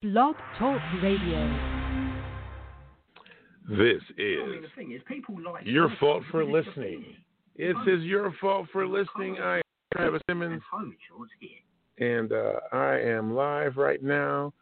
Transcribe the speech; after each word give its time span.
Blog 0.00 0.36
Talk 0.60 0.80
Radio. 1.02 1.58
This 3.68 4.00
is 4.16 4.62
your 5.64 5.92
fault 5.98 6.22
for 6.30 6.44
listening. 6.44 7.04
It 7.56 7.74
says 7.84 8.04
your 8.04 8.32
fault 8.40 8.68
for 8.70 8.86
listening. 8.86 9.38
I 9.42 9.56
am 9.56 9.62
Travis 9.92 10.22
Simmons, 10.30 10.62
and 11.98 12.32
uh, 12.32 12.52
I 12.72 13.00
am 13.00 13.34
live 13.34 13.76
right 13.76 14.00
now. 14.00 14.52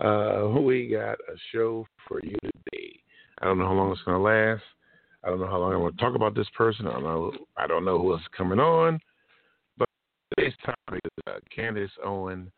Uh, 0.00 0.48
we 0.58 0.88
got 0.88 1.18
a 1.28 1.36
show 1.52 1.86
for 2.08 2.18
you 2.22 2.38
today. 2.42 2.98
I 3.42 3.44
don't 3.44 3.58
know 3.58 3.66
how 3.66 3.74
long 3.74 3.92
it's 3.92 4.00
going 4.04 4.16
to 4.16 4.22
last. 4.22 4.62
I 5.22 5.28
don't 5.28 5.40
know 5.40 5.46
how 5.46 5.58
long 5.58 5.74
I'm 5.74 5.80
going 5.80 5.92
to 5.92 6.00
talk 6.00 6.14
about 6.14 6.34
this 6.34 6.48
person. 6.56 6.86
I 6.86 6.92
don't 6.92 7.02
know. 7.02 7.32
I 7.58 7.66
don't 7.66 7.84
know 7.84 8.00
who 8.00 8.12
else 8.12 8.22
is 8.22 8.28
coming 8.34 8.58
on. 8.58 8.98
But 9.76 9.90
today's 10.34 10.54
topic 10.64 11.02
is 11.04 11.24
uh, 11.26 11.38
Candace 11.54 11.90
Owen 12.02 12.50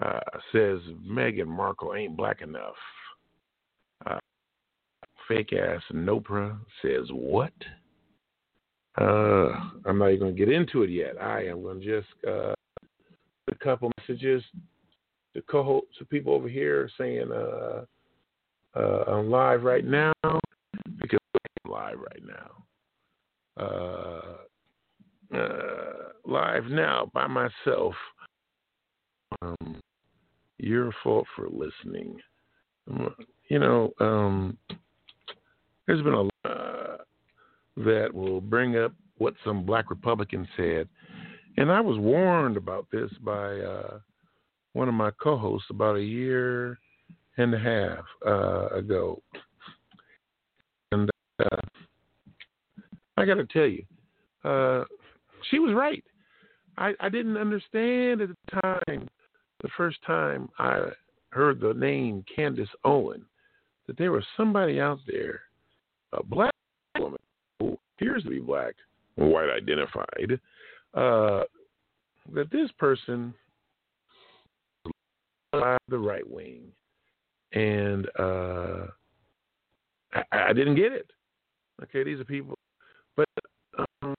uh, 0.00 0.20
says 0.52 0.78
Meghan 1.08 1.46
Markle 1.46 1.94
ain't 1.94 2.16
black 2.16 2.40
enough. 2.40 2.74
Uh, 4.06 4.18
fake 5.26 5.52
ass 5.52 5.82
Nopra 5.92 6.58
says 6.82 7.06
what? 7.10 7.52
Uh, 9.00 9.50
I'm 9.86 9.98
not 9.98 10.08
even 10.08 10.20
going 10.20 10.36
to 10.36 10.38
get 10.38 10.52
into 10.52 10.82
it 10.82 10.90
yet. 10.90 11.20
I 11.20 11.46
am 11.46 11.62
going 11.62 11.80
to 11.80 12.00
just 12.00 12.08
uh, 12.26 12.54
a 13.50 13.54
couple 13.62 13.92
messages 14.00 14.42
to 15.34 15.42
co 15.42 15.82
to 15.98 16.04
people 16.04 16.32
over 16.34 16.48
here 16.48 16.90
saying 16.98 17.30
uh, 17.30 17.84
uh, 18.76 19.04
I'm 19.06 19.30
live 19.30 19.62
right 19.62 19.84
now 19.84 20.12
because 21.00 21.20
I'm 21.34 21.70
live 21.72 21.98
right 21.98 22.22
now. 22.26 23.64
Uh, 23.64 24.36
uh, 25.36 26.12
live 26.24 26.64
now 26.66 27.10
by 27.12 27.26
myself. 27.26 27.94
Um, 29.42 29.80
your 30.58 30.92
fault 31.02 31.26
for 31.34 31.48
listening. 31.48 32.16
Um, 32.90 33.14
you 33.48 33.58
know, 33.58 33.92
um, 34.00 34.58
there's 35.86 36.02
been 36.02 36.14
a 36.14 36.22
lot 36.22 36.34
uh, 36.44 36.96
that 37.78 38.12
will 38.12 38.40
bring 38.40 38.76
up 38.76 38.92
what 39.18 39.34
some 39.44 39.64
black 39.64 39.90
Republicans 39.90 40.46
said. 40.56 40.88
And 41.56 41.72
I 41.72 41.80
was 41.80 41.98
warned 41.98 42.56
about 42.56 42.86
this 42.92 43.10
by 43.22 43.58
uh, 43.58 43.98
one 44.74 44.88
of 44.88 44.94
my 44.94 45.10
co 45.20 45.36
hosts 45.36 45.68
about 45.70 45.96
a 45.96 46.02
year 46.02 46.78
and 47.36 47.54
a 47.54 47.58
half 47.58 48.04
uh, 48.26 48.68
ago. 48.76 49.20
And 50.92 51.10
uh, 51.40 51.56
I 53.16 53.24
got 53.24 53.34
to 53.34 53.46
tell 53.46 53.66
you, 53.66 53.84
uh, 54.44 54.84
she 55.50 55.58
was 55.58 55.74
right. 55.74 56.04
I, 56.76 56.92
I 57.00 57.08
didn't 57.08 57.36
understand 57.36 58.20
at 58.20 58.28
the 58.28 58.60
time 58.62 59.08
the 59.62 59.68
first 59.76 59.98
time 60.06 60.48
I 60.58 60.80
heard 61.30 61.60
the 61.60 61.74
name 61.74 62.24
Candace 62.34 62.68
Owen 62.84 63.24
that 63.86 63.96
there 63.96 64.12
was 64.12 64.24
somebody 64.36 64.80
out 64.80 64.98
there, 65.06 65.40
a 66.12 66.22
black 66.22 66.52
woman 66.98 67.18
who 67.58 67.78
appears 67.96 68.22
to 68.24 68.30
be 68.30 68.40
black, 68.40 68.74
white 69.16 69.50
identified, 69.50 70.40
uh, 70.94 71.42
that 72.32 72.50
this 72.50 72.70
person 72.78 73.34
the 75.88 75.98
right 75.98 76.28
wing, 76.28 76.60
and 77.52 78.06
uh, 78.18 78.86
I, 80.12 80.22
I, 80.32 80.52
didn't 80.52 80.76
get 80.76 80.92
it. 80.92 81.10
Okay, 81.82 82.04
these 82.04 82.20
are 82.20 82.24
people, 82.24 82.54
but 83.16 83.28
um, 84.02 84.14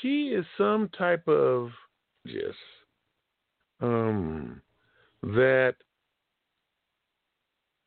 she 0.00 0.28
is 0.28 0.46
some 0.56 0.88
type 0.96 1.26
of 1.28 1.70
just 2.26 2.56
um, 3.80 4.60
that 5.22 5.74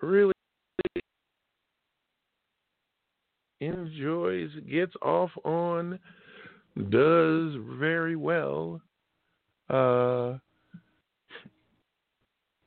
really 0.02 0.34
enjoys, 3.59 4.50
gets 4.69 4.94
off 5.02 5.31
on, 5.44 6.00
does 6.90 7.53
very 7.79 8.16
well. 8.16 8.81
Uh, 9.69 10.38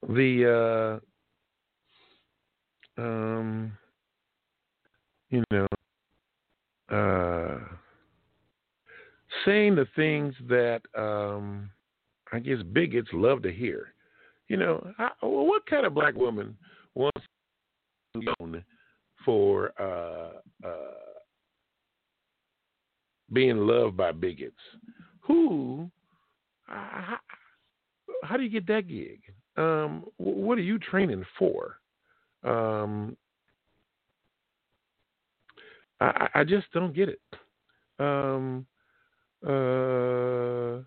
the 0.09 1.01
uh, 2.99 3.03
um, 3.03 3.73
you 5.31 5.43
know, 5.51 5.67
uh, 6.91 7.59
saying 9.45 9.75
the 9.75 9.87
things 9.97 10.35
that 10.49 10.81
um, 10.97 11.71
I 12.35 12.41
guess 12.41 12.59
bigots 12.73 13.11
love 13.13 13.43
to 13.45 13.53
hear. 13.53 13.95
You 14.49 14.57
know, 14.57 14.85
I, 14.99 15.11
what 15.21 15.65
kind 15.67 15.87
of 15.87 15.95
black 15.95 16.17
woman 16.17 16.57
wants 16.97 17.25
known 18.17 18.65
for 19.25 19.71
uh, 19.81 20.67
uh, 20.67 20.95
being 23.33 23.59
loved 23.59 23.97
by 23.97 24.11
bigots? 24.11 24.57
Who? 25.21 25.89
Uh, 26.69 27.17
how 28.25 28.37
do 28.37 28.43
you 28.43 28.51
get 28.51 28.67
that 28.67 28.89
gig? 28.89 29.21
Um, 29.57 30.05
what 30.17 30.59
are 30.59 30.63
you 30.63 30.81
training 30.81 31.25
for? 31.39 31.79
Um, 32.43 33.17
I, 36.01 36.29
I, 36.35 36.45
just 36.45 36.67
don't 36.73 36.95
get 36.95 37.09
it. 37.09 37.21
Um, 38.01 38.67
uh, 39.47 40.83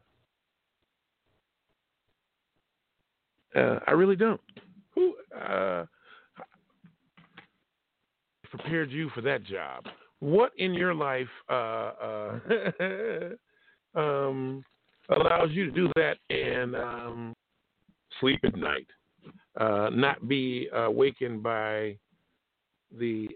Uh, 3.57 3.79
I 3.87 3.91
really 3.91 4.15
don't. 4.15 4.41
Who 4.93 5.15
uh, 5.35 5.85
prepared 8.51 8.91
you 8.91 9.09
for 9.15 9.21
that 9.21 9.43
job? 9.43 9.85
What 10.19 10.51
in 10.57 10.73
your 10.73 10.93
life 10.93 11.27
uh, 11.49 11.53
uh 11.53 12.39
um, 13.99 14.63
allows 15.09 15.49
you 15.51 15.65
to 15.65 15.71
do 15.71 15.89
that 15.95 16.17
and 16.29 16.75
um, 16.75 17.33
sleep 18.19 18.39
at 18.43 18.55
night, 18.55 18.87
uh, 19.59 19.89
not 19.91 20.27
be 20.27 20.67
awakened 20.73 21.41
by 21.41 21.97
the 22.97 23.27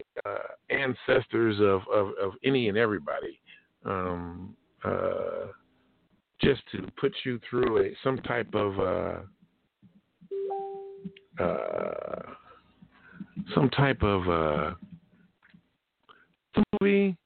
ancestors 0.70 1.56
of, 1.60 1.82
of, 1.92 2.12
of, 2.20 2.32
any 2.44 2.68
and 2.68 2.78
everybody? 2.78 3.38
Um, 3.84 4.56
just 6.40 6.62
to 6.72 6.86
put 7.00 7.12
you 7.24 7.40
through 7.48 7.84
a 7.84 7.90
some 8.02 8.18
type 8.18 8.52
of 8.54 9.24
uh, 11.38 12.22
some 13.54 13.70
type 13.70 14.02
of 14.02 14.28
uh, 14.28 14.74
movie 16.80 17.16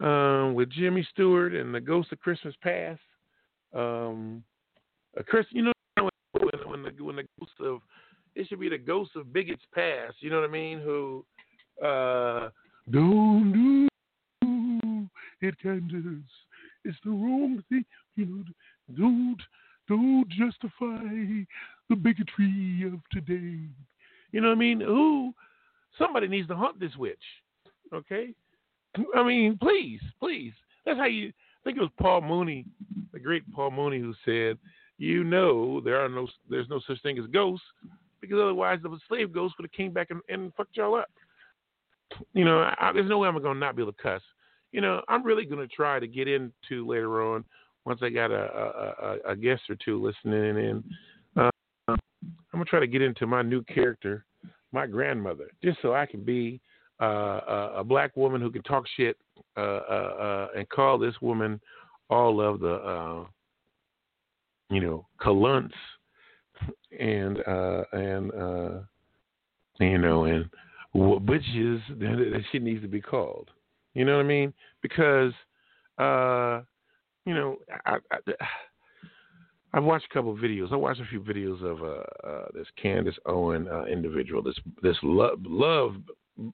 um, 0.00 0.54
with 0.54 0.70
Jimmy 0.70 1.06
Stewart 1.12 1.54
and 1.54 1.74
the 1.74 1.80
Ghost 1.80 2.12
of 2.12 2.20
Christmas 2.20 2.54
Past. 2.62 3.00
Um, 3.74 4.42
a 5.16 5.22
Chris, 5.22 5.46
you 5.50 5.62
know 5.62 5.72
when, 5.96 6.50
when 6.66 6.82
the 6.82 7.04
when 7.04 7.16
the 7.16 7.24
ghost 7.38 7.52
of 7.60 7.80
it 8.34 8.46
should 8.48 8.60
be 8.60 8.68
the 8.68 8.78
ghost 8.78 9.10
of 9.16 9.32
bigots 9.32 9.62
past. 9.74 10.16
You 10.20 10.30
know 10.30 10.40
what 10.40 10.48
I 10.48 10.52
mean? 10.52 10.80
Who 10.80 11.24
uh, 11.84 12.50
don't 12.90 13.52
do 13.52 15.08
it, 15.40 15.54
Candace. 15.62 16.22
It's 16.84 16.96
the 17.04 17.10
wrong 17.10 17.62
thing. 17.68 17.84
You 18.16 18.26
know, 18.26 18.44
don't 18.96 19.40
don't 19.88 20.28
justify 20.28 21.44
the 21.88 21.96
bigotry 21.96 22.84
of 22.86 23.00
today. 23.10 23.68
You 24.32 24.40
know 24.40 24.48
what 24.48 24.56
I 24.56 24.58
mean? 24.58 24.80
Who? 24.80 25.32
Somebody 25.98 26.28
needs 26.28 26.48
to 26.48 26.56
hunt 26.56 26.78
this 26.78 26.94
witch. 26.96 27.16
Okay? 27.92 28.34
I 29.14 29.22
mean, 29.22 29.58
please, 29.60 30.00
please. 30.20 30.52
That's 30.84 30.98
how 30.98 31.06
you. 31.06 31.28
I 31.28 31.62
think 31.64 31.78
it 31.78 31.82
was 31.82 31.90
Paul 32.00 32.22
Mooney, 32.22 32.64
the 33.12 33.18
great 33.18 33.42
Paul 33.52 33.70
Mooney, 33.70 33.98
who 33.98 34.14
said, 34.24 34.58
"You 34.98 35.24
know, 35.24 35.80
there 35.80 36.00
are 36.02 36.08
no, 36.08 36.28
there's 36.48 36.68
no 36.68 36.80
such 36.86 37.02
thing 37.02 37.18
as 37.18 37.26
ghosts, 37.26 37.66
because 38.20 38.38
otherwise 38.40 38.78
the 38.82 38.96
slave 39.08 39.32
ghost 39.32 39.54
would 39.58 39.64
have 39.64 39.72
came 39.72 39.92
back 39.92 40.08
and, 40.10 40.20
and 40.28 40.52
fucked 40.54 40.76
y'all 40.76 40.94
up." 40.94 41.10
You 42.32 42.44
know, 42.44 42.70
I, 42.78 42.92
there's 42.92 43.08
no 43.08 43.18
way 43.18 43.28
I'm 43.28 43.40
gonna 43.42 43.58
not 43.58 43.76
be 43.76 43.82
able 43.82 43.92
to 43.92 44.02
cuss. 44.02 44.22
You 44.72 44.80
know, 44.80 45.02
I'm 45.08 45.24
really 45.24 45.44
gonna 45.44 45.66
try 45.66 45.98
to 45.98 46.06
get 46.06 46.28
into 46.28 46.86
later 46.86 47.22
on 47.22 47.44
once 47.88 48.00
I 48.02 48.10
got 48.10 48.30
a, 48.30 49.16
a, 49.26 49.32
a, 49.32 49.36
guest 49.36 49.62
or 49.70 49.76
two 49.82 50.04
listening 50.04 50.58
in 50.58 50.84
I'm 51.38 51.96
gonna 52.52 52.64
try 52.66 52.80
to 52.80 52.86
get 52.86 53.00
into 53.00 53.26
my 53.26 53.40
new 53.40 53.62
character, 53.62 54.26
my 54.72 54.86
grandmother, 54.86 55.48
just 55.64 55.78
so 55.80 55.94
I 55.94 56.04
can 56.04 56.22
be 56.22 56.60
uh, 57.00 57.04
a, 57.04 57.72
a, 57.76 57.84
black 57.84 58.14
woman 58.14 58.42
who 58.42 58.50
can 58.50 58.62
talk 58.62 58.84
shit 58.96 59.16
uh, 59.56 59.60
uh, 59.60 59.62
uh 59.62 60.48
and 60.56 60.68
call 60.68 60.98
this 60.98 61.14
woman 61.22 61.60
all 62.10 62.42
of 62.42 62.60
the, 62.60 62.74
uh, 62.74 63.24
you 64.68 64.80
know, 64.82 65.06
calunts 65.18 65.74
and 66.98 67.38
uh, 67.46 67.84
and 67.92 68.32
you 69.80 69.98
know 69.98 70.24
and 70.24 70.50
bitches 70.94 71.80
that 72.00 72.42
she 72.52 72.58
needs 72.58 72.82
to 72.82 72.88
be 72.88 73.00
called. 73.00 73.48
You 73.94 74.04
know 74.04 74.16
what 74.16 74.24
I 74.24 74.28
mean? 74.28 74.52
Because 74.82 75.32
you 77.28 77.34
know, 77.34 77.56
I, 77.84 77.98
I, 78.10 78.18
I've 79.74 79.84
watched 79.84 80.06
a 80.10 80.14
couple 80.14 80.32
of 80.32 80.38
videos. 80.38 80.72
I 80.72 80.76
watched 80.76 81.00
a 81.00 81.04
few 81.04 81.20
videos 81.20 81.62
of 81.62 81.82
uh, 81.82 82.26
uh, 82.26 82.46
this 82.54 82.66
Candace 82.80 83.18
Owen 83.26 83.68
uh, 83.68 83.84
individual. 83.84 84.42
This 84.42 84.58
this 84.82 84.96
love 85.02 85.38
love 85.44 85.96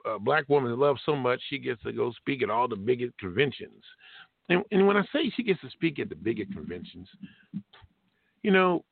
uh, 0.04 0.18
black 0.18 0.48
woman 0.48 0.76
loves 0.76 1.00
so 1.06 1.14
much 1.14 1.40
she 1.48 1.58
gets 1.58 1.80
to 1.84 1.92
go 1.92 2.10
speak 2.12 2.42
at 2.42 2.50
all 2.50 2.66
the 2.66 2.74
biggest 2.74 3.16
conventions. 3.18 3.84
And, 4.48 4.62
and 4.72 4.86
when 4.86 4.96
I 4.96 5.02
say 5.12 5.32
she 5.36 5.44
gets 5.44 5.60
to 5.60 5.70
speak 5.70 6.00
at 6.00 6.08
the 6.08 6.16
biggest 6.16 6.52
conventions, 6.52 7.08
you 8.42 8.50
know, 8.50 8.84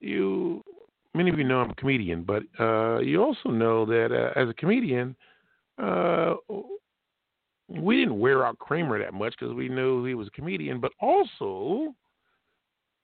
you 0.00 0.62
many 1.14 1.28
of 1.30 1.38
you 1.38 1.44
know 1.44 1.60
I'm 1.60 1.70
a 1.70 1.74
comedian, 1.74 2.24
but 2.24 2.42
uh, 2.58 3.00
you 3.00 3.22
also 3.22 3.50
know 3.50 3.84
that 3.84 4.12
uh, 4.12 4.40
as 4.40 4.48
a 4.48 4.54
comedian, 4.54 5.14
uh, 5.78 6.36
we 7.68 7.96
didn't 7.96 8.18
wear 8.18 8.46
out 8.46 8.58
Kramer 8.58 8.98
that 8.98 9.14
much 9.14 9.34
because 9.38 9.54
we 9.54 9.68
knew 9.68 10.04
he 10.04 10.14
was 10.14 10.28
a 10.28 10.30
comedian, 10.30 10.80
but 10.80 10.92
also 11.00 11.94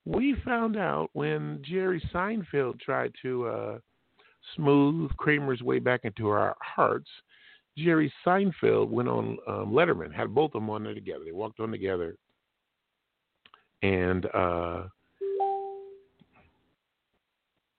we 0.04 0.36
found 0.44 0.76
out 0.76 1.10
when 1.12 1.60
Jerry 1.62 2.02
Seinfeld 2.12 2.80
tried 2.80 3.12
to 3.22 3.46
uh, 3.46 3.78
smooth 4.56 5.10
Kramer's 5.16 5.62
way 5.62 5.78
back 5.78 6.00
into 6.04 6.28
our 6.28 6.56
hearts. 6.60 7.08
Jerry 7.76 8.12
Seinfeld 8.26 8.88
went 8.88 9.08
on 9.08 9.38
um, 9.48 9.72
Letterman, 9.72 10.12
had 10.12 10.34
both 10.34 10.54
of 10.54 10.60
them 10.60 10.70
on 10.70 10.84
there 10.84 10.94
together. 10.94 11.24
They 11.24 11.32
walked 11.32 11.58
on 11.58 11.70
together, 11.70 12.16
and 13.82 14.26
uh, 14.26 14.84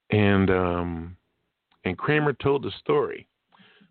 and 0.10 0.50
um, 0.50 1.18
and 1.86 1.98
Kramer 1.98 2.34
told 2.34 2.64
the 2.64 2.72
story 2.80 3.28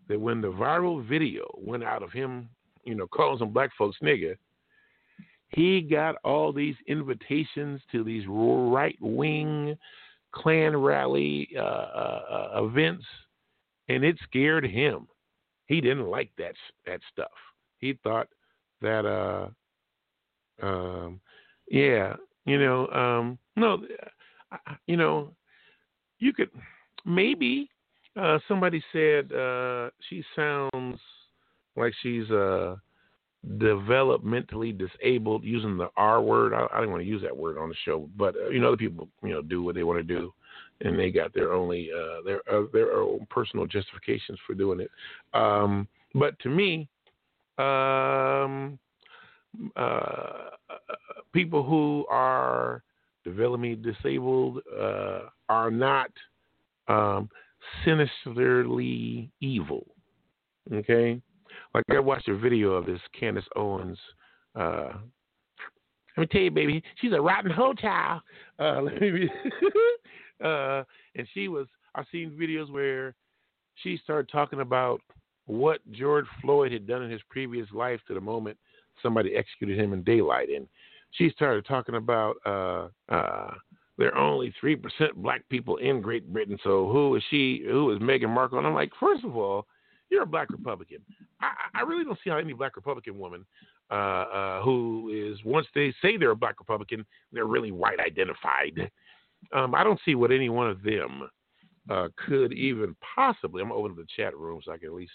that 0.09 0.19
when 0.19 0.41
the 0.41 0.51
viral 0.51 1.05
video 1.07 1.45
went 1.57 1.83
out 1.83 2.03
of 2.03 2.11
him, 2.11 2.49
you 2.83 2.95
know, 2.95 3.07
calling 3.07 3.39
some 3.39 3.53
black 3.53 3.71
folks 3.77 3.97
nigga, 4.03 4.35
he 5.49 5.81
got 5.81 6.15
all 6.23 6.51
these 6.51 6.75
invitations 6.87 7.81
to 7.91 8.03
these 8.03 8.25
right 8.27 8.97
wing 8.99 9.77
Klan 10.33 10.75
rally 10.75 11.49
uh, 11.55 11.59
uh, 11.61 12.49
uh, 12.55 12.63
events, 12.65 13.05
and 13.87 14.03
it 14.03 14.17
scared 14.23 14.65
him. 14.65 15.07
He 15.67 15.79
didn't 15.79 16.07
like 16.07 16.31
that 16.37 16.55
that 16.85 16.99
stuff. 17.11 17.31
He 17.77 17.97
thought 18.03 18.27
that, 18.81 19.05
uh, 19.05 20.65
um, 20.65 21.21
yeah, 21.69 22.15
you 22.45 22.57
know, 22.57 22.87
um, 22.87 23.37
no, 23.55 23.83
you 24.87 24.97
know, 24.97 25.33
you 26.19 26.33
could 26.33 26.49
maybe 27.05 27.69
uh, 28.19 28.39
somebody 28.47 28.83
said 28.91 29.31
uh, 29.31 29.89
she 30.09 30.23
sounds 30.35 30.99
like 31.75 31.93
she's 32.01 32.29
uh, 32.29 32.75
developmentally 33.59 34.77
disabled, 34.77 35.43
using 35.43 35.77
the 35.77 35.89
R 35.97 36.21
word. 36.21 36.53
I, 36.53 36.67
I 36.73 36.79
didn't 36.79 36.91
want 36.91 37.03
to 37.03 37.09
use 37.09 37.21
that 37.23 37.35
word 37.35 37.57
on 37.57 37.69
the 37.69 37.75
show, 37.83 38.09
but 38.17 38.35
uh, 38.35 38.49
you 38.49 38.59
know, 38.59 38.69
other 38.69 38.77
people, 38.77 39.09
you 39.23 39.29
know, 39.29 39.41
do 39.41 39.61
what 39.61 39.75
they 39.75 39.83
want 39.83 39.99
to 39.99 40.03
do, 40.03 40.33
and 40.81 40.97
they 40.97 41.11
got 41.11 41.33
their 41.33 41.53
only 41.53 41.89
uh, 41.91 42.21
their 42.25 42.41
uh, 42.51 42.65
their 42.71 42.93
own 42.93 43.25
personal 43.29 43.65
justifications 43.65 44.39
for 44.45 44.53
doing 44.53 44.79
it. 44.79 44.91
Um, 45.33 45.87
but 46.15 46.37
to 46.39 46.49
me, 46.49 46.87
um, 47.57 48.79
uh, 49.75 50.49
people 51.33 51.63
who 51.63 52.05
are 52.09 52.83
developmentally 53.25 53.81
disabled 53.81 54.59
uh, 54.79 55.21
are 55.49 55.71
not 55.71 56.11
um, 56.87 57.29
sinisterly 57.85 59.29
evil. 59.41 59.85
Okay, 60.71 61.21
like 61.73 61.83
I 61.89 61.99
watched 61.99 62.27
a 62.27 62.37
video 62.37 62.73
of 62.73 62.85
this 62.85 62.99
Candace 63.17 63.45
Owens. 63.55 63.97
Uh, 64.55 64.89
let 66.15 66.21
me 66.21 66.27
tell 66.27 66.41
you, 66.41 66.51
baby, 66.51 66.83
she's 67.01 67.13
a 67.13 67.21
rotten 67.21 67.51
hotel. 67.51 68.21
Uh, 68.59 68.81
let 68.83 69.01
me, 69.01 69.29
uh, 70.43 70.83
and 71.15 71.27
she 71.33 71.47
was. 71.47 71.67
I've 71.95 72.05
seen 72.11 72.31
videos 72.31 72.71
where 72.71 73.13
she 73.75 73.99
started 74.03 74.29
talking 74.31 74.61
about 74.61 74.99
what 75.45 75.79
George 75.91 76.25
Floyd 76.41 76.71
had 76.71 76.87
done 76.87 77.03
in 77.03 77.11
his 77.11 77.21
previous 77.29 77.67
life 77.71 77.99
to 78.07 78.13
the 78.13 78.21
moment 78.21 78.57
somebody 79.01 79.35
executed 79.35 79.77
him 79.77 79.93
in 79.93 80.03
daylight, 80.03 80.49
and 80.49 80.67
she 81.11 81.29
started 81.29 81.65
talking 81.65 81.95
about 81.95 82.35
uh, 82.45 82.87
uh, 83.13 83.53
there 83.97 84.15
are 84.15 84.17
only 84.17 84.53
three 84.59 84.75
percent 84.75 85.15
black 85.15 85.47
people 85.49 85.77
in 85.77 86.01
Great 86.01 86.31
Britain. 86.31 86.57
So 86.63 86.89
who 86.91 87.15
is 87.15 87.23
she? 87.29 87.63
Who 87.65 87.91
is 87.91 87.99
Meghan 87.99 88.29
Markle? 88.29 88.57
And 88.57 88.67
I'm 88.67 88.73
like, 88.73 88.91
first 88.99 89.23
of 89.23 89.35
all, 89.35 89.67
you're 90.13 90.23
a 90.23 90.27
black 90.27 90.51
Republican. 90.51 90.99
I, 91.41 91.51
I 91.73 91.81
really 91.81 92.03
don't 92.03 92.19
see 92.23 92.29
how 92.29 92.37
any 92.37 92.53
black 92.53 92.75
Republican 92.75 93.17
woman 93.17 93.45
uh, 93.89 93.93
uh, 93.93 94.61
who 94.61 95.11
is 95.13 95.43
once 95.43 95.67
they 95.73 95.93
say 96.01 96.17
they're 96.17 96.31
a 96.31 96.35
black 96.35 96.59
Republican, 96.59 97.05
they're 97.31 97.45
really 97.45 97.71
white 97.71 97.99
identified. 97.99 98.91
Um, 99.51 99.75
I 99.75 99.83
don't 99.83 99.99
see 100.05 100.15
what 100.15 100.31
any 100.31 100.49
one 100.49 100.69
of 100.69 100.83
them 100.83 101.29
uh, 101.89 102.07
could 102.27 102.53
even 102.53 102.95
possibly. 103.15 103.61
I'm 103.61 103.71
open 103.71 103.95
to 103.95 104.01
the 104.03 104.07
chat 104.15 104.37
room 104.37 104.61
so 104.63 104.71
I 104.71 104.77
can 104.77 104.89
at 104.89 104.93
least 104.93 105.11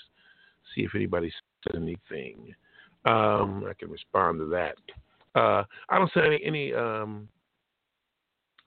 see 0.75 0.83
if 0.83 0.95
anybody 0.95 1.33
said 1.65 1.81
anything. 1.81 2.55
Um, 3.05 3.65
I 3.69 3.73
can 3.79 3.91
respond 3.91 4.41
to 4.41 4.47
that. 4.47 4.77
Uh, 5.35 5.63
I 5.89 5.99
don't 5.99 6.11
see 6.13 6.21
any, 6.21 6.41
any 6.45 6.75
um, 6.75 7.29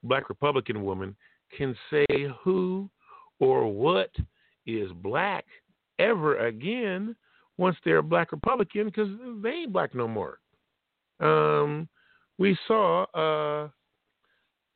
black 0.02 0.28
Republican 0.28 0.82
woman 0.82 1.14
can 1.56 1.76
say 1.90 2.06
who 2.42 2.88
or 3.38 3.72
what 3.72 4.10
is 4.66 4.90
black 5.02 5.44
ever 5.98 6.46
again 6.46 7.14
once 7.58 7.76
they're 7.84 7.98
a 7.98 8.02
black 8.02 8.32
Republican 8.32 8.86
because 8.86 9.08
they 9.42 9.50
ain't 9.50 9.72
black 9.72 9.94
no 9.94 10.08
more. 10.08 10.38
Um, 11.20 11.88
we 12.38 12.56
saw 12.66 13.04
uh, 13.14 13.68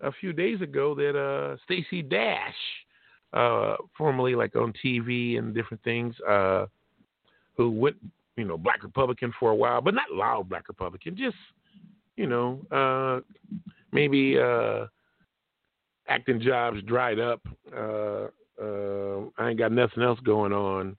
a 0.03 0.13
few 0.21 0.33
days 0.33 0.61
ago 0.61 0.95
that 0.95 1.19
uh, 1.19 1.57
Stacey 1.65 2.03
Dash, 2.03 2.55
uh, 3.33 3.77
formerly 3.97 4.35
like 4.35 4.55
on 4.57 4.73
TV 4.85 5.39
and 5.39 5.55
different 5.55 5.83
things, 5.83 6.15
uh, 6.29 6.67
who 7.57 7.71
went, 7.71 7.97
you 8.37 8.45
know, 8.45 8.59
black 8.59 8.83
Republican 8.83 9.33
for 9.41 9.51
a 9.51 9.55
while, 9.55 9.81
but 9.81 9.95
not 9.95 10.13
loud 10.13 10.49
black 10.49 10.69
Republican, 10.69 11.17
just, 11.17 11.37
you 12.17 12.27
know, 12.27 12.61
uh, 12.71 13.21
maybe 13.93 14.39
uh, 14.39 14.87
acting 16.09 16.41
jobs 16.41 16.83
dried 16.83 17.19
up. 17.19 17.41
Uh, 17.75 18.27
uh, 18.63 19.25
I 19.39 19.51
ain't 19.51 19.59
got 19.59 19.73
nothing 19.73 20.03
else 20.03 20.21
going 20.21 20.53
on. 20.53 20.97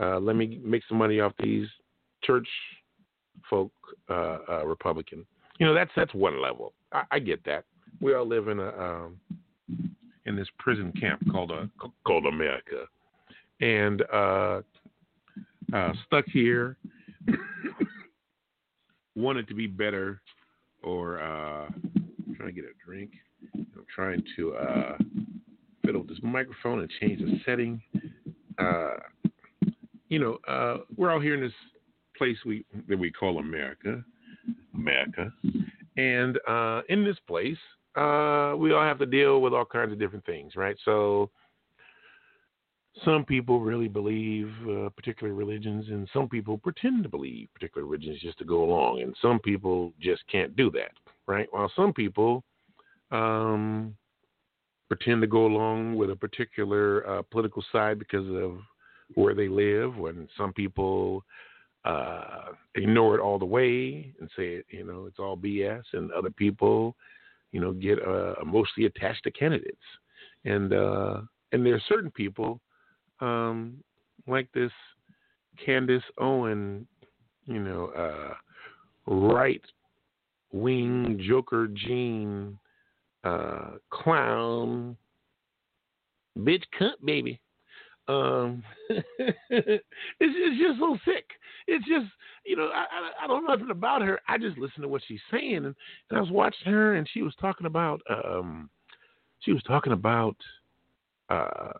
Uh, 0.00 0.18
let 0.18 0.36
me 0.36 0.60
make 0.64 0.82
some 0.88 0.98
money 0.98 1.20
off 1.20 1.32
these 1.38 1.68
church 2.22 2.48
folk 3.48 3.72
uh, 4.08 4.38
uh, 4.48 4.66
Republican. 4.66 5.24
You 5.58 5.66
know, 5.66 5.74
that's 5.74 5.90
that's 5.96 6.12
one 6.14 6.42
level. 6.42 6.72
I, 6.92 7.02
I, 7.12 7.18
get 7.20 7.44
that. 7.44 7.64
We 8.00 8.14
all 8.14 8.26
live 8.26 8.48
in 8.48 8.58
a 8.58 8.68
um, 8.68 9.20
in 10.26 10.36
this 10.36 10.48
prison 10.58 10.92
camp 11.00 11.22
called 11.30 11.52
a 11.52 11.70
called 12.04 12.26
America, 12.26 12.86
and 13.60 14.02
uh, 14.12 14.62
uh, 15.72 15.92
stuck 16.06 16.24
here, 16.32 16.76
wanted 19.14 19.46
to 19.46 19.54
be 19.54 19.68
better, 19.68 20.20
or 20.82 21.20
uh, 21.20 21.68
trying 22.36 22.48
to 22.48 22.52
get 22.52 22.64
a 22.64 22.84
drink. 22.84 23.12
I'm 23.54 23.86
trying 23.94 24.24
to 24.36 24.54
fiddle 25.86 26.00
with 26.00 26.10
this 26.10 26.18
microphone 26.22 26.80
and 26.80 26.90
change 27.00 27.20
the 27.20 27.38
setting 27.46 27.80
you 30.14 30.20
know, 30.20 30.38
uh, 30.46 30.84
we're 30.96 31.10
out 31.12 31.24
here 31.24 31.34
in 31.34 31.40
this 31.40 31.52
place 32.16 32.36
we 32.46 32.64
that 32.88 32.96
we 32.96 33.10
call 33.10 33.40
America, 33.40 34.00
America, 34.72 35.32
and 35.96 36.38
uh, 36.48 36.82
in 36.88 37.02
this 37.02 37.16
place, 37.26 37.58
uh, 37.96 38.54
we 38.56 38.72
all 38.72 38.84
have 38.84 39.00
to 39.00 39.06
deal 39.06 39.40
with 39.40 39.52
all 39.52 39.64
kinds 39.64 39.90
of 39.90 39.98
different 39.98 40.24
things, 40.24 40.54
right? 40.54 40.76
So, 40.84 41.30
some 43.04 43.24
people 43.24 43.58
really 43.58 43.88
believe 43.88 44.52
uh, 44.70 44.88
particular 44.90 45.34
religions, 45.34 45.86
and 45.88 46.08
some 46.12 46.28
people 46.28 46.58
pretend 46.58 47.02
to 47.02 47.08
believe 47.08 47.48
particular 47.52 47.84
religions 47.84 48.20
just 48.20 48.38
to 48.38 48.44
go 48.44 48.62
along, 48.62 49.02
and 49.02 49.16
some 49.20 49.40
people 49.40 49.92
just 50.00 50.22
can't 50.30 50.54
do 50.54 50.70
that, 50.70 50.92
right? 51.26 51.48
While 51.50 51.72
some 51.74 51.92
people 51.92 52.44
um, 53.10 53.96
pretend 54.86 55.22
to 55.22 55.26
go 55.26 55.46
along 55.46 55.96
with 55.96 56.10
a 56.10 56.16
particular 56.16 57.04
uh, 57.04 57.22
political 57.32 57.64
side 57.72 57.98
because 57.98 58.28
of 58.28 58.58
where 59.14 59.34
they 59.34 59.48
live. 59.48 59.96
When 59.96 60.28
some 60.36 60.52
people 60.52 61.24
uh, 61.84 62.52
ignore 62.74 63.16
it 63.16 63.20
all 63.20 63.38
the 63.38 63.44
way 63.44 64.12
and 64.20 64.30
say, 64.36 64.62
you 64.70 64.84
know, 64.84 65.06
it's 65.06 65.18
all 65.18 65.36
BS, 65.36 65.82
and 65.92 66.10
other 66.12 66.30
people, 66.30 66.96
you 67.52 67.60
know, 67.60 67.72
get 67.72 67.98
uh, 68.06 68.34
emotionally 68.40 68.86
attached 68.86 69.24
to 69.24 69.30
candidates. 69.30 69.76
And 70.44 70.72
uh, 70.72 71.20
and 71.52 71.64
there 71.64 71.74
are 71.74 71.82
certain 71.88 72.10
people 72.10 72.60
um, 73.20 73.82
like 74.26 74.48
this 74.52 74.72
Candace 75.64 76.02
Owen, 76.18 76.86
you 77.46 77.60
know, 77.60 77.86
uh, 77.88 78.34
right 79.06 79.62
wing 80.52 81.20
Joker 81.26 81.66
Gene 81.66 82.58
uh, 83.24 83.72
clown 83.90 84.96
bitch 86.38 86.62
cunt 86.78 86.92
baby 87.04 87.40
Um, 88.06 88.62
it's, 88.88 89.84
it's 90.20 90.60
just 90.60 90.78
so 90.78 90.98
sick. 91.04 91.24
It's 91.66 91.86
just 91.86 92.06
you 92.44 92.56
know 92.56 92.68
I, 92.74 93.24
I, 93.24 93.26
don't 93.26 93.46
know 93.46 93.54
nothing 93.54 93.70
about 93.70 94.02
her. 94.02 94.20
I 94.28 94.36
just 94.36 94.58
listen 94.58 94.82
to 94.82 94.88
what 94.88 95.02
she's 95.06 95.20
saying, 95.30 95.56
and, 95.56 95.74
and 96.10 96.18
I 96.18 96.20
was 96.20 96.30
watching 96.30 96.70
her, 96.70 96.96
and 96.96 97.08
she 97.12 97.22
was 97.22 97.34
talking 97.40 97.66
about 97.66 98.02
um, 98.10 98.68
she 99.40 99.52
was 99.52 99.62
talking 99.62 99.94
about 99.94 100.36
uh, 101.30 101.72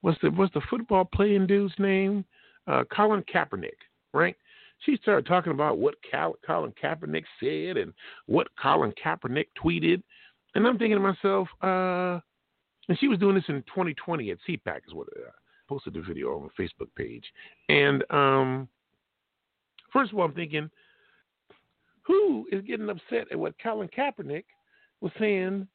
what's 0.00 0.18
the 0.22 0.30
what's 0.30 0.54
the 0.54 0.62
football 0.68 1.04
playing 1.04 1.46
dude's 1.46 1.74
name? 1.78 2.24
Uh, 2.66 2.82
Colin 2.94 3.24
Kaepernick, 3.32 3.78
right? 4.12 4.36
She 4.80 4.96
started 5.02 5.26
talking 5.26 5.52
about 5.52 5.78
what 5.78 5.94
Cal- 6.08 6.38
Colin 6.44 6.72
Kaepernick 6.82 7.24
said 7.38 7.76
and 7.76 7.92
what 8.26 8.48
Colin 8.60 8.92
Kaepernick 9.04 9.46
tweeted, 9.62 10.02
and 10.54 10.66
I'm 10.66 10.76
thinking 10.78 10.96
to 10.96 11.00
myself, 11.00 11.48
uh, 11.62 12.20
and 12.88 12.98
she 12.98 13.06
was 13.06 13.18
doing 13.18 13.36
this 13.36 13.44
in 13.48 13.62
2020 13.62 14.32
at 14.32 14.38
CPAC, 14.48 14.80
is 14.88 14.94
what 14.94 15.06
I 15.16 15.28
uh, 15.28 15.30
posted 15.72 15.94
the 15.94 16.02
video 16.02 16.34
on 16.34 16.42
my 16.42 16.64
Facebook 16.64 16.88
page. 16.96 17.24
And 17.70 18.04
um, 18.10 18.68
first 19.90 20.12
of 20.12 20.18
all, 20.18 20.26
I'm 20.26 20.34
thinking, 20.34 20.68
who 22.02 22.46
is 22.52 22.62
getting 22.62 22.90
upset 22.90 23.28
at 23.30 23.38
what 23.38 23.54
Colin 23.62 23.88
Kaepernick 23.96 24.44
was 25.00 25.12
saying 25.18 25.66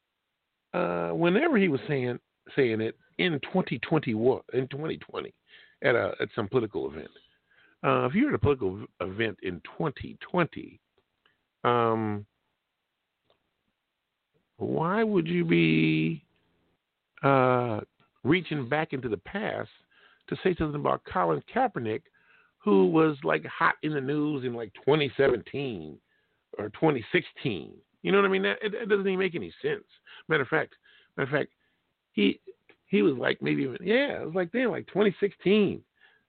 uh, 0.72 1.10
whenever 1.10 1.58
he 1.58 1.68
was 1.68 1.80
saying 1.88 2.18
saying 2.54 2.80
it 2.80 2.96
in 3.18 3.40
2021 3.40 4.40
in 4.52 4.68
2020 4.68 5.34
at 5.82 5.94
a 5.94 6.12
at 6.20 6.28
some 6.36 6.48
political 6.48 6.88
event? 6.90 7.10
Uh, 7.82 8.06
if 8.06 8.14
you're 8.14 8.28
at 8.28 8.34
a 8.34 8.38
political 8.38 8.84
event 9.00 9.36
in 9.42 9.60
2020, 9.76 10.78
um, 11.64 12.24
why 14.58 15.02
would 15.02 15.26
you 15.26 15.44
be 15.44 16.22
uh, 17.22 17.80
reaching 18.22 18.68
back 18.68 18.92
into 18.92 19.08
the 19.08 19.16
past 19.16 19.70
to 20.28 20.36
say 20.42 20.54
something 20.58 20.80
about 20.80 21.02
Colin 21.04 21.42
Kaepernick, 21.54 22.02
who 22.58 22.86
was 22.86 23.16
like 23.24 23.44
hot 23.46 23.74
in 23.82 23.92
the 23.92 24.00
news 24.00 24.44
in 24.44 24.54
like 24.54 24.72
2017 24.74 25.98
or 26.58 26.68
2016? 26.70 27.72
You 28.02 28.12
know 28.12 28.18
what 28.18 28.26
I 28.26 28.30
mean? 28.30 28.42
That, 28.42 28.58
it, 28.62 28.88
doesn't 28.88 29.06
even 29.06 29.18
make 29.18 29.34
any 29.34 29.52
sense. 29.62 29.84
Matter 30.28 30.42
of 30.42 30.48
fact, 30.48 30.74
matter 31.16 31.28
of 31.28 31.40
fact, 31.40 31.52
he 32.12 32.40
he 32.86 33.02
was 33.02 33.14
like 33.14 33.42
maybe 33.42 33.62
even 33.62 33.78
yeah, 33.82 34.22
it 34.22 34.26
was 34.26 34.34
like 34.34 34.52
then 34.52 34.70
like 34.70 34.86
2016, 34.88 35.82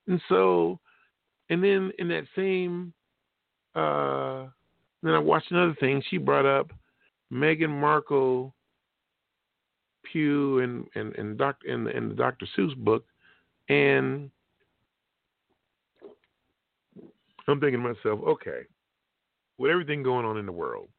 and 0.08 0.22
so 0.28 0.80
and 1.50 1.64
then 1.64 1.92
in 2.00 2.08
that 2.10 2.26
same 2.36 2.94
uh, 3.76 4.48
then 5.04 5.14
I 5.14 5.20
watched 5.20 5.52
another 5.52 5.76
thing. 5.80 6.02
She 6.10 6.18
brought 6.18 6.46
up 6.46 6.72
Meghan 7.32 7.70
Markle, 7.70 8.54
Pew, 10.04 10.60
and 10.60 10.86
and 10.96 11.16
and 11.16 11.38
Doctor 11.38 11.68
and, 11.72 11.88
in 11.88 12.10
the 12.10 12.16
Dr. 12.16 12.48
Seuss 12.58 12.76
book, 12.78 13.06
and 13.70 14.30
I'm 17.48 17.60
thinking 17.60 17.82
to 17.82 17.94
myself, 17.94 18.20
okay, 18.28 18.62
with 19.58 19.72
everything 19.72 20.04
going 20.04 20.26
on 20.26 20.38
in 20.38 20.46
the 20.46 20.52
world, 20.52 20.90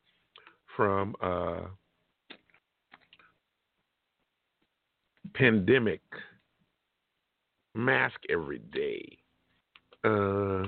from 0.76 1.14
uh, 1.22 1.60
pandemic, 5.34 6.00
mask 7.74 8.16
every 8.28 8.60
day, 8.72 9.18
uh, 10.04 10.66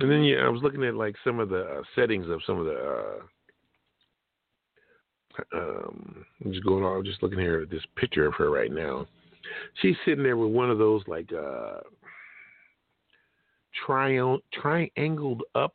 and 0.00 0.10
then 0.10 0.24
yeah, 0.24 0.38
I 0.38 0.48
was 0.48 0.62
looking 0.62 0.84
at 0.84 0.94
like 0.94 1.14
some 1.22 1.38
of 1.38 1.48
the 1.48 1.62
uh, 1.62 1.82
settings 1.94 2.28
of 2.28 2.40
some 2.46 2.58
of 2.58 2.66
the. 2.66 2.74
Uh, 2.74 3.22
um, 5.54 6.24
I'm 6.44 6.52
just 6.52 6.64
going 6.64 6.84
on, 6.84 6.98
I'm 6.98 7.04
just 7.04 7.22
looking 7.22 7.38
here 7.38 7.62
at 7.62 7.70
this 7.70 7.84
picture 7.96 8.26
of 8.26 8.34
her 8.34 8.50
right 8.50 8.70
now. 8.70 9.06
She's 9.80 9.96
sitting 10.04 10.22
there 10.24 10.36
with 10.36 10.50
one 10.50 10.70
of 10.70 10.78
those 10.78 11.02
like 11.06 11.30
uh, 11.32 11.80
tri- 13.84 14.38
triangled 14.52 15.42
up 15.54 15.74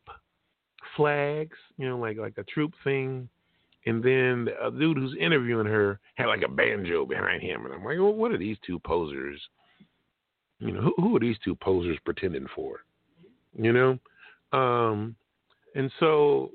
flags, 0.96 1.58
you 1.78 1.88
know, 1.88 1.98
like 1.98 2.18
like 2.18 2.38
a 2.38 2.44
troop 2.44 2.74
thing. 2.84 3.30
And 3.86 4.04
then 4.04 4.46
the 4.46 4.78
dude 4.78 4.98
who's 4.98 5.16
interviewing 5.18 5.68
her 5.68 6.00
had 6.16 6.26
like 6.26 6.42
a 6.42 6.50
banjo 6.50 7.06
behind 7.06 7.42
him, 7.42 7.66
and 7.66 7.74
I'm 7.74 7.86
like, 7.86 7.98
well, 7.98 8.14
what 8.14 8.32
are 8.32 8.38
these 8.38 8.58
two 8.66 8.80
posers? 8.80 9.40
You 10.60 10.74
know, 10.74 10.82
who, 10.82 10.94
who 10.98 11.16
are 11.16 11.20
these 11.20 11.38
two 11.44 11.56
posers 11.56 11.98
pretending 12.04 12.48
for? 12.54 12.82
You 13.54 13.72
know, 13.72 14.00
um, 14.52 15.16
and 15.76 15.92
so 16.00 16.52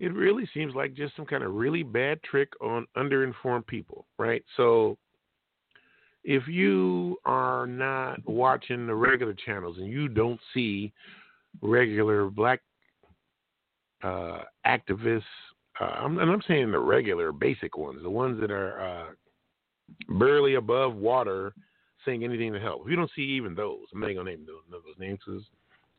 it 0.00 0.12
really 0.12 0.48
seems 0.52 0.74
like 0.74 0.94
just 0.94 1.16
some 1.16 1.24
kind 1.24 1.44
of 1.44 1.54
really 1.54 1.82
bad 1.82 2.22
trick 2.22 2.50
on 2.60 2.86
underinformed 2.96 3.66
people, 3.66 4.06
right? 4.18 4.44
So 4.56 4.98
if 6.24 6.48
you 6.48 7.18
are 7.24 7.66
not 7.66 8.26
watching 8.26 8.86
the 8.86 8.94
regular 8.94 9.34
channels 9.34 9.76
and 9.78 9.86
you 9.86 10.08
don't 10.08 10.40
see 10.52 10.92
regular 11.60 12.30
black 12.30 12.60
uh, 14.02 14.40
activists, 14.66 15.22
uh, 15.80 16.04
and 16.04 16.20
I'm 16.20 16.42
saying 16.48 16.72
the 16.72 16.78
regular 16.78 17.32
basic 17.32 17.76
ones, 17.76 18.02
the 18.02 18.10
ones 18.10 18.40
that 18.40 18.50
are 18.50 18.80
uh, 18.80 19.06
barely 20.18 20.54
above 20.54 20.94
water 20.96 21.52
saying 22.04 22.24
anything 22.24 22.52
to 22.52 22.60
help. 22.60 22.82
If 22.84 22.90
you 22.90 22.96
don't 22.96 23.10
see 23.14 23.22
even 23.22 23.54
those, 23.54 23.86
I'm 23.92 24.00
not 24.00 24.08
to 24.08 24.24
name 24.24 24.46
those, 24.46 24.62
those 24.70 24.98
names 24.98 25.18
because 25.24 25.42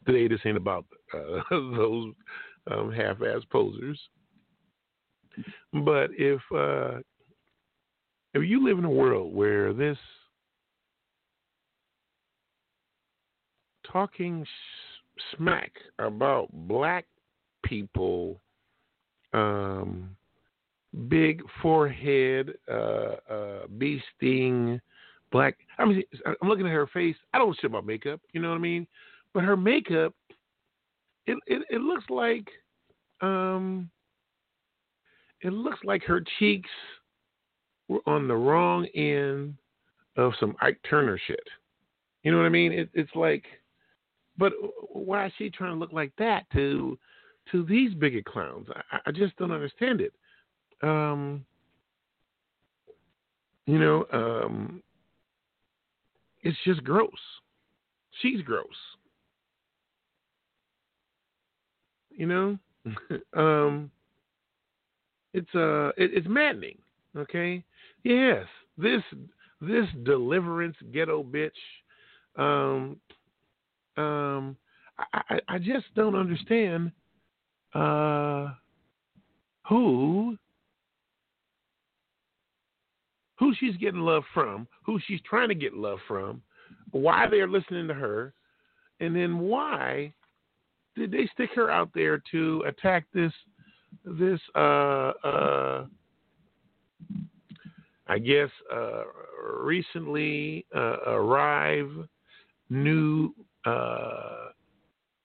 today 0.05 0.27
this 0.27 0.39
ain't 0.45 0.57
about 0.57 0.85
uh, 1.13 1.41
those 1.51 2.13
um, 2.71 2.91
half-ass 2.91 3.41
posers. 3.51 3.99
But 5.73 6.09
if 6.17 6.41
uh, 6.55 6.99
if 8.35 8.43
you 8.43 8.63
live 8.63 8.77
in 8.77 8.85
a 8.85 8.89
world 8.89 9.33
where 9.33 9.71
this 9.71 9.97
talking 13.91 14.45
smack 15.35 15.71
about 15.99 16.49
black 16.51 17.05
people, 17.63 18.41
um, 19.33 20.09
big 21.07 21.41
forehead, 21.61 22.55
uh, 22.69 23.15
uh, 23.31 23.59
sting, 24.17 24.81
black. 25.31 25.57
I 25.77 25.85
mean, 25.85 26.03
I'm 26.25 26.49
looking 26.49 26.67
at 26.67 26.73
her 26.73 26.87
face. 26.87 27.15
I 27.33 27.37
don't 27.37 27.55
shit 27.55 27.69
about 27.69 27.85
makeup. 27.85 28.19
You 28.33 28.41
know 28.41 28.49
what 28.49 28.55
I 28.55 28.59
mean? 28.59 28.85
But 29.33 29.43
her 29.43 29.55
makeup, 29.55 30.13
it 31.25 31.37
it, 31.47 31.61
it 31.69 31.79
looks 31.79 32.03
like, 32.09 32.49
um, 33.21 33.89
it 35.41 35.53
looks 35.53 35.79
like 35.85 36.03
her 36.03 36.21
cheeks 36.37 36.69
were 37.87 38.01
on 38.05 38.27
the 38.27 38.35
wrong 38.35 38.85
end 38.95 39.55
of 40.17 40.33
some 40.39 40.55
Ike 40.61 40.79
Turner 40.89 41.19
shit. 41.27 41.47
You 42.23 42.31
know 42.31 42.37
what 42.37 42.45
I 42.45 42.49
mean? 42.49 42.71
It, 42.71 42.89
it's 42.93 43.13
like, 43.15 43.43
but 44.37 44.53
why 44.91 45.27
is 45.27 45.33
she 45.37 45.49
trying 45.49 45.73
to 45.73 45.79
look 45.79 45.93
like 45.93 46.11
that 46.17 46.49
to 46.53 46.97
to 47.51 47.63
these 47.65 47.93
bigot 47.93 48.25
clowns? 48.25 48.67
I, 48.91 48.99
I 49.05 49.11
just 49.11 49.35
don't 49.37 49.51
understand 49.51 50.01
it. 50.01 50.13
Um, 50.81 51.45
you 53.65 53.79
know, 53.79 54.05
um, 54.11 54.81
it's 56.43 56.57
just 56.65 56.83
gross. 56.83 57.11
She's 58.21 58.41
gross. 58.41 58.65
You 62.11 62.27
know, 62.27 62.57
um, 63.33 63.91
it's 65.33 65.53
uh, 65.53 65.89
it, 65.97 66.11
it's 66.13 66.27
maddening. 66.29 66.77
Okay, 67.17 67.63
yes, 68.05 68.45
this 68.77 69.01
this 69.59 69.87
deliverance 70.03 70.77
ghetto 70.93 71.23
bitch. 71.23 71.49
Um, 72.37 72.97
um, 73.97 74.57
I, 75.13 75.39
I, 75.47 75.57
just 75.57 75.85
don't 75.95 76.15
understand 76.15 76.91
uh, 77.73 78.49
who 79.67 80.37
who 83.39 83.53
she's 83.59 83.77
getting 83.77 84.01
love 84.01 84.23
from, 84.33 84.67
who 84.85 84.99
she's 85.07 85.21
trying 85.21 85.49
to 85.49 85.55
get 85.55 85.73
love 85.73 85.99
from, 86.07 86.41
why 86.91 87.27
they're 87.29 87.47
listening 87.47 87.87
to 87.87 87.93
her, 87.93 88.33
and 88.99 89.15
then 89.15 89.39
why 89.39 90.13
did 90.95 91.11
they 91.11 91.29
stick 91.33 91.49
her 91.55 91.71
out 91.71 91.89
there 91.93 92.21
to 92.31 92.63
attack 92.67 93.05
this 93.13 93.31
this 94.03 94.39
uh 94.55 95.11
uh 95.23 95.85
I 98.07 98.19
guess 98.19 98.49
uh 98.73 99.03
recently 99.63 100.65
uh, 100.75 100.97
arrived 101.07 102.07
new 102.69 103.33
uh 103.65 104.49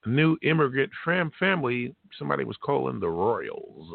new 0.06 0.36
immigrant 0.42 0.90
fam- 1.04 1.32
family 1.38 1.94
somebody 2.18 2.44
was 2.44 2.56
calling 2.62 3.00
the 3.00 3.08
Royals. 3.08 3.94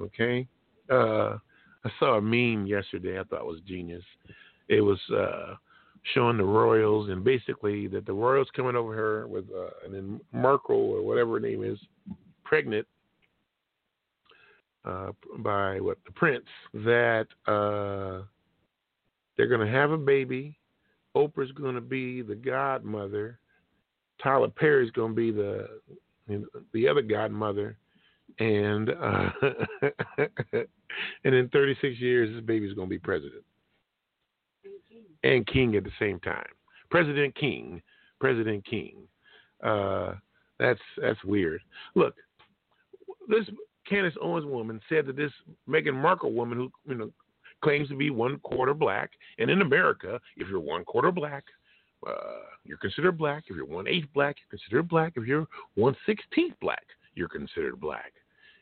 Okay? 0.00 0.46
Uh 0.90 1.38
I 1.84 1.90
saw 1.98 2.18
a 2.18 2.22
meme 2.22 2.66
yesterday 2.66 3.18
I 3.18 3.24
thought 3.24 3.44
was 3.44 3.60
genius. 3.66 4.04
It 4.68 4.80
was 4.80 5.00
uh 5.10 5.54
showing 6.14 6.36
the 6.36 6.44
Royals 6.44 7.10
and 7.10 7.22
basically 7.24 7.86
that 7.88 8.06
the 8.06 8.12
Royals 8.12 8.48
coming 8.54 8.76
over 8.76 8.94
here 8.94 9.26
with 9.26 9.44
uh, 9.50 9.70
and 9.84 9.94
then 9.94 10.20
Markle 10.32 10.76
or 10.76 11.02
whatever 11.02 11.34
her 11.34 11.40
name 11.40 11.62
is, 11.62 11.78
pregnant 12.44 12.86
uh, 14.84 15.12
by 15.38 15.80
what 15.80 15.98
the 16.04 16.12
prince 16.12 16.44
that 16.74 17.26
uh, 17.46 18.22
they're 19.36 19.48
going 19.48 19.66
to 19.66 19.72
have 19.72 19.90
a 19.90 19.98
baby 19.98 20.58
Oprah's 21.16 21.52
going 21.52 21.74
to 21.74 21.80
be 21.80 22.22
the 22.22 22.34
godmother. 22.34 23.38
Tyler 24.22 24.48
Perry's 24.48 24.90
going 24.92 25.12
to 25.12 25.16
be 25.16 25.30
the 25.30 25.68
the 26.72 26.88
other 26.88 27.02
godmother, 27.02 27.76
and 28.38 28.90
uh, 28.90 29.30
and 31.24 31.34
in 31.34 31.48
36 31.48 31.98
years, 31.98 32.34
this 32.34 32.44
baby's 32.44 32.74
going 32.74 32.88
to 32.88 32.90
be 32.90 32.98
president 32.98 33.42
and 35.24 35.46
king 35.46 35.76
at 35.76 35.84
the 35.84 35.90
same 35.98 36.18
time. 36.20 36.46
President 36.90 37.34
King, 37.34 37.82
President 38.20 38.64
King. 38.64 38.96
Uh, 39.62 40.14
that's 40.58 40.80
that's 41.00 41.22
weird. 41.24 41.60
Look, 41.94 42.14
this 43.28 43.44
Candace 43.88 44.14
Owens 44.20 44.46
woman 44.46 44.80
said 44.88 45.06
that 45.06 45.16
this 45.16 45.32
Meghan 45.68 45.94
Markle 45.94 46.32
woman 46.32 46.58
who 46.58 46.72
you 46.86 46.94
know 46.98 47.10
claims 47.62 47.88
to 47.88 47.96
be 47.96 48.10
one 48.10 48.38
quarter 48.40 48.74
black, 48.74 49.10
and 49.38 49.50
in 49.50 49.62
America, 49.62 50.20
if 50.36 50.48
you're 50.48 50.60
one 50.60 50.84
quarter 50.84 51.12
black, 51.12 51.44
uh, 52.06 52.12
you're 52.64 52.78
considered 52.78 53.18
black. 53.18 53.44
If 53.48 53.56
you're 53.56 53.66
one 53.66 53.86
eighth 53.86 54.08
black, 54.14 54.36
you're 54.38 54.58
considered 54.58 54.88
black. 54.88 55.12
If 55.16 55.26
you're 55.26 55.46
one 55.74 55.96
sixteenth 56.06 56.54
black, 56.60 56.84
you're 57.14 57.28
considered 57.28 57.80
black. 57.80 58.12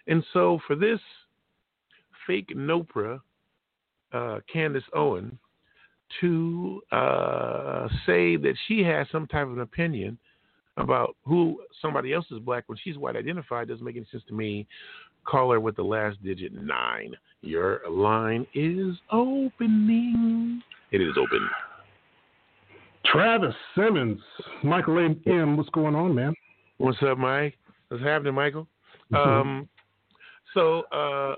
And 0.06 0.24
so 0.32 0.58
for 0.66 0.76
this 0.76 1.00
fake 2.26 2.48
Nopra, 2.56 3.20
uh, 4.12 4.40
Candace 4.52 4.84
Owen, 4.94 5.38
to 6.20 6.82
uh, 6.90 7.88
say 8.06 8.36
that 8.36 8.54
she 8.66 8.82
has 8.82 9.06
some 9.12 9.26
type 9.26 9.46
of 9.46 9.52
an 9.52 9.60
opinion 9.60 10.18
about 10.76 11.16
who 11.24 11.60
somebody 11.80 12.12
else 12.12 12.26
is 12.30 12.38
black 12.38 12.64
when 12.66 12.78
she's 12.82 12.96
white 12.96 13.16
identified 13.16 13.68
doesn't 13.68 13.84
make 13.84 13.96
any 13.96 14.06
sense 14.10 14.24
to 14.28 14.34
me. 14.34 14.66
Call 15.26 15.52
her 15.52 15.60
with 15.60 15.76
the 15.76 15.82
last 15.82 16.22
digit 16.22 16.52
nine. 16.52 17.14
Your 17.42 17.80
line 17.88 18.46
is 18.54 18.96
opening. 19.10 20.62
It 20.92 21.00
is 21.00 21.14
open. 21.18 21.48
Travis 23.06 23.54
Simmons, 23.74 24.20
Michael 24.62 24.98
A. 24.98 25.30
M. 25.30 25.56
What's 25.56 25.70
going 25.70 25.94
on, 25.94 26.14
man? 26.14 26.34
What's 26.78 26.98
up, 27.02 27.18
Mike? 27.18 27.56
What's 27.88 28.02
happening, 28.02 28.34
Michael? 28.34 28.66
Mm-hmm. 29.12 29.30
Um, 29.30 29.68
so 30.54 30.82
uh, 30.92 31.34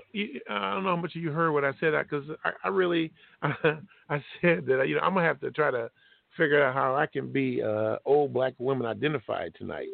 I 0.49 0.73
don't 0.73 0.83
know 0.83 0.95
how 0.95 1.01
much 1.01 1.15
of 1.15 1.21
you 1.21 1.31
heard 1.31 1.51
what 1.51 1.63
I 1.63 1.71
said 1.79 1.93
because 2.03 2.25
I, 2.43 2.51
I, 2.63 2.67
really 2.69 3.11
I, 3.41 3.53
I, 4.09 4.23
said 4.41 4.65
that 4.67 4.87
you 4.87 4.95
know 4.95 5.01
I'm 5.01 5.13
gonna 5.13 5.25
have 5.25 5.39
to 5.41 5.51
try 5.51 5.71
to 5.71 5.89
figure 6.35 6.63
out 6.63 6.73
how 6.73 6.95
I 6.95 7.05
can 7.05 7.31
be 7.31 7.61
uh, 7.61 7.97
old 8.05 8.33
black 8.33 8.53
women 8.57 8.87
identified 8.87 9.53
tonight, 9.57 9.87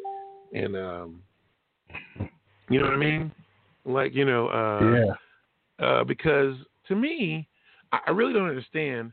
and 0.54 0.76
um, 0.76 1.22
you 2.68 2.78
know 2.78 2.86
what 2.86 2.94
I 2.94 2.98
mean? 2.98 3.32
Like 3.92 4.14
you 4.14 4.24
know, 4.24 4.48
uh, 4.48 4.94
yeah. 4.94 5.86
Uh, 5.86 6.04
because 6.04 6.54
to 6.88 6.94
me, 6.94 7.48
I, 7.92 8.10
really 8.10 8.32
don't 8.32 8.48
understand 8.48 9.12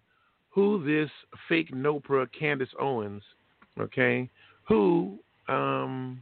who 0.49 0.83
this 0.83 1.09
fake 1.47 1.73
Nopra 1.73 2.27
Candace 2.37 2.69
Owens, 2.79 3.23
okay, 3.79 4.29
who 4.67 5.17
um, 5.47 6.21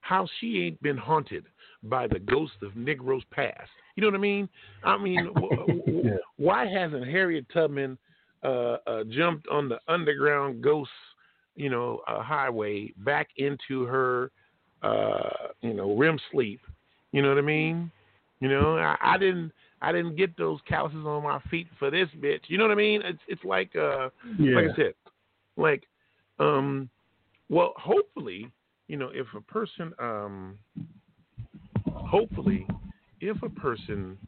how 0.00 0.26
she 0.38 0.64
ain't 0.64 0.82
been 0.82 0.96
haunted 0.96 1.44
by 1.84 2.06
the 2.06 2.18
ghost 2.18 2.54
of 2.62 2.76
Negroes 2.76 3.22
past. 3.30 3.70
You 3.96 4.02
know 4.02 4.08
what 4.08 4.16
I 4.16 4.20
mean? 4.20 4.48
I 4.84 4.98
mean, 4.98 5.30
yeah. 5.86 6.16
why 6.36 6.66
hasn't 6.66 7.06
Harriet 7.06 7.46
Tubman 7.52 7.98
uh, 8.42 8.76
uh, 8.86 9.04
jumped 9.10 9.46
on 9.48 9.68
the 9.68 9.78
underground 9.88 10.62
ghost, 10.62 10.90
you 11.56 11.70
know, 11.70 12.02
uh, 12.06 12.22
highway 12.22 12.92
back 12.98 13.28
into 13.36 13.84
her, 13.84 14.30
uh, 14.82 15.48
you 15.60 15.74
know, 15.74 15.96
REM 15.96 16.18
sleep? 16.32 16.60
You 17.12 17.22
know 17.22 17.28
what 17.28 17.38
I 17.38 17.42
mean? 17.42 17.90
You 18.40 18.48
know, 18.48 18.76
I, 18.76 18.96
I 19.00 19.18
didn't. 19.18 19.52
I 19.82 19.92
didn't 19.92 20.16
get 20.16 20.36
those 20.36 20.60
calluses 20.68 21.06
on 21.06 21.22
my 21.22 21.40
feet 21.50 21.66
for 21.78 21.90
this 21.90 22.08
bitch. 22.18 22.42
You 22.48 22.58
know 22.58 22.64
what 22.64 22.72
I 22.72 22.76
mean? 22.76 23.00
It's 23.02 23.18
it's 23.28 23.44
like 23.44 23.74
uh 23.74 24.10
yeah. 24.38 24.56
like 24.56 24.64
I 24.72 24.76
said, 24.76 24.94
like 25.56 25.84
um 26.38 26.90
well 27.48 27.72
hopefully, 27.76 28.50
you 28.88 28.98
know, 28.98 29.10
if 29.14 29.26
a 29.34 29.40
person 29.40 29.94
um 29.98 30.58
hopefully, 32.10 32.66
if 33.20 33.42
a 33.42 33.48
person 33.48 34.18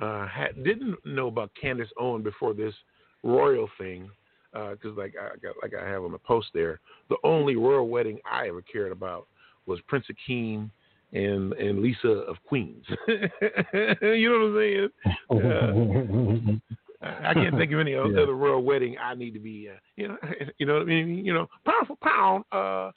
uh, 0.00 0.26
had, 0.28 0.62
didn't 0.64 0.96
know 1.04 1.28
about 1.28 1.50
Candace 1.60 1.88
Owen 1.98 2.22
before 2.22 2.54
this 2.54 2.74
royal 3.22 3.68
thing, 3.78 4.10
because 4.52 4.96
uh, 4.96 5.00
like 5.00 5.14
I 5.20 5.36
got, 5.38 5.54
like 5.62 5.72
I 5.74 5.86
have 5.88 6.04
on 6.04 6.12
the 6.12 6.18
post 6.18 6.48
there, 6.54 6.80
the 7.08 7.16
only 7.24 7.56
royal 7.56 7.88
wedding 7.88 8.18
I 8.30 8.48
ever 8.48 8.62
cared 8.62 8.92
about 8.92 9.26
was 9.66 9.80
Prince 9.88 10.06
Akeem 10.10 10.70
and 11.16 11.52
and 11.54 11.80
Lisa 11.80 12.08
of 12.08 12.36
Queens. 12.46 12.84
you 13.08 14.30
know 14.30 14.88
what 15.30 15.32
I'm 15.32 15.90
saying? 16.20 16.60
Uh, 17.02 17.12
I 17.22 17.34
can't 17.34 17.54
think 17.58 17.70
of 17.72 17.78
any 17.78 17.92
yeah. 17.92 18.00
other 18.00 18.34
royal 18.34 18.62
wedding 18.62 18.96
I 18.98 19.14
need 19.14 19.32
to 19.32 19.38
be. 19.38 19.68
Uh, 19.70 19.76
you 19.96 20.08
know, 20.08 20.16
you 20.58 20.64
know 20.64 20.72
what 20.74 20.82
I 20.82 20.86
mean. 20.86 21.26
You 21.26 21.34
know, 21.34 21.46
pound 21.66 21.86
for 21.86 21.96
pound, 21.96 22.44
uh, 22.50 22.90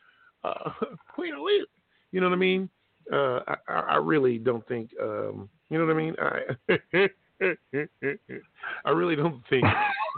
uh, 0.48 0.72
Queen 1.14 1.34
Elizabeth. 1.34 1.68
You 2.14 2.22
know 2.22 2.30
what 2.30 2.36
I 2.36 2.40
mean? 2.40 2.70
uh, 3.12 3.40
I, 3.68 3.74
I, 3.74 3.96
really 3.96 4.38
don't 4.38 4.66
think, 4.68 4.92
um, 5.02 5.50
you 5.70 5.78
know 5.78 5.86
what 5.86 5.94
I 5.94 5.98
mean? 5.98 6.16
I, 6.22 7.10
I 8.86 8.90
really 8.92 9.16
don't 9.16 9.42
think 9.50 9.66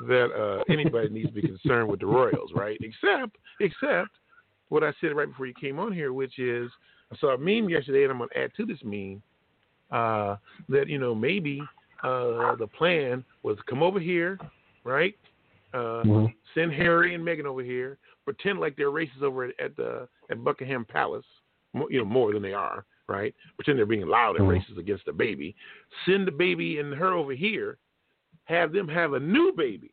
that 0.08 0.32
uh, 0.32 0.64
anybody 0.72 1.10
needs 1.10 1.28
to 1.28 1.34
be 1.34 1.42
concerned 1.42 1.88
with 1.88 2.00
the 2.02 2.08
Royals, 2.08 2.52
right? 2.54 2.80
Except, 2.82 3.38
except 3.60 4.10
what 4.70 4.84
I 4.84 4.94
said 5.00 5.16
right 5.16 5.28
before 5.28 5.46
you 5.46 5.54
came 5.60 5.80
on 5.80 5.94
here, 5.94 6.14
which 6.14 6.38
is 6.40 6.70
I 7.12 7.18
saw 7.18 7.34
a 7.34 7.38
meme 7.38 7.70
yesterday, 7.70 8.04
and 8.04 8.12
I'm 8.12 8.18
going 8.18 8.30
to 8.30 8.40
add 8.40 8.52
to 8.58 8.66
this 8.66 8.80
meme 8.84 9.22
uh, 9.92 10.38
that 10.70 10.88
you 10.88 10.98
know 10.98 11.14
maybe 11.14 11.62
uh, 12.04 12.56
the 12.56 12.68
plan 12.78 13.24
was 13.44 13.58
to 13.58 13.64
come 13.70 13.84
over 13.84 14.00
here, 14.00 14.40
right? 14.84 15.16
Uh, 15.74 16.04
mm-hmm. 16.04 16.26
Send 16.54 16.74
Harry 16.74 17.16
and 17.16 17.26
Meghan 17.26 17.46
over 17.46 17.64
here, 17.64 17.98
pretend 18.26 18.60
like 18.60 18.76
they're 18.76 18.92
races 18.92 19.24
over 19.24 19.46
at, 19.46 19.60
at 19.60 19.76
the 19.76 20.08
at 20.30 20.44
Buckingham 20.44 20.86
Palace, 20.86 21.26
you 21.90 22.00
know, 22.00 22.06
more 22.06 22.34
than 22.34 22.42
they 22.42 22.54
are, 22.54 22.86
right? 23.08 23.34
Pretend 23.56 23.78
they're 23.78 23.86
being 23.86 24.08
loud 24.08 24.38
and 24.38 24.48
mm-hmm. 24.48 24.74
racist 24.74 24.80
against 24.80 25.06
the 25.06 25.14
baby. 25.14 25.56
Send 26.06 26.28
the 26.28 26.32
baby 26.32 26.80
and 26.80 26.94
her 26.94 27.14
over 27.14 27.34
here, 27.34 27.78
have 28.46 28.72
them 28.72 28.88
have 28.88 29.14
a 29.14 29.20
new 29.20 29.54
baby, 29.56 29.92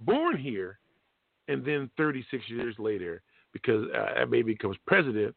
born 0.00 0.36
here, 0.36 0.78
and 1.48 1.64
then 1.64 1.90
36 1.96 2.44
years 2.48 2.74
later, 2.78 3.22
because 3.52 3.86
uh, 3.96 4.14
that 4.16 4.30
baby 4.30 4.52
becomes 4.52 4.76
president, 4.86 5.34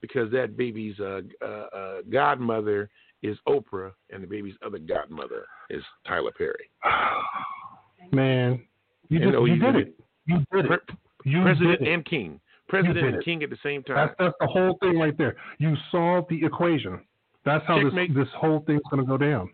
because 0.00 0.30
that 0.32 0.56
baby's 0.56 0.98
uh, 1.00 1.20
uh, 1.42 1.46
uh 1.46 1.96
godmother 2.10 2.90
is 3.22 3.36
Oprah, 3.48 3.92
and 4.10 4.22
the 4.22 4.26
baby's 4.26 4.54
other 4.64 4.78
godmother 4.78 5.46
is 5.70 5.82
Tyler 6.06 6.32
Perry. 6.36 6.70
Man, 8.12 8.62
you, 9.08 9.18
just, 9.18 9.32
you, 9.32 9.46
you 9.46 9.58
did 9.58 9.76
it. 9.76 10.00
You 10.26 10.38
did 10.52 10.70
it. 10.70 10.80
You 11.24 11.42
president 11.42 11.78
did 11.80 11.88
it. 11.88 11.92
and 11.92 12.04
king 12.04 12.40
president 12.68 13.14
and 13.14 13.24
king 13.24 13.42
at 13.42 13.50
the 13.50 13.58
same 13.62 13.82
time. 13.82 13.96
That's, 13.96 14.14
that's 14.18 14.34
the 14.40 14.46
whole 14.46 14.76
thing 14.80 14.98
right 14.98 15.16
there. 15.16 15.36
You 15.58 15.74
solved 15.90 16.28
the 16.30 16.44
equation. 16.44 17.00
That's 17.44 17.64
how 17.66 17.82
this, 17.82 17.92
this 18.14 18.28
whole 18.36 18.64
thing's 18.66 18.82
going 18.90 19.04
to 19.04 19.08
go 19.08 19.16
down. 19.16 19.50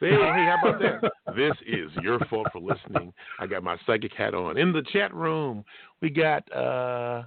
Hey, 0.00 0.10
hey, 0.10 0.16
how 0.16 0.56
about 0.62 0.80
that? 0.80 1.12
this 1.36 1.54
is 1.66 1.90
your 2.02 2.18
fault 2.30 2.48
for 2.52 2.60
listening. 2.60 3.12
I 3.40 3.46
got 3.46 3.62
my 3.62 3.76
psychic 3.86 4.12
hat 4.16 4.34
on. 4.34 4.56
In 4.56 4.72
the 4.72 4.82
chat 4.92 5.14
room, 5.14 5.64
we 6.00 6.10
got 6.10 6.50
uh, 6.52 7.24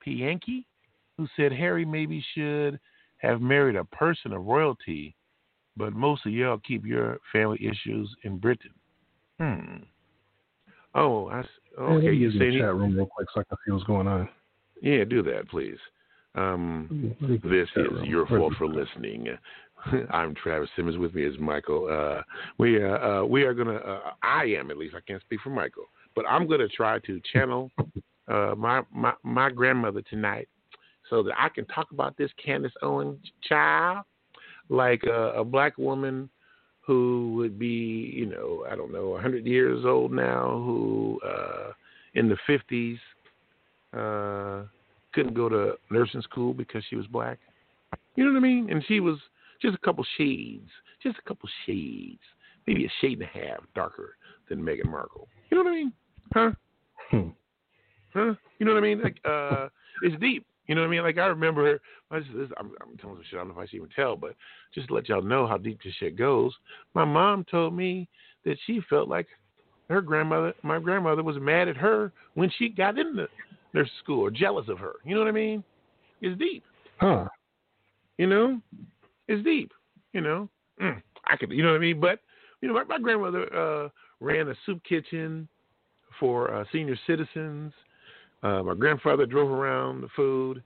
P. 0.00 0.22
Yankee, 1.22 1.32
who 1.36 1.42
said 1.42 1.52
Harry 1.52 1.84
maybe 1.84 2.24
should 2.34 2.78
have 3.18 3.40
married 3.40 3.76
a 3.76 3.84
person 3.84 4.32
of 4.32 4.44
royalty, 4.44 5.14
but 5.76 5.92
most 5.92 6.26
of 6.26 6.32
y'all 6.32 6.58
keep 6.58 6.84
your 6.84 7.18
family 7.32 7.58
issues 7.60 8.14
in 8.24 8.38
Britain. 8.38 8.72
Hmm. 9.38 9.76
Oh, 10.94 11.28
I, 11.28 11.44
okay. 11.80 12.12
You 12.12 12.30
say 12.32 12.58
chat 12.58 12.74
room 12.74 12.94
real 12.94 13.06
quick 13.06 13.28
so 13.34 13.40
I 13.40 13.44
can 13.44 13.56
see 13.64 13.72
what's 13.72 13.84
going 13.84 14.06
on. 14.06 14.28
Yeah, 14.82 15.04
do 15.04 15.22
that, 15.22 15.48
please. 15.48 15.78
Um, 16.34 17.14
this 17.44 17.68
is 17.76 17.86
your 18.04 18.26
fault 18.26 18.54
for 18.58 18.66
listening. 18.66 19.28
I'm 20.10 20.34
Travis 20.34 20.68
Simmons. 20.76 20.98
With 20.98 21.14
me 21.14 21.24
is 21.24 21.38
Michael. 21.38 21.88
Uh, 21.90 22.22
we 22.58 22.82
uh, 22.82 22.88
uh, 22.88 23.24
we 23.24 23.42
are 23.42 23.54
gonna. 23.54 23.76
Uh, 23.76 24.12
I 24.22 24.44
am 24.44 24.70
at 24.70 24.76
least. 24.76 24.94
I 24.94 25.00
can't 25.00 25.22
speak 25.22 25.40
for 25.40 25.50
Michael, 25.50 25.84
but 26.14 26.24
I'm 26.28 26.46
gonna 26.46 26.68
try 26.68 26.98
to 27.00 27.20
channel 27.32 27.70
uh, 28.28 28.54
my 28.56 28.82
my 28.92 29.12
my 29.22 29.50
grandmother 29.50 30.02
tonight, 30.02 30.48
so 31.10 31.22
that 31.22 31.34
I 31.38 31.48
can 31.48 31.66
talk 31.66 31.90
about 31.90 32.16
this 32.16 32.30
Candace 32.44 32.72
Owen 32.82 33.18
child 33.48 34.04
like 34.68 35.02
a, 35.04 35.32
a 35.32 35.44
black 35.44 35.76
woman 35.78 36.28
who 36.80 37.34
would 37.36 37.58
be, 37.58 38.12
you 38.14 38.26
know, 38.26 38.66
I 38.70 38.74
don't 38.74 38.92
know, 38.92 39.10
100 39.10 39.46
years 39.46 39.84
old 39.84 40.12
now, 40.12 40.62
who 40.64 41.20
uh, 41.24 41.72
in 42.14 42.28
the 42.28 42.36
50s 42.48 42.98
uh, 43.92 44.66
couldn't 45.12 45.34
go 45.34 45.48
to 45.48 45.74
nursing 45.90 46.22
school 46.22 46.52
because 46.54 46.82
she 46.88 46.96
was 46.96 47.06
black. 47.06 47.38
You 48.16 48.24
know 48.24 48.32
what 48.32 48.38
I 48.38 48.42
mean? 48.42 48.68
And 48.70 48.84
she 48.88 49.00
was 49.00 49.18
just 49.60 49.74
a 49.74 49.78
couple 49.78 50.04
shades, 50.16 50.68
just 51.02 51.18
a 51.18 51.28
couple 51.28 51.48
shades, 51.66 52.20
maybe 52.66 52.84
a 52.84 52.92
shade 53.00 53.20
and 53.20 53.28
a 53.28 53.46
half 53.46 53.60
darker 53.74 54.16
than 54.48 54.60
Meghan 54.60 54.90
Markle. 54.90 55.28
You 55.50 55.58
know 55.58 55.64
what 55.64 55.70
I 55.70 55.74
mean? 55.74 55.92
Huh? 56.34 56.50
Hmm. 57.10 57.28
Huh? 58.12 58.34
You 58.58 58.66
know 58.66 58.74
what 58.74 58.82
I 58.82 58.86
mean? 58.86 59.02
Like, 59.02 59.16
uh, 59.24 59.68
it's 60.02 60.20
deep. 60.20 60.46
You 60.72 60.76
know 60.76 60.80
what 60.80 60.88
I 60.88 60.90
mean? 60.90 61.02
Like 61.02 61.18
I 61.18 61.26
remember, 61.26 61.78
this, 62.10 62.24
this, 62.34 62.48
I'm, 62.58 62.70
I'm 62.80 62.96
telling 62.96 63.16
some 63.16 63.24
shit. 63.28 63.34
I 63.34 63.44
don't 63.44 63.48
know 63.48 63.52
if 63.52 63.58
I 63.58 63.66
should 63.66 63.76
even 63.76 63.90
tell, 63.94 64.16
but 64.16 64.34
just 64.74 64.88
to 64.88 64.94
let 64.94 65.06
y'all 65.06 65.20
know 65.20 65.46
how 65.46 65.58
deep 65.58 65.78
this 65.84 65.92
shit 66.00 66.16
goes. 66.16 66.50
My 66.94 67.04
mom 67.04 67.44
told 67.50 67.76
me 67.76 68.08
that 68.46 68.56
she 68.66 68.80
felt 68.88 69.06
like 69.06 69.26
her 69.90 70.00
grandmother, 70.00 70.54
my 70.62 70.78
grandmother, 70.78 71.22
was 71.22 71.36
mad 71.38 71.68
at 71.68 71.76
her 71.76 72.10
when 72.36 72.50
she 72.56 72.70
got 72.70 72.96
into 72.96 73.28
their 73.74 73.86
school 74.02 74.20
or 74.20 74.30
jealous 74.30 74.66
of 74.70 74.78
her. 74.78 74.94
You 75.04 75.14
know 75.14 75.20
what 75.20 75.28
I 75.28 75.32
mean? 75.32 75.62
It's 76.22 76.38
deep. 76.38 76.64
Huh. 76.96 77.26
You 78.16 78.28
know, 78.28 78.58
it's 79.28 79.44
deep. 79.44 79.72
You 80.14 80.22
know, 80.22 80.48
mm, 80.80 81.02
I 81.26 81.36
could. 81.36 81.50
You 81.50 81.64
know 81.64 81.72
what 81.72 81.76
I 81.76 81.80
mean? 81.80 82.00
But 82.00 82.20
you 82.62 82.68
know, 82.68 82.72
my, 82.72 82.84
my 82.84 82.98
grandmother 82.98 83.54
uh, 83.54 83.88
ran 84.20 84.48
a 84.48 84.54
soup 84.64 84.82
kitchen 84.88 85.46
for 86.18 86.54
uh, 86.54 86.64
senior 86.72 86.96
citizens. 87.06 87.74
Uh, 88.42 88.62
my 88.62 88.74
grandfather 88.74 89.26
drove 89.26 89.50
around 89.50 90.00
the 90.00 90.08
food. 90.16 90.62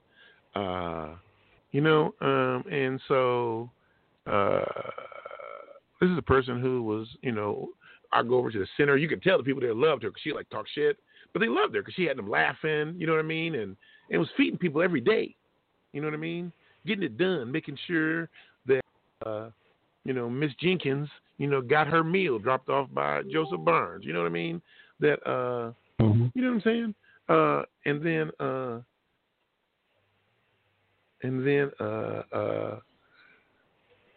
Uh, 0.55 1.09
you 1.71 1.81
know, 1.81 2.13
um, 2.21 2.63
and 2.71 2.99
so 3.07 3.69
uh, 4.25 4.63
this 6.01 6.09
is 6.09 6.17
a 6.17 6.23
person 6.23 6.59
who 6.59 6.81
was, 6.83 7.07
you 7.21 7.31
know, 7.31 7.69
I 8.11 8.23
go 8.23 8.35
over 8.35 8.51
to 8.51 8.59
the 8.59 8.67
center. 8.77 8.97
You 8.97 9.07
could 9.07 9.21
tell 9.21 9.37
the 9.37 9.43
people 9.43 9.61
there 9.61 9.75
loved 9.75 10.03
her 10.03 10.09
because 10.09 10.21
she 10.23 10.33
like 10.33 10.49
talk 10.49 10.65
shit, 10.73 10.97
but 11.33 11.39
they 11.39 11.47
loved 11.47 11.75
her 11.75 11.81
because 11.81 11.93
she 11.93 12.05
had 12.05 12.17
them 12.17 12.29
laughing. 12.29 12.95
You 12.97 13.05
know 13.05 13.13
what 13.13 13.19
I 13.19 13.27
mean? 13.27 13.55
And 13.55 13.75
it 14.09 14.17
was 14.17 14.29
feeding 14.37 14.57
people 14.57 14.81
every 14.81 15.01
day. 15.01 15.35
You 15.93 16.01
know 16.01 16.07
what 16.07 16.13
I 16.13 16.17
mean? 16.17 16.51
Getting 16.85 17.03
it 17.03 17.17
done, 17.17 17.51
making 17.51 17.77
sure 17.85 18.29
that 18.65 18.81
uh, 19.25 19.49
you 20.05 20.13
know 20.13 20.29
Miss 20.29 20.51
Jenkins, 20.61 21.09
you 21.37 21.47
know, 21.47 21.61
got 21.61 21.87
her 21.87 22.03
meal 22.03 22.39
dropped 22.39 22.69
off 22.69 22.89
by 22.93 23.23
Joseph 23.23 23.63
Barnes. 23.63 24.05
You 24.05 24.13
know 24.13 24.19
what 24.19 24.27
I 24.27 24.31
mean? 24.31 24.61
That 24.99 25.19
uh, 25.25 25.73
mm-hmm. 26.01 26.27
you 26.33 26.41
know 26.41 26.49
what 26.49 26.55
I'm 26.55 26.61
saying? 26.61 26.95
Uh, 27.29 27.63
and 27.85 28.05
then 28.05 28.31
uh, 28.39 28.79
and 31.23 31.45
then 31.45 31.71
uh, 31.79 32.21
uh, 32.33 32.79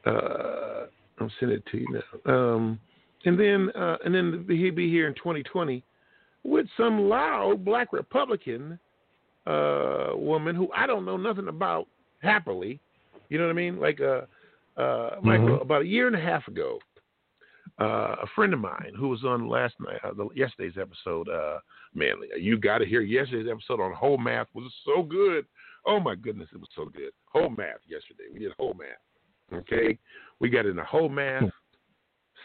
uh, 0.07 0.87
I'm 1.19 1.31
sending 1.39 1.59
it 1.59 1.67
to 1.71 1.79
you 1.79 1.87
now. 2.27 2.33
Um, 2.33 2.81
and 3.25 3.39
then 3.39 3.71
uh, 3.75 3.97
and 4.05 4.15
then 4.15 4.47
he'd 4.49 4.77
be 4.77 4.91
here 4.91 5.07
in 5.07 5.15
2020 5.15 5.83
with 6.45 6.67
some 6.77 7.09
loud 7.09 7.65
black 7.65 7.93
Republican 7.93 8.79
uh, 9.47 10.11
woman 10.15 10.55
who 10.55 10.71
I 10.75 10.87
don't 10.87 11.05
know 11.05 11.17
nothing 11.17 11.49
about 11.49 11.87
happily. 12.23 12.81
You 13.29 13.39
know 13.39 13.45
what 13.45 13.51
I 13.51 13.55
mean? 13.55 13.79
Like 13.79 14.01
uh, 14.01 14.23
uh, 14.81 15.17
Michael, 15.23 15.49
mm-hmm. 15.49 15.63
about 15.63 15.83
a 15.83 15.87
year 15.87 16.07
and 16.07 16.17
a 16.17 16.21
half 16.21 16.49
ago, 16.49 16.79
uh, 17.81 18.17
a 18.23 18.27
friend 18.35 18.53
of 18.53 18.61
mine 18.61 18.93
who 18.99 19.09
was 19.09 19.25
on 19.25 19.49
last 19.49 19.75
night, 19.81 19.99
uh, 20.05 20.13
the, 20.13 20.29
yesterday's 20.35 20.79
episode, 20.79 21.29
uh, 21.29 21.59
man, 21.95 22.15
you 22.39 22.59
got 22.59 22.79
to 22.79 22.87
hear 22.87 23.01
yesterday's 23.01 23.51
episode 23.51 23.81
on 23.81 23.93
whole 23.93 24.19
math 24.19 24.49
was 24.55 24.71
so 24.85 25.03
good. 25.03 25.47
Oh 25.87 25.99
my 25.99 26.15
goodness, 26.15 26.49
it 26.53 26.59
was 26.59 26.69
so 26.77 26.85
good. 26.85 27.11
Whole 27.25 27.49
math 27.49 27.81
yesterday. 27.89 28.25
We 28.33 28.41
did 28.41 28.53
whole 28.59 28.75
math. 28.75 29.61
Okay, 29.61 29.99
we 30.39 30.49
got 30.49 30.67
into 30.67 30.85
whole 30.85 31.09
math, 31.09 31.51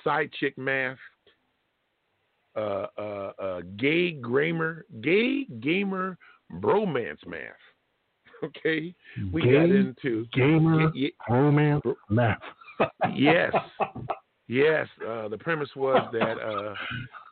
side 0.03 0.31
chick 0.39 0.57
math, 0.57 0.97
uh, 2.55 2.87
uh, 2.97 3.31
uh, 3.37 3.61
gay 3.77 4.11
gamer, 4.13 4.85
gay 5.01 5.45
gamer 5.59 6.17
bromance 6.53 7.25
math. 7.27 7.41
Okay, 8.43 8.93
we 9.31 9.41
gay, 9.41 9.53
got 9.53 9.69
into 9.69 10.25
gamer 10.33 10.91
y- 10.93 11.11
romance 11.29 11.83
math. 12.09 12.37
yes, 13.15 13.53
yes. 14.47 14.88
Uh, 15.08 15.27
the 15.27 15.38
premise 15.38 15.69
was 15.75 16.08
that 16.13 16.38
uh, 16.39 16.73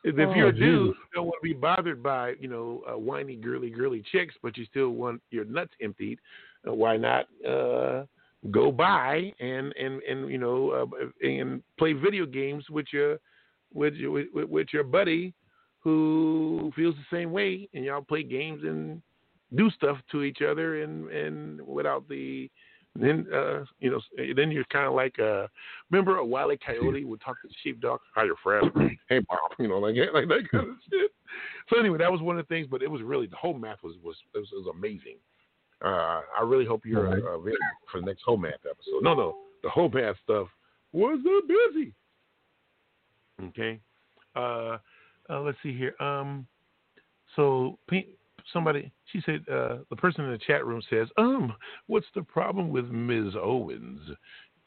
if, 0.04 0.14
oh, 0.18 0.34
you're 0.34 0.48
a 0.48 0.52
dude, 0.52 0.60
you 0.62 0.94
don't 1.14 1.26
want 1.26 1.36
to 1.42 1.48
be 1.48 1.54
bothered 1.54 2.02
by 2.02 2.34
you 2.40 2.48
know 2.48 2.82
uh, 2.88 2.98
whiny, 2.98 3.36
girly, 3.36 3.70
girly 3.70 4.02
chicks, 4.12 4.34
but 4.42 4.56
you 4.56 4.64
still 4.66 4.90
want 4.90 5.20
your 5.30 5.44
nuts 5.44 5.72
emptied. 5.80 6.18
Uh, 6.66 6.74
why 6.74 6.96
not 6.96 7.26
uh, 7.48 8.04
go 8.50 8.70
by 8.70 9.32
and 9.40 9.72
and 9.74 10.02
and 10.02 10.30
you 10.30 10.38
know 10.38 10.70
uh, 10.70 11.26
and 11.26 11.62
play 11.78 11.92
video 11.92 12.26
games 12.26 12.64
with 12.70 12.86
your 12.92 13.18
with 13.72 13.94
your 13.94 14.10
with, 14.10 14.26
with 14.32 14.68
your 14.72 14.84
buddy 14.84 15.34
who 15.80 16.72
feels 16.74 16.94
the 16.94 17.16
same 17.16 17.30
way, 17.30 17.68
and 17.74 17.84
y'all 17.84 18.00
play 18.00 18.22
games 18.22 18.62
and 18.64 19.02
do 19.54 19.70
stuff 19.70 19.98
to 20.10 20.22
each 20.22 20.40
other, 20.40 20.82
and 20.82 21.08
and 21.10 21.60
without 21.66 22.08
the 22.08 22.50
then 22.96 23.26
uh, 23.34 23.64
you 23.80 23.90
know 23.90 24.00
then 24.36 24.50
you're 24.50 24.64
kind 24.64 24.86
of 24.86 24.94
like 24.94 25.18
uh 25.18 25.46
remember 25.90 26.18
a 26.18 26.24
wily 26.24 26.58
coyote 26.64 27.04
would 27.04 27.20
talk 27.20 27.40
to 27.42 27.48
the 27.48 27.54
sheepdog 27.62 27.98
hi 28.14 28.24
your 28.24 28.36
friend 28.42 28.70
hey 29.08 29.18
Bob," 29.20 29.38
you 29.58 29.68
know 29.68 29.78
like 29.78 29.96
like 30.14 30.28
that 30.28 30.48
kind 30.50 30.68
of 30.68 30.76
shit 30.90 31.10
so 31.68 31.78
anyway 31.78 31.98
that 31.98 32.10
was 32.12 32.20
one 32.20 32.38
of 32.38 32.46
the 32.46 32.54
things 32.54 32.66
but 32.70 32.82
it 32.82 32.90
was 32.90 33.02
really 33.02 33.26
the 33.26 33.36
whole 33.36 33.54
math 33.54 33.82
was 33.82 33.94
was 34.02 34.16
was, 34.34 34.48
was 34.52 34.66
amazing 34.72 35.16
uh, 35.84 36.22
I 36.38 36.42
really 36.42 36.64
hope 36.64 36.82
you're 36.84 37.04
right. 37.04 37.22
uh, 37.22 37.38
available 37.38 37.58
for 37.90 38.00
the 38.00 38.06
next 38.06 38.22
whole 38.24 38.38
math 38.38 38.54
episode. 38.68 39.02
No, 39.02 39.14
no, 39.14 39.36
the 39.62 39.68
whole 39.68 39.90
math 39.90 40.16
stuff 40.22 40.48
was 40.92 41.18
uh, 41.26 41.46
busy. 41.46 41.92
Okay, 43.48 43.80
uh, 44.34 44.78
uh, 45.28 45.40
let's 45.40 45.58
see 45.62 45.76
here. 45.76 45.94
Um, 46.00 46.46
so 47.36 47.78
somebody, 48.52 48.92
she 49.12 49.20
said, 49.24 49.44
uh, 49.50 49.78
the 49.90 49.96
person 49.96 50.24
in 50.24 50.30
the 50.30 50.38
chat 50.38 50.64
room 50.64 50.82
says, 50.90 51.08
um, 51.16 51.54
what's 51.86 52.06
the 52.14 52.22
problem 52.22 52.70
with 52.70 52.86
Ms. 52.86 53.34
Owens? 53.40 54.00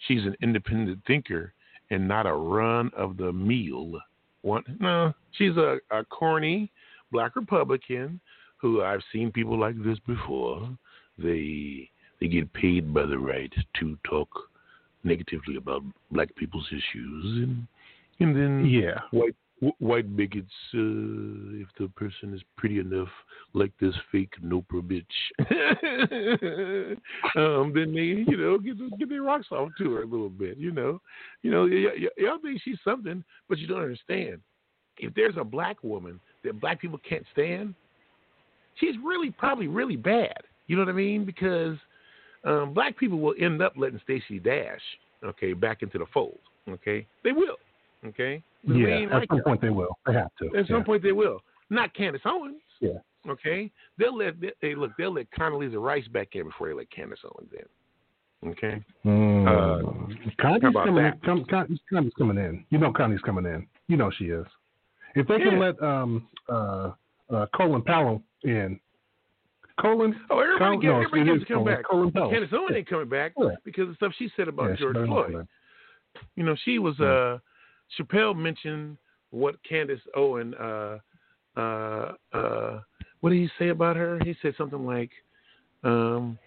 She's 0.07 0.23
an 0.23 0.35
independent 0.41 0.99
thinker 1.07 1.53
and 1.89 2.07
not 2.07 2.25
a 2.25 2.33
run 2.33 2.91
of 2.95 3.17
the 3.17 3.31
meal. 3.31 3.99
One, 4.41 4.63
no, 4.79 5.13
she's 5.31 5.57
a, 5.57 5.77
a 5.91 6.03
corny 6.05 6.71
black 7.11 7.35
Republican 7.35 8.19
who 8.57 8.83
I've 8.83 9.01
seen 9.11 9.31
people 9.31 9.59
like 9.59 9.75
this 9.83 9.99
before 10.05 10.69
they 11.17 11.89
they 12.19 12.27
get 12.27 12.51
paid 12.53 12.93
by 12.93 13.05
the 13.05 13.17
right 13.17 13.51
to 13.79 13.97
talk 14.09 14.29
negatively 15.03 15.55
about 15.57 15.83
black 16.11 16.35
people's 16.35 16.67
issues, 16.69 17.43
and 17.43 17.67
and 18.19 18.35
then 18.35 18.65
yeah, 18.65 18.99
white 19.11 19.35
white 19.79 20.15
bigots. 20.15 20.51
Uh, 20.73 21.57
if 21.61 21.67
the 21.79 21.89
person 21.95 22.33
is 22.33 22.41
pretty 22.57 22.79
enough, 22.79 23.07
like 23.53 23.71
this 23.79 23.95
fake 24.11 24.33
Nopra 24.43 24.81
bitch, 24.81 25.05
um, 27.35 27.71
then 27.73 27.93
they 27.93 28.31
you 28.31 28.37
know 28.37 28.57
get 28.57 28.77
get 28.99 29.09
their 29.09 29.23
rocks 29.23 29.47
off 29.51 29.69
to 29.77 29.93
her 29.93 30.03
a 30.03 30.07
little 30.07 30.29
bit. 30.29 30.57
You 30.57 30.71
know, 30.71 31.01
you 31.41 31.51
know 31.51 31.63
y- 31.63 31.85
y- 32.01 32.23
y'all 32.23 32.39
think 32.41 32.61
she's 32.63 32.77
something, 32.83 33.23
but 33.49 33.57
you 33.57 33.67
don't 33.67 33.81
understand. 33.81 34.41
If 34.97 35.13
there's 35.13 35.35
a 35.37 35.43
black 35.43 35.83
woman 35.83 36.19
that 36.43 36.59
black 36.59 36.81
people 36.81 36.99
can't 37.07 37.25
stand, 37.31 37.73
she's 38.79 38.95
really 39.03 39.31
probably 39.31 39.67
really 39.67 39.95
bad. 39.95 40.37
You 40.67 40.75
know 40.75 40.83
what 40.83 40.89
I 40.89 40.95
mean? 40.95 41.25
Because 41.25 41.77
um, 42.43 42.73
black 42.73 42.97
people 42.97 43.19
will 43.19 43.35
end 43.39 43.61
up 43.61 43.73
letting 43.77 43.99
Stacey 44.03 44.39
Dash, 44.39 44.81
okay, 45.23 45.53
back 45.53 45.81
into 45.81 45.97
the 45.97 46.05
fold. 46.13 46.39
Okay, 46.69 47.07
they 47.23 47.31
will. 47.31 47.55
Okay. 48.07 48.41
Yeah, 48.63 48.87
at 48.87 49.11
like 49.11 49.29
some 49.29 49.37
her. 49.37 49.43
point 49.43 49.61
they 49.61 49.69
will. 49.69 49.97
They 50.05 50.13
have 50.13 50.31
to. 50.39 50.57
At 50.57 50.67
some 50.67 50.83
point 50.83 51.03
they 51.03 51.11
will. 51.11 51.41
Not 51.69 51.93
Candace 51.93 52.21
Owens. 52.25 52.61
Yeah. 52.79 52.99
Okay. 53.29 53.71
They'll 53.97 54.17
let 54.17 54.35
they 54.61 54.75
look. 54.75 54.91
They'll 54.97 55.13
let 55.13 55.27
Condoleezza 55.31 55.81
Rice 55.81 56.07
back 56.07 56.29
in 56.33 56.45
before 56.45 56.67
they 56.67 56.73
let 56.73 56.91
Candace 56.91 57.19
Owens 57.23 57.51
in. 57.53 58.49
Okay. 58.49 58.81
Mm. 59.05 59.47
Uh, 59.47 59.91
Connie's 60.39 60.73
coming 60.73 60.95
that? 60.95 61.17
in. 61.27 61.45
Connie's 61.45 62.13
coming 62.17 62.37
in. 62.37 62.65
You 62.69 62.77
know 62.77 62.93
Connie's 62.93 63.21
coming 63.21 63.45
in. 63.45 63.65
You 63.87 63.97
know 63.97 64.11
she 64.17 64.25
is. 64.25 64.45
If 65.15 65.27
they 65.27 65.35
yeah. 65.35 65.49
can 65.49 65.59
let 65.59 65.81
um 65.81 66.27
uh 66.49 66.91
uh 67.33 67.45
Colin 67.55 67.81
Powell 67.81 68.21
in, 68.43 68.79
Colin. 69.81 70.15
Oh, 70.29 70.39
everybody, 70.39 70.77
Colin, 70.77 71.03
everybody 71.03 71.23
no, 71.23 71.33
gets 71.37 71.47
to 71.47 71.53
come 71.53 71.65
back. 71.65 71.83
Colin 71.89 72.11
Candace 72.11 72.49
Owen 72.53 72.75
ain't 72.75 72.89
coming 72.89 73.09
back 73.09 73.33
yeah. 73.37 73.49
because 73.65 73.89
of 73.89 73.95
stuff 73.95 74.11
she 74.17 74.29
said 74.35 74.47
about 74.47 74.71
yeah, 74.71 74.75
George 74.75 74.95
Floyd. 75.07 75.47
You 76.35 76.43
know, 76.43 76.55
she 76.63 76.79
was. 76.79 76.99
uh 76.99 77.39
Chappelle 77.97 78.35
mentioned 78.35 78.97
what 79.31 79.55
Candace 79.63 80.01
Owen. 80.15 80.53
uh 80.55 80.97
uh 81.55 82.13
uh 82.33 82.79
What 83.21 83.31
did 83.31 83.39
he 83.39 83.49
say 83.59 83.69
about 83.69 83.95
her? 83.95 84.19
He 84.23 84.35
said 84.41 84.53
something 84.57 84.85
like, 84.85 85.11
um, 85.83 86.37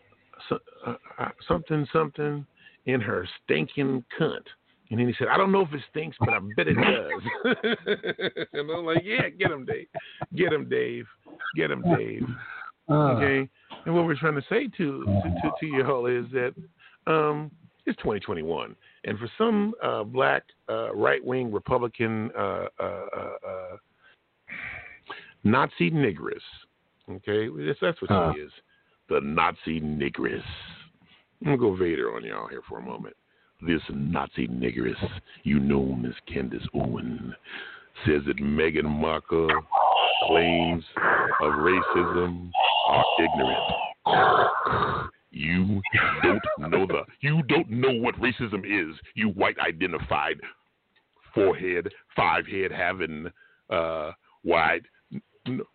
so, 0.48 0.58
uh, 0.86 0.94
uh, 1.18 1.28
something 1.46 1.86
something 1.92 2.46
in 2.86 3.00
her 3.00 3.28
stinking 3.44 4.04
cunt. 4.18 4.44
And 4.90 4.98
then 4.98 5.06
he 5.06 5.14
said, 5.18 5.28
I 5.28 5.36
don't 5.36 5.52
know 5.52 5.60
if 5.60 5.72
it 5.72 5.82
stinks, 5.90 6.16
but 6.18 6.30
I 6.30 6.40
bet 6.56 6.66
it 6.66 6.74
does. 6.74 7.54
and 8.52 8.70
I'm 8.70 8.84
like, 8.84 9.02
yeah, 9.04 9.28
get 9.28 9.52
him, 9.52 9.64
Dave. 9.64 9.86
Get 10.34 10.52
him, 10.52 10.68
Dave. 10.68 11.06
Get 11.54 11.70
him, 11.70 11.82
Dave. 11.96 12.26
Uh, 12.88 13.12
okay, 13.12 13.48
and 13.86 13.94
what 13.94 14.04
we're 14.04 14.16
trying 14.16 14.34
to 14.34 14.42
say 14.48 14.66
to 14.66 15.04
to, 15.04 15.34
to, 15.42 15.50
to 15.60 15.66
y'all 15.66 16.06
is 16.06 16.24
that 16.32 16.54
um, 17.06 17.52
it's 17.86 17.96
2021, 17.98 18.74
and 19.04 19.18
for 19.18 19.30
some 19.38 19.74
uh, 19.82 20.04
black 20.04 20.42
uh, 20.68 20.94
right 20.94 21.24
wing 21.24 21.52
Republican 21.52 22.30
uh, 22.36 22.66
uh, 22.78 22.82
uh, 22.82 23.76
Nazi 25.44 25.90
nigress, 25.90 26.40
okay, 27.10 27.48
that's, 27.66 27.78
that's 27.80 28.00
what 28.02 28.34
she 28.34 28.40
is, 28.40 28.52
the 29.08 29.20
Nazi 29.22 29.80
nigress. 29.80 30.42
I'm 31.40 31.56
gonna 31.56 31.56
go 31.56 31.74
Vader 31.74 32.14
on 32.14 32.24
y'all 32.24 32.48
here 32.48 32.62
for 32.68 32.78
a 32.78 32.82
moment. 32.82 33.16
This 33.66 33.80
Nazi 33.90 34.48
nigress, 34.48 35.02
you 35.44 35.58
know 35.58 35.82
Miss 35.82 36.14
Candace 36.32 36.66
Owen, 36.74 37.34
says 38.04 38.22
that 38.26 38.36
Meghan 38.36 38.84
Markle 38.84 39.48
claims 40.26 40.84
of 41.42 41.52
racism 41.54 42.50
are 42.88 43.04
ignorant. 43.18 45.10
You 45.30 45.80
don't 46.22 46.42
know 46.58 46.86
the 46.86 47.02
you 47.20 47.42
don't 47.44 47.70
know 47.70 47.92
what 47.92 48.16
racism 48.16 48.64
is, 48.64 48.96
you 49.14 49.28
white 49.28 49.56
identified 49.58 50.40
forehead, 51.34 51.88
five 52.16 52.46
head 52.46 52.72
having 52.72 53.30
uh, 53.70 54.10
wide 54.44 54.82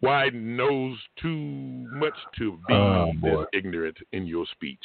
wide 0.02 0.34
knows 0.34 0.98
too 1.22 1.88
much 1.92 2.14
to 2.38 2.60
be 2.68 2.74
oh, 2.74 3.12
this 3.22 3.46
ignorant 3.54 3.98
in 4.12 4.28
your 4.28 4.46
speech. 4.52 4.80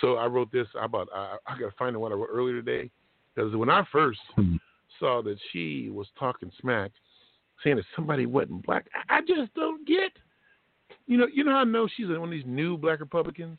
So 0.00 0.16
I 0.16 0.26
wrote 0.26 0.52
this 0.52 0.66
about 0.80 1.08
I, 1.14 1.36
I 1.46 1.58
got 1.58 1.70
to 1.70 1.76
find 1.78 1.96
out 1.96 2.02
what 2.02 2.12
I 2.12 2.16
wrote 2.16 2.28
earlier 2.30 2.60
today 2.60 2.90
because 3.34 3.54
when 3.54 3.70
I 3.70 3.84
first 3.92 4.20
hmm. 4.34 4.56
saw 4.98 5.22
that 5.22 5.36
she 5.52 5.88
was 5.90 6.06
talking 6.18 6.50
smack, 6.60 6.90
saying 7.62 7.76
that 7.76 7.84
somebody 7.94 8.26
wasn't 8.26 8.66
black, 8.66 8.86
I 9.08 9.20
just 9.20 9.54
don't 9.54 9.86
get. 9.86 10.12
You 11.06 11.18
know, 11.18 11.26
you 11.32 11.44
know 11.44 11.52
how 11.52 11.58
I 11.58 11.64
know 11.64 11.88
she's 11.96 12.08
one 12.08 12.24
of 12.24 12.30
these 12.30 12.44
new 12.46 12.76
black 12.76 13.00
Republicans 13.00 13.58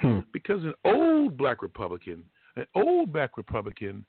hmm. 0.00 0.20
because 0.32 0.62
an 0.64 0.74
old 0.84 1.36
black 1.36 1.62
Republican, 1.62 2.24
an 2.56 2.66
old 2.74 3.12
black 3.12 3.36
Republican 3.36 4.04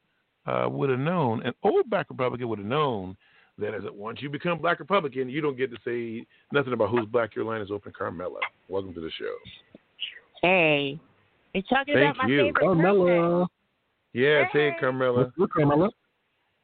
uh, 0.45 0.67
would 0.69 0.89
have 0.89 0.99
known, 0.99 1.41
an 1.45 1.53
old 1.63 1.89
black 1.89 2.09
Republican 2.09 2.47
would 2.49 2.59
have 2.59 2.67
known 2.67 3.15
that 3.57 3.73
as 3.73 3.81
once 3.93 4.21
you 4.21 4.29
become 4.29 4.57
black 4.57 4.79
Republican, 4.79 5.29
you 5.29 5.41
don't 5.41 5.57
get 5.57 5.71
to 5.71 5.77
say 5.85 6.25
nothing 6.51 6.73
about 6.73 6.89
who's 6.89 7.05
black. 7.05 7.35
Your 7.35 7.45
line 7.45 7.61
is 7.61 7.71
open, 7.71 7.91
Carmela. 7.97 8.39
Welcome 8.69 8.93
to 8.93 9.01
the 9.01 9.11
show. 9.19 9.35
Hey, 10.41 10.99
you're 11.53 11.63
talking 11.63 11.93
Thank 11.93 12.15
about 12.15 12.23
my 12.23 12.29
you. 12.29 12.37
favorite 12.45 12.61
Carmela. 12.61 13.05
person. 13.05 13.47
Yeah, 14.13 14.45
hey, 14.51 14.69
hey 14.69 14.71
Carmela. 14.79 15.31
Carmela. 15.53 15.89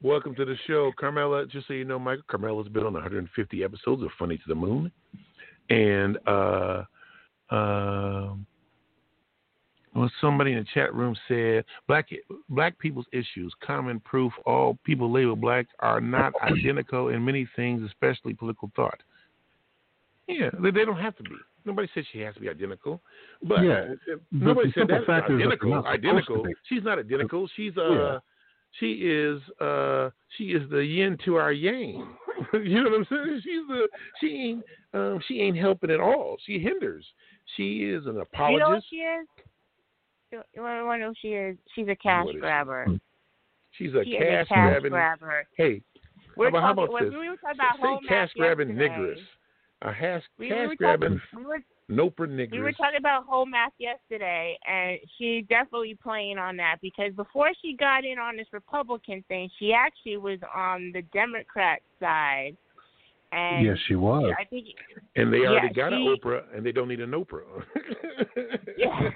Welcome 0.02 0.34
to 0.36 0.44
the 0.44 0.56
show, 0.66 0.92
Carmela. 0.98 1.46
Just 1.46 1.68
so 1.68 1.74
you 1.74 1.84
know, 1.84 1.98
Michael, 1.98 2.24
Carmela's 2.28 2.68
been 2.68 2.84
on 2.84 2.92
150 2.92 3.64
episodes 3.64 4.02
of 4.02 4.08
Funny 4.18 4.36
to 4.36 4.44
the 4.46 4.54
Moon, 4.54 4.90
and 5.70 6.18
uh, 6.26 6.84
um, 7.50 8.46
well, 9.96 10.10
somebody 10.20 10.52
in 10.52 10.58
the 10.58 10.66
chat 10.74 10.94
room 10.94 11.16
said 11.26 11.64
black 11.88 12.08
black 12.48 12.78
people's 12.78 13.06
issues, 13.12 13.52
common 13.64 14.00
proof 14.00 14.32
all 14.44 14.78
people 14.84 15.10
labeled 15.10 15.40
black 15.40 15.66
are 15.80 16.00
not 16.00 16.32
identical 16.42 17.08
in 17.08 17.24
many 17.24 17.48
things, 17.56 17.82
especially 17.82 18.34
political 18.34 18.70
thought. 18.76 19.02
Yeah, 20.28 20.50
they, 20.60 20.70
they 20.70 20.84
don't 20.84 20.98
have 20.98 21.16
to 21.16 21.22
be. 21.22 21.36
Nobody 21.64 21.88
said 21.94 22.04
she 22.12 22.20
has 22.20 22.34
to 22.34 22.40
be 22.40 22.48
identical, 22.48 23.00
but 23.42 23.62
yeah, 23.62 23.86
nobody 24.30 24.72
said 24.72 24.88
that 24.88 25.08
identical. 25.08 25.84
Identical. 25.86 26.44
She's 26.68 26.82
not 26.84 26.98
identical. 26.98 27.48
She's 27.56 27.72
uh, 27.76 27.90
yeah. 27.90 28.18
she 28.78 28.92
is 28.92 29.40
uh, 29.60 30.10
she 30.36 30.44
is 30.44 30.68
the 30.70 30.78
yin 30.78 31.16
to 31.24 31.36
our 31.36 31.52
yang. 31.52 32.14
you 32.52 32.84
know 32.84 32.90
what 32.90 32.98
I'm 32.98 33.06
saying? 33.08 33.40
She's 33.42 33.66
the 33.68 33.88
she 34.20 34.26
ain't 34.26 34.64
um, 34.94 35.20
she 35.26 35.40
ain't 35.40 35.56
helping 35.56 35.90
at 35.90 36.00
all. 36.00 36.36
She 36.44 36.58
hinders. 36.58 37.04
She 37.56 37.84
is 37.84 38.06
an 38.06 38.20
apologist. 38.20 38.52
You 38.52 38.58
know 38.58 38.70
what 38.70 38.82
she 38.90 38.96
is? 38.96 39.26
You 40.32 40.42
want 40.56 41.00
to 41.00 41.06
know 41.06 41.14
she 41.20 41.28
is? 41.28 41.56
She's 41.74 41.88
a 41.88 41.96
cash 41.96 42.26
grabber. 42.40 42.84
Hmm. 42.86 42.96
She's 43.72 43.94
a 43.94 44.04
she 44.04 44.18
cash, 44.18 44.46
a 44.50 44.54
cash 44.54 44.70
grabbing. 44.70 44.90
Grabber. 44.90 45.46
Hey, 45.56 45.82
we're 46.36 46.50
how 46.50 46.72
about, 46.72 46.86
talking, 46.86 47.10
this? 47.10 47.18
We 47.18 47.28
were 47.28 47.36
talking 47.36 47.60
about 47.60 48.00
Say 48.02 48.08
cash 48.08 48.30
grabbing 48.36 48.68
niggers. 48.68 49.18
A 49.82 49.92
has, 49.92 50.22
we, 50.38 50.48
cash 50.48 50.68
we 50.70 50.76
grabbing 50.76 51.20
we 51.36 51.44
were, 51.44 51.58
noper 51.90 52.26
niggers. 52.26 52.52
We 52.52 52.60
were 52.60 52.72
talking 52.72 52.98
about 52.98 53.26
whole 53.26 53.44
math 53.44 53.72
yesterday, 53.78 54.58
and 54.66 54.98
she 55.18 55.44
definitely 55.48 55.96
playing 56.02 56.38
on 56.38 56.56
that 56.56 56.76
because 56.80 57.12
before 57.14 57.50
she 57.62 57.76
got 57.76 58.04
in 58.04 58.18
on 58.18 58.36
this 58.36 58.46
Republican 58.52 59.22
thing, 59.28 59.50
she 59.58 59.72
actually 59.72 60.16
was 60.16 60.38
on 60.54 60.92
the 60.94 61.02
Democrat 61.12 61.80
side. 62.00 62.56
And 63.36 63.66
yes, 63.66 63.76
she 63.86 63.96
was. 63.96 64.32
I 64.38 64.44
think, 64.44 64.68
and 65.14 65.30
they 65.30 65.40
already 65.40 65.66
yeah, 65.66 65.90
got 65.90 65.90
she, 65.90 65.96
an 65.96 66.16
Oprah, 66.16 66.42
and 66.56 66.64
they 66.64 66.72
don't 66.72 66.88
need 66.88 67.00
an 67.00 67.10
Oprah. 67.10 67.42
yeah, 68.78 69.10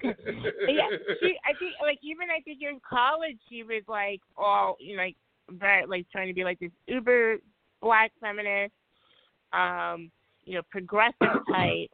yeah. 0.68 0.88
She, 1.22 1.38
I 1.46 1.56
think, 1.59 1.72
like 1.80 1.98
even 2.02 2.28
I 2.28 2.42
think 2.44 2.61
in 2.61 2.80
college, 2.88 3.38
she 3.48 3.62
was 3.62 3.83
like 3.88 4.20
all 4.37 4.76
you 4.78 4.96
know, 4.96 5.04
like 5.04 5.16
very 5.52 5.87
like 5.87 6.06
trying 6.12 6.28
to 6.28 6.35
be 6.35 6.44
like 6.44 6.59
this 6.59 6.70
uber 6.87 7.37
black 7.80 8.12
feminist, 8.20 8.74
um, 9.54 10.11
you 10.44 10.56
know, 10.56 10.62
progressive 10.70 11.16
type. 11.50 11.88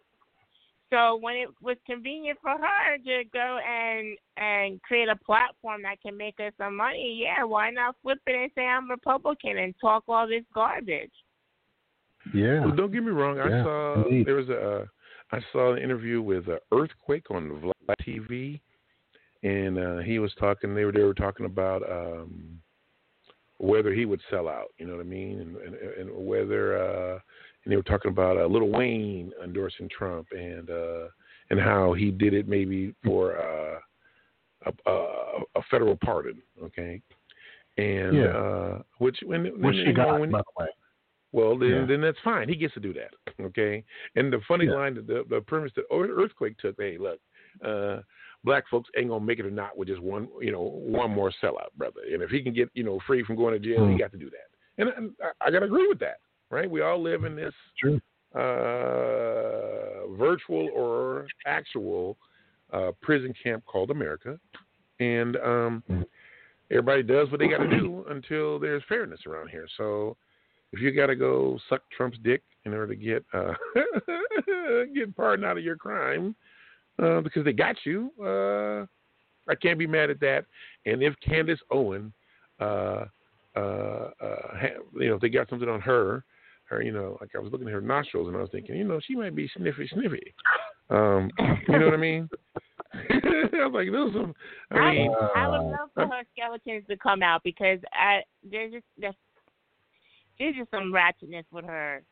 So 0.91 1.17
when 1.21 1.37
it 1.37 1.49
was 1.63 1.77
convenient 1.87 2.39
for 2.43 2.51
her 2.51 2.99
to 3.05 3.23
go 3.33 3.59
and 3.65 4.19
and 4.37 4.83
create 4.83 5.09
a 5.09 5.17
platform 5.25 5.83
that 5.83 6.03
can 6.03 6.17
make 6.17 6.41
us 6.41 6.53
some 6.59 6.77
money, 6.77 7.23
yeah, 7.23 7.45
why 7.45 7.71
not 7.71 7.95
flip 8.03 8.19
it 8.27 8.35
and 8.35 8.51
say 8.57 8.67
I'm 8.67 8.91
Republican 8.91 9.59
and 9.59 9.75
talk 9.81 10.03
all 10.09 10.27
this 10.27 10.45
garbage? 10.53 11.13
Yeah. 12.35 12.61
Well, 12.61 12.75
don't 12.75 12.93
get 12.93 13.03
me 13.03 13.11
wrong. 13.11 13.39
I 13.39 13.49
yeah, 13.49 13.63
saw 13.63 14.05
indeed. 14.05 14.27
there 14.27 14.35
was 14.35 14.49
a 14.49 14.87
uh, 15.33 15.41
saw 15.53 15.73
an 15.73 15.83
interview 15.83 16.23
with 16.23 16.49
uh, 16.49 16.57
Earthquake 16.73 17.31
on 17.31 17.51
Vlad 17.63 17.95
TV, 18.07 18.61
and 19.43 19.79
uh, 19.79 19.99
he 19.99 20.19
was 20.19 20.33
talking. 20.39 20.75
They 20.75 20.85
were 20.85 20.93
they 20.93 21.03
were 21.03 21.15
talking 21.15 21.47
about 21.47 21.83
um, 21.91 22.61
whether 23.59 23.93
he 23.93 24.05
would 24.05 24.21
sell 24.31 24.49
out. 24.49 24.69
You 24.79 24.87
know 24.87 24.97
what 24.97 25.07
I 25.07 25.09
mean? 25.09 25.41
And 25.41 25.57
and, 25.57 25.75
and 25.75 26.27
whether 26.27 26.79
uh, 26.79 27.19
and 27.65 27.73
they 27.73 27.77
were 27.77 27.83
talking 27.83 28.11
about 28.11 28.37
uh, 28.37 28.47
Lil 28.47 28.69
Wayne 28.69 29.33
endorsing 29.43 29.89
Trump 29.89 30.29
and 30.31 30.71
uh, 30.71 31.09
and 31.51 31.61
how 31.61 31.93
he 31.93 32.11
did 32.11 32.35
it 32.35 32.49
maybe 32.49 32.95
for 33.05 33.37
uh, 33.39 33.79
a, 34.67 34.91
a, 34.91 35.41
a 35.57 35.63
federal 35.71 35.97
pardon. 36.05 36.41
Okay. 36.63 37.01
And 37.79 38.17
yeah. 38.17 38.25
uh, 38.25 38.83
which 38.99 39.19
when, 39.25 39.45
which 39.61 39.77
she 39.85 39.93
got 39.93 40.19
when, 40.19 40.31
by 40.31 40.39
the 40.39 40.63
way. 40.63 40.69
Well, 41.37 41.59
then, 41.59 41.69
Yeah. 41.69 41.85
then 41.87 42.01
that's 42.01 42.19
fine. 42.25 42.49
He 42.49 42.57
gets 42.57 42.73
to 42.75 42.81
do 42.81 42.95
that. 42.95 43.13
Okay. 43.39 43.85
And 44.15 44.33
the 44.33 44.41
funny 44.49 44.65
Yeah. 44.65 44.73
line, 44.79 44.95
that 44.95 45.07
the 45.07 45.25
the 45.29 45.43
premise 45.43 45.71
that 45.75 45.85
Ear- 45.93 46.17
Earthquake 46.19 46.57
took, 46.57 46.77
hey, 46.79 46.97
look, 46.97 47.21
uh, 47.63 48.01
black 48.43 48.67
folks 48.69 48.89
ain't 48.97 49.11
gonna 49.11 49.23
make 49.25 49.39
it 49.39 49.45
or 49.45 49.51
not 49.51 49.77
with 49.77 49.89
just 49.89 50.01
one, 50.01 50.29
you 50.41 50.51
know, 50.51 50.63
one 50.63 51.11
more 51.11 51.31
sellout, 51.43 51.73
brother. 51.77 52.01
And 52.11 52.23
if 52.23 52.31
he 52.31 52.43
can 52.43 52.55
get, 52.55 52.71
you 52.73 52.85
know, 52.85 52.99
free 53.07 53.23
from 53.23 53.37
going 53.37 53.53
to 53.53 53.61
jail, 53.69 53.87
he 53.87 53.95
Mm. 53.95 53.99
got 53.99 54.13
to 54.13 54.19
do 54.19 54.31
that. 54.31 54.49
And, 54.79 54.89
and 54.97 55.15
I, 55.23 55.31
I 55.47 55.51
gotta 55.51 55.67
agree 55.67 55.87
with 55.89 55.99
that, 55.99 56.19
right? 56.51 56.71
We 56.71 56.81
all 56.81 57.01
live 57.03 57.25
in 57.25 57.37
this 57.37 57.55
True. 57.79 58.01
uh, 58.35 60.07
virtual 60.17 60.71
or 60.75 61.27
actual 61.45 62.17
uh, 62.73 62.93
prison 63.01 63.33
camp 63.43 63.65
called 63.67 63.91
America, 63.91 64.41
and 65.01 65.37
um, 65.37 65.83
Mhm. 65.89 66.07
everybody 66.71 67.03
does 67.03 67.31
what 67.31 67.41
they 67.41 67.49
got 67.49 67.59
to 67.59 67.69
do 67.69 68.05
until 68.09 68.59
there's 68.59 68.83
fairness 68.85 69.25
around 69.27 69.49
here. 69.49 69.69
So, 69.77 70.17
if 70.73 70.81
you 70.81 70.93
got 70.93 71.07
to 71.07 71.17
go 71.17 71.59
suck 71.69 71.83
Trump's 71.97 72.19
dick 72.23 72.43
in 72.65 72.73
order 72.73 72.89
to 72.89 72.97
get 72.97 73.25
uh, 73.33 73.53
get 74.95 75.17
pardon 75.17 75.45
out 75.45 75.57
of 75.57 75.65
your 75.65 75.77
crime 75.77 76.35
uh, 77.03 77.21
because 77.21 77.45
they 77.45 77.53
got 77.53 77.77
you, 77.85 78.11
uh, 78.21 78.87
I 79.51 79.55
can't 79.55 79.79
be 79.79 79.87
mad 79.87 80.11
at 80.11 80.21
that. 80.21 80.45
And 80.85 81.03
if 81.03 81.15
Candace 81.25 81.61
Owen, 81.71 82.13
uh, 82.61 83.05
uh, 83.55 83.59
uh, 83.59 84.11
ha- 84.21 84.83
you 84.95 85.09
know, 85.09 85.15
if 85.15 85.21
they 85.21 85.29
got 85.29 85.49
something 85.49 85.69
on 85.69 85.81
her, 85.81 86.25
her, 86.65 86.83
you 86.83 86.93
know, 86.93 87.17
like 87.21 87.31
I 87.35 87.39
was 87.39 87.53
looking 87.53 87.69
at 87.69 87.73
her 87.73 87.81
nostrils 87.81 88.29
and 88.29 88.37
I 88.37 88.41
was 88.41 88.51
thinking, 88.51 88.77
you 88.77 88.85
know, 88.85 89.01
she 89.07 89.15
might 89.15 89.37
be 89.37 89.49
sniffy, 89.57 89.89
sniffy. 89.93 90.35
Um, 90.91 91.31
you 91.69 91.79
know 91.79 91.87
what 91.87 91.95
I 91.95 91.99
mean? 91.99 92.29
I 92.95 93.67
was 93.67 93.73
like, 93.73 93.93
those 93.93 94.13
some. 94.13 94.35
I 94.71 94.79
I, 94.79 94.93
mean, 94.93 95.11
would, 95.11 95.31
I 95.37 95.49
would 95.49 95.57
uh, 95.57 95.63
love 95.63 95.91
for 95.95 96.07
her 96.07 96.23
skeletons 96.33 96.85
to 96.89 96.97
come 96.97 97.23
out 97.23 97.43
because 97.45 97.79
I 97.93 98.23
there's 98.49 98.73
just 99.01 99.17
there's 100.39 100.57
just 100.57 100.71
some 100.71 100.93
ratchetness 100.93 101.45
with 101.53 101.65
her. 101.65 102.03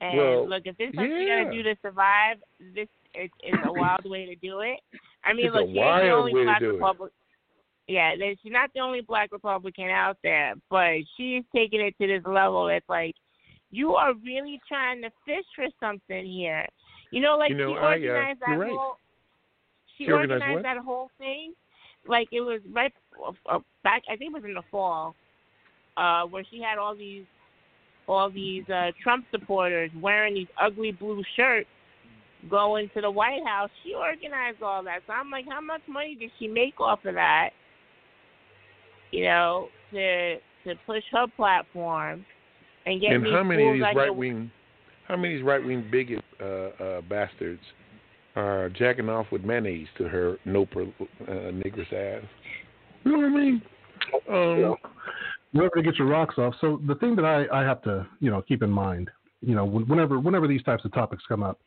And 0.00 0.18
Well, 0.18 0.48
look, 0.48 0.62
if 0.66 0.76
there's 0.76 0.94
something 0.94 1.10
you 1.10 1.18
yeah. 1.26 1.44
gotta 1.44 1.56
do 1.56 1.62
to 1.62 1.76
survive, 1.82 2.36
this 2.74 2.88
is 3.14 3.30
it's 3.40 3.62
a 3.64 3.72
wild 3.72 4.04
way 4.04 4.26
to 4.26 4.34
do 4.36 4.60
it. 4.60 4.80
I 5.24 5.32
mean, 5.32 5.46
It's 5.46 5.54
look, 5.54 5.68
a 5.68 5.72
she 5.72 5.78
ain't 5.78 6.02
the 6.02 6.10
only 6.10 6.32
black. 6.44 6.60
Republican. 6.60 7.14
Yeah, 7.88 8.14
she's 8.42 8.52
not 8.52 8.70
the 8.74 8.80
only 8.80 9.00
black 9.00 9.30
Republican 9.32 9.90
out 9.90 10.18
there, 10.22 10.54
but 10.70 10.96
she's 11.16 11.44
taking 11.54 11.80
it 11.80 11.94
to 12.00 12.06
this 12.06 12.22
level. 12.26 12.68
It's 12.68 12.88
like 12.88 13.14
you 13.70 13.94
are 13.94 14.12
really 14.14 14.60
trying 14.68 15.02
to 15.02 15.10
fish 15.24 15.44
for 15.54 15.66
something 15.80 16.26
here. 16.26 16.66
You 17.10 17.20
know, 17.20 17.36
like 17.38 17.50
You 17.50 17.56
know, 17.56 17.74
she 17.74 17.78
I, 17.78 17.82
uh, 17.82 17.88
organized 17.94 18.40
that 18.40 18.58
right. 18.58 18.70
whole. 18.70 18.96
She, 19.96 20.04
She 20.04 20.12
organized 20.12 20.42
organized 20.42 20.64
that 20.64 20.84
whole 20.84 21.10
thing, 21.18 21.54
like 22.06 22.28
it 22.32 22.40
was 22.40 22.60
right 22.70 22.92
uh, 23.48 23.60
back. 23.82 24.02
I 24.10 24.16
think 24.16 24.30
it 24.30 24.34
was 24.34 24.44
in 24.44 24.54
the 24.54 24.62
fall, 24.70 25.14
uh, 25.96 26.24
where 26.24 26.44
she 26.50 26.60
had 26.60 26.76
all 26.78 26.94
these, 26.94 27.24
all 28.08 28.30
these 28.30 28.68
uh, 28.68 28.92
Trump 29.02 29.26
supporters 29.30 29.90
wearing 30.00 30.34
these 30.34 30.46
ugly 30.60 30.92
blue 30.92 31.22
shirts, 31.36 31.68
going 32.48 32.90
to 32.94 33.00
the 33.00 33.10
White 33.10 33.44
House. 33.44 33.70
She 33.84 33.94
organized 33.94 34.62
all 34.62 34.82
that. 34.84 35.00
So 35.06 35.12
I'm 35.12 35.30
like, 35.30 35.46
how 35.48 35.60
much 35.60 35.80
money 35.88 36.16
did 36.18 36.30
she 36.38 36.46
make 36.46 36.80
off 36.80 37.04
of 37.04 37.14
that? 37.14 37.50
You 39.10 39.24
know, 39.24 39.68
to 39.92 40.36
to 40.36 40.74
push 40.84 41.02
her 41.12 41.26
platform 41.36 42.24
and 42.86 43.00
get 43.00 43.12
and 43.12 43.24
these 43.24 43.32
how 43.32 43.42
many 43.42 43.62
of 43.62 43.66
fools 43.66 43.74
these 43.76 43.82
like 43.82 43.96
right 43.96 44.14
wing, 44.14 44.50
how 45.08 45.16
many 45.16 45.34
of 45.34 45.38
these 45.38 45.46
right 45.46 45.64
wing 45.64 45.88
bigot 45.90 46.24
uh, 46.40 46.44
uh, 46.44 47.00
bastards 47.02 47.62
are 48.34 48.68
jacking 48.70 49.08
off 49.08 49.26
with 49.32 49.44
mayonnaise 49.44 49.88
to 49.98 50.04
her 50.08 50.38
noper 50.46 50.92
uh, 51.00 51.24
negress 51.26 51.92
ass? 51.92 52.24
You 53.04 53.12
know 53.12 53.18
what 53.18 53.26
I 53.26 53.28
mean? 53.28 53.62
Um, 54.28 54.76
wherever 55.56 55.76
to 55.76 55.82
get 55.82 55.96
your 55.96 56.08
rocks 56.08 56.36
off. 56.38 56.54
So 56.60 56.80
the 56.86 56.94
thing 56.96 57.16
that 57.16 57.24
I, 57.24 57.46
I 57.52 57.62
have 57.62 57.82
to 57.82 58.06
you 58.20 58.30
know 58.30 58.42
keep 58.42 58.62
in 58.62 58.70
mind, 58.70 59.10
you 59.40 59.54
know, 59.54 59.64
whenever 59.64 60.20
whenever 60.20 60.46
these 60.46 60.62
types 60.62 60.84
of 60.84 60.92
topics 60.92 61.22
come 61.28 61.42
up, 61.42 61.60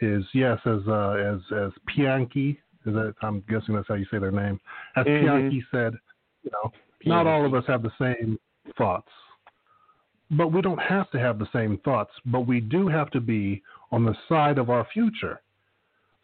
is 0.00 0.24
yes, 0.32 0.58
as 0.66 0.80
uh, 0.88 1.10
as 1.12 1.40
as 1.56 1.70
Pianki, 1.96 2.58
is 2.86 2.94
that 2.94 3.14
I'm 3.22 3.42
guessing 3.48 3.74
that's 3.74 3.88
how 3.88 3.94
you 3.94 4.06
say 4.10 4.18
their 4.18 4.32
name. 4.32 4.60
As 4.96 5.06
Mhm. 5.06 5.22
Pianki 5.22 5.62
said, 5.70 5.94
you 6.42 6.50
know, 6.52 6.72
not 7.06 7.26
all 7.26 7.44
of 7.44 7.54
us 7.54 7.64
have 7.66 7.82
the 7.82 7.92
same 7.98 8.38
thoughts, 8.76 9.10
but 10.30 10.48
we 10.48 10.60
don't 10.60 10.80
have 10.80 11.10
to 11.10 11.18
have 11.18 11.38
the 11.38 11.48
same 11.52 11.78
thoughts, 11.78 12.12
but 12.26 12.40
we 12.40 12.60
do 12.60 12.88
have 12.88 13.10
to 13.10 13.20
be 13.20 13.62
on 13.92 14.04
the 14.04 14.16
side 14.28 14.58
of 14.58 14.70
our 14.70 14.84
future. 14.92 15.40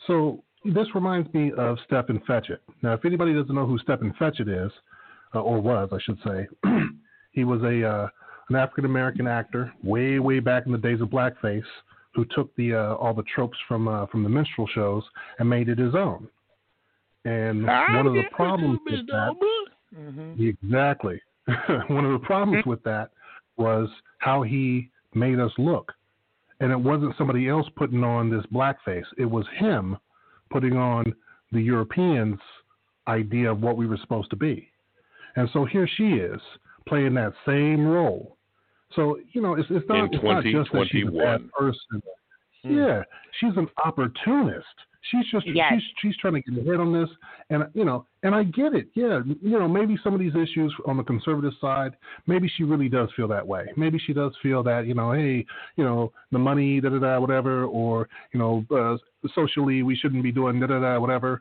So 0.07 0.43
this 0.65 0.95
reminds 0.95 1.33
me 1.33 1.53
of 1.53 1.79
Stepin 1.87 2.21
Fetchit. 2.21 2.59
Now, 2.83 2.95
if 2.95 3.05
anybody 3.05 3.33
doesn't 3.35 3.55
know 3.55 3.67
who 3.67 3.79
Stepin 3.79 4.13
Fetchit 4.15 4.49
is, 4.49 4.73
uh, 5.35 5.41
or 5.41 5.61
was, 5.61 5.91
I 5.93 5.99
should 6.01 6.19
say, 6.23 6.49
he 7.33 7.45
was 7.45 7.63
a 7.63 7.87
uh, 7.87 8.09
an 8.49 8.57
African 8.57 8.85
American 8.85 9.27
actor 9.27 9.73
way, 9.83 10.19
way 10.19 10.41
back 10.41 10.67
in 10.67 10.73
the 10.73 10.79
days 10.79 11.01
of 11.01 11.09
blackface, 11.09 11.63
who 12.15 12.25
took 12.35 12.55
the 12.57 12.75
uh, 12.75 12.95
all 12.95 13.15
the 13.15 13.25
tropes 13.35 13.59
from 13.69 13.89
uh, 13.89 14.07
from 14.07 14.23
the 14.23 14.29
minstrel 14.29 14.69
shows 14.75 15.05
and 15.39 15.49
made 15.49 15.69
it 15.69 15.79
his 15.79 15.95
own. 15.95 16.29
And 17.25 17.67
one 17.67 18.07
of 18.07 18.15
the 18.15 18.23
problems 18.33 18.79
with 18.87 19.07
that, 19.09 19.33
mm-hmm. 19.95 20.43
exactly, 20.43 21.21
one 21.89 22.05
of 22.05 22.13
the 22.13 22.27
problems 22.27 22.65
with 22.65 22.83
that 22.85 23.11
was 23.57 23.89
how 24.19 24.43
he 24.43 24.91
made 25.15 25.39
us 25.39 25.53
look. 25.59 25.93
And 26.61 26.73
it 26.73 26.81
wasn't 26.81 27.15
somebody 27.17 27.49
else 27.49 27.67
putting 27.77 28.05
on 28.05 28.31
this 28.31 28.45
blackface. 28.53 29.05
It 29.19 29.25
was 29.25 29.45
him 29.57 29.99
putting 30.51 30.77
on 30.77 31.15
the 31.53 31.61
Europeans' 31.61 32.41
idea 33.07 33.51
of 33.51 33.61
what 33.61 33.77
we 33.77 33.87
were 33.87 33.99
supposed 33.99 34.31
to 34.31 34.37
be. 34.37 34.69
And 35.37 35.49
so 35.53 35.65
here 35.65 35.89
she 35.97 36.15
is 36.15 36.41
playing 36.87 37.15
that 37.15 37.33
same 37.47 37.87
role. 37.87 38.37
So, 38.95 39.19
you 39.33 39.41
know, 39.41 39.55
it's, 39.55 39.69
it's, 39.71 39.89
not, 39.89 40.13
it's 40.13 40.25
not 40.25 40.45
just 40.45 40.73
that 40.73 40.87
she's 40.91 41.07
a 41.07 41.11
bad 41.11 41.51
person. 41.53 42.03
Hmm. 42.65 42.77
Yeah, 42.77 43.03
she's 43.39 43.57
an 43.57 43.69
opportunist. 43.85 44.67
She's 45.11 45.25
just 45.31 45.47
yes. 45.47 45.73
she's 45.73 45.83
she's 46.03 46.17
trying 46.19 46.35
to 46.35 46.43
get 46.43 46.61
ahead 46.61 46.79
on 46.79 46.93
this, 46.93 47.09
and 47.49 47.65
you 47.73 47.87
know, 47.87 48.05
and 48.23 48.35
I 48.35 48.43
get 48.43 48.75
it. 48.75 48.89
Yeah, 48.95 49.21
you 49.41 49.59
know, 49.59 49.67
maybe 49.67 49.97
some 50.05 50.13
of 50.13 50.21
these 50.21 50.35
issues 50.35 50.75
on 50.87 50.99
the 50.99 51.03
conservative 51.03 51.55
side, 51.59 51.97
maybe 52.27 52.53
she 52.55 52.65
really 52.65 52.91
does 52.91 53.09
feel 53.17 53.27
that 53.29 53.47
way. 53.47 53.67
Maybe 53.79 53.99
she 53.99 54.13
does 54.13 54.33
feel 54.43 54.63
that 54.65 54.87
you 54.87 54.93
know, 54.93 55.13
hey, 55.13 55.47
you 55.77 55.85
know, 55.85 56.13
the 56.33 56.39
money, 56.39 56.83
da 56.83 56.91
da 56.91 56.99
da, 56.99 57.19
whatever, 57.19 57.65
or 57.65 58.11
you 58.35 58.39
know, 58.39 58.65
uh, 58.71 58.99
socially 59.35 59.83
we 59.83 59.97
shouldn't 59.97 60.23
be 60.23 60.33
doing 60.33 60.61
da 60.61 60.67
da 60.67 60.81
da, 60.81 61.01
whatever. 61.01 61.41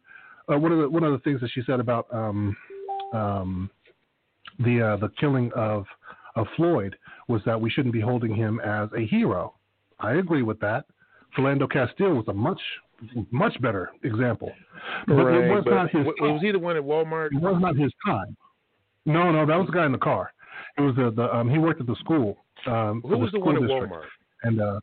Uh, 0.49 0.58
one 0.58 0.71
of 0.71 0.80
the 0.80 0.89
one 0.89 1.04
of 1.04 1.12
the 1.12 1.19
things 1.19 1.41
that 1.41 1.49
she 1.54 1.62
said 1.65 1.82
about 1.82 2.08
um, 2.13 2.56
um, 3.12 3.69
the 4.59 4.81
uh, 4.81 4.97
the 4.97 5.09
killing 5.19 5.51
of 5.55 5.85
of 6.35 6.47
Floyd 6.55 6.95
was 7.27 7.41
that 7.45 7.59
we 7.59 7.69
shouldn't 7.69 7.93
be 7.93 8.01
holding 8.01 8.33
him 8.35 8.59
as 8.59 8.89
a 8.97 9.05
hero. 9.05 9.53
I 9.99 10.13
agree 10.13 10.43
with 10.43 10.59
that. 10.61 10.85
Philando 11.37 11.69
Castile 11.69 12.13
was 12.13 12.25
a 12.27 12.33
much 12.33 12.61
much 13.31 13.59
better 13.61 13.91
example. 14.03 14.51
But 15.07 15.13
right, 15.15 15.43
it 15.43 15.49
was 15.49 15.63
but 15.65 15.73
not 15.73 15.91
his. 15.91 16.05
Was 16.05 16.41
he 16.41 16.51
the 16.51 16.59
one 16.59 16.75
at 16.75 16.83
Walmart? 16.83 17.27
It 17.27 17.41
was 17.41 17.57
not 17.61 17.75
his 17.75 17.91
time. 18.05 18.35
No, 19.05 19.31
no, 19.31 19.45
that 19.45 19.55
was 19.55 19.67
the 19.67 19.73
guy 19.73 19.85
in 19.85 19.91
the 19.91 19.97
car. 19.97 20.31
It 20.77 20.81
was 20.81 20.95
the, 20.95 21.11
the 21.11 21.33
um, 21.33 21.49
he 21.49 21.57
worked 21.57 21.81
at 21.81 21.87
the 21.87 21.95
school. 21.95 22.37
Um, 22.67 23.01
Who 23.01 23.17
was 23.17 23.31
the, 23.31 23.39
one 23.39 23.55
at. 23.55 23.63
Walmart? 23.63 24.05
And 24.43 24.61
uh, 24.61 24.79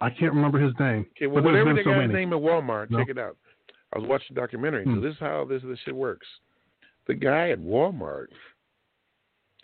I 0.00 0.10
can't 0.10 0.32
remember 0.32 0.58
his 0.58 0.72
name. 0.78 1.06
Okay, 1.16 1.26
well, 1.26 1.42
whatever 1.42 1.74
the 1.74 1.82
so 1.84 1.90
guy's 1.90 2.08
many. 2.08 2.14
name 2.14 2.32
at 2.32 2.38
Walmart, 2.38 2.90
no? 2.90 2.98
check 2.98 3.08
it 3.08 3.18
out. 3.18 3.36
I 3.92 3.98
was 3.98 4.08
watching 4.08 4.36
a 4.36 4.40
documentary. 4.40 4.84
Hmm. 4.84 4.96
So 4.96 5.00
this 5.00 5.12
is 5.12 5.20
how 5.20 5.44
this 5.48 5.62
this 5.64 5.78
shit 5.84 5.94
works. 5.94 6.26
The 7.06 7.14
guy 7.14 7.50
at 7.50 7.58
Walmart, 7.58 8.26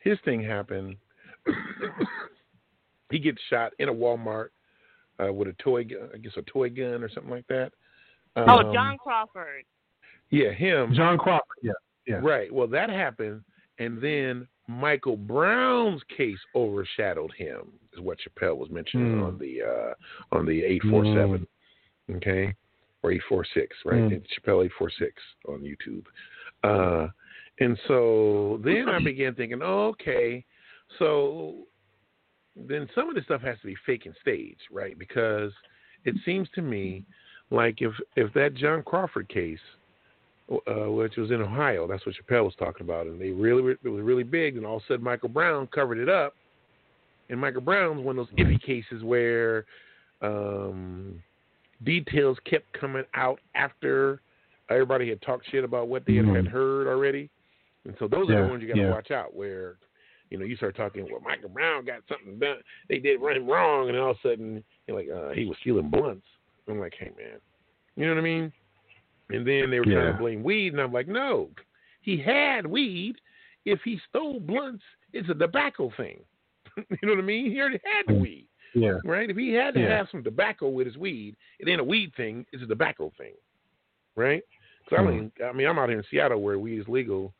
his 0.04 0.18
thing 0.24 0.42
happened. 0.42 0.96
he 3.10 3.18
gets 3.18 3.38
shot 3.50 3.72
in 3.78 3.88
a 3.88 3.92
Walmart 3.92 4.48
uh, 5.22 5.32
with 5.32 5.48
a 5.48 5.54
toy, 5.54 5.84
gun 5.84 6.10
I 6.14 6.18
guess 6.18 6.32
a 6.36 6.42
toy 6.42 6.68
gun 6.68 7.02
or 7.02 7.08
something 7.08 7.30
like 7.30 7.46
that. 7.48 7.72
Oh, 8.36 8.42
um, 8.42 8.66
oh, 8.66 8.72
John 8.72 8.98
Crawford. 8.98 9.64
Yeah, 10.30 10.52
him. 10.52 10.92
John 10.94 11.18
Crawford. 11.18 11.58
Yeah, 11.62 11.72
yeah. 12.06 12.16
Right. 12.16 12.52
Well, 12.52 12.66
that 12.68 12.90
happened, 12.90 13.42
and 13.78 14.00
then 14.00 14.46
Michael 14.68 15.16
Brown's 15.16 16.02
case 16.16 16.38
overshadowed 16.54 17.32
him. 17.36 17.72
Is 17.92 18.00
what 18.00 18.18
Chappelle 18.18 18.56
was 18.56 18.70
mentioning 18.70 19.18
mm. 19.18 19.26
on 19.26 19.38
the 19.38 19.62
uh, 19.62 20.36
on 20.36 20.46
the 20.46 20.62
eight 20.62 20.82
four 20.90 21.04
seven. 21.04 21.46
Hmm. 22.08 22.16
Okay, 22.16 22.54
or 23.02 23.12
eight 23.12 23.22
four 23.28 23.46
six. 23.54 23.76
Right. 23.84 24.02
Mm. 24.02 24.22
Chappelle 24.36 24.64
eight 24.64 24.72
four 24.76 24.90
six 24.98 25.14
on 25.48 25.60
YouTube. 25.60 26.04
Uh, 26.64 27.08
and 27.60 27.78
so 27.86 28.60
then 28.64 28.88
I 28.88 29.02
began 29.02 29.34
thinking, 29.34 29.60
oh, 29.62 29.88
okay, 29.88 30.44
so 30.98 31.54
then 32.56 32.88
some 32.94 33.08
of 33.08 33.14
this 33.14 33.24
stuff 33.24 33.42
has 33.42 33.58
to 33.60 33.66
be 33.66 33.76
fake 33.86 34.06
and 34.06 34.14
stage, 34.20 34.58
right? 34.70 34.98
Because 34.98 35.52
it 36.04 36.14
seems 36.24 36.48
to 36.54 36.62
me 36.62 37.04
like 37.50 37.80
if 37.80 37.92
if 38.16 38.32
that 38.34 38.54
John 38.54 38.82
Crawford 38.82 39.28
case, 39.28 39.58
uh, 40.50 40.90
which 40.90 41.16
was 41.16 41.30
in 41.30 41.40
Ohio, 41.40 41.86
that's 41.86 42.04
what 42.06 42.14
Chappelle 42.14 42.44
was 42.44 42.54
talking 42.58 42.84
about, 42.84 43.06
and 43.06 43.20
they 43.20 43.30
really 43.30 43.76
it 43.82 43.88
was 43.88 44.02
really 44.02 44.22
big, 44.22 44.56
and 44.56 44.66
all 44.66 44.76
of 44.76 44.82
a 44.82 44.86
sudden 44.86 45.04
Michael 45.04 45.28
Brown 45.28 45.66
covered 45.68 45.98
it 45.98 46.08
up, 46.08 46.34
and 47.30 47.40
Michael 47.40 47.60
Brown's 47.60 48.04
one 48.04 48.18
of 48.18 48.26
those 48.26 48.46
iffy 48.46 48.60
cases 48.60 49.02
where 49.02 49.64
um, 50.22 51.22
details 51.84 52.38
kept 52.48 52.72
coming 52.78 53.04
out 53.14 53.40
after 53.54 54.20
everybody 54.70 55.08
had 55.08 55.20
talked 55.22 55.46
shit 55.50 55.64
about 55.64 55.88
what 55.88 56.04
they 56.06 56.14
had, 56.14 56.24
mm-hmm. 56.24 56.36
had 56.36 56.46
heard 56.46 56.86
already, 56.86 57.30
and 57.84 57.94
so 57.98 58.08
those 58.08 58.26
yeah, 58.28 58.36
are 58.36 58.44
the 58.44 58.50
ones 58.50 58.62
you 58.62 58.68
got 58.68 58.74
to 58.74 58.82
yeah. 58.82 58.90
watch 58.90 59.10
out 59.10 59.34
where 59.34 59.76
you 60.30 60.38
know, 60.38 60.44
you 60.44 60.56
start 60.56 60.76
talking, 60.76 61.06
well, 61.10 61.20
Michael 61.20 61.48
Brown 61.48 61.84
got 61.84 62.00
something 62.08 62.38
done. 62.38 62.56
They 62.88 62.98
did 62.98 63.20
run 63.20 63.46
wrong, 63.46 63.88
and 63.88 63.96
all 63.96 64.10
of 64.10 64.16
a 64.24 64.28
sudden, 64.28 64.64
you're 64.86 64.96
like, 64.96 65.08
uh, 65.08 65.30
he 65.30 65.44
was 65.44 65.56
stealing 65.60 65.90
blunts. 65.90 66.26
I'm 66.68 66.80
like, 66.80 66.94
hey, 66.98 67.12
man. 67.16 67.38
You 67.94 68.06
know 68.06 68.14
what 68.14 68.20
I 68.20 68.24
mean? 68.24 68.52
And 69.30 69.46
then 69.46 69.70
they 69.70 69.78
were 69.78 69.86
yeah. 69.86 70.00
trying 70.00 70.12
to 70.12 70.18
blame 70.18 70.42
weed, 70.42 70.72
and 70.72 70.82
I'm 70.82 70.92
like, 70.92 71.08
no, 71.08 71.50
he 72.00 72.20
had 72.20 72.66
weed. 72.66 73.16
If 73.64 73.80
he 73.84 74.00
stole 74.08 74.40
blunts, 74.40 74.82
it's 75.12 75.28
a 75.30 75.34
tobacco 75.34 75.92
thing. 75.96 76.18
you 76.76 76.98
know 77.02 77.12
what 77.12 77.18
I 77.18 77.22
mean? 77.22 77.50
He 77.50 77.60
already 77.60 77.80
had 77.84 78.06
the 78.08 78.18
mm. 78.18 78.22
weed. 78.22 78.48
Yeah. 78.74 78.98
Right? 79.04 79.30
If 79.30 79.36
he 79.36 79.52
had 79.52 79.74
to 79.74 79.80
yeah. 79.80 79.96
have 79.96 80.08
some 80.10 80.24
tobacco 80.24 80.68
with 80.68 80.86
his 80.86 80.96
weed, 80.96 81.36
it 81.60 81.68
ain't 81.68 81.80
a 81.80 81.84
weed 81.84 82.12
thing, 82.16 82.44
it's 82.52 82.62
a 82.62 82.66
tobacco 82.66 83.12
thing. 83.16 83.34
Right? 84.16 84.42
Because 84.84 85.04
mm. 85.04 85.08
I 85.08 85.10
mean, 85.12 85.32
I 85.48 85.52
mean, 85.52 85.66
I'm 85.68 85.78
out 85.78 85.90
here 85.90 85.98
in 85.98 86.04
Seattle 86.10 86.42
where 86.42 86.58
weed 86.58 86.80
is 86.80 86.88
legal 86.88 87.32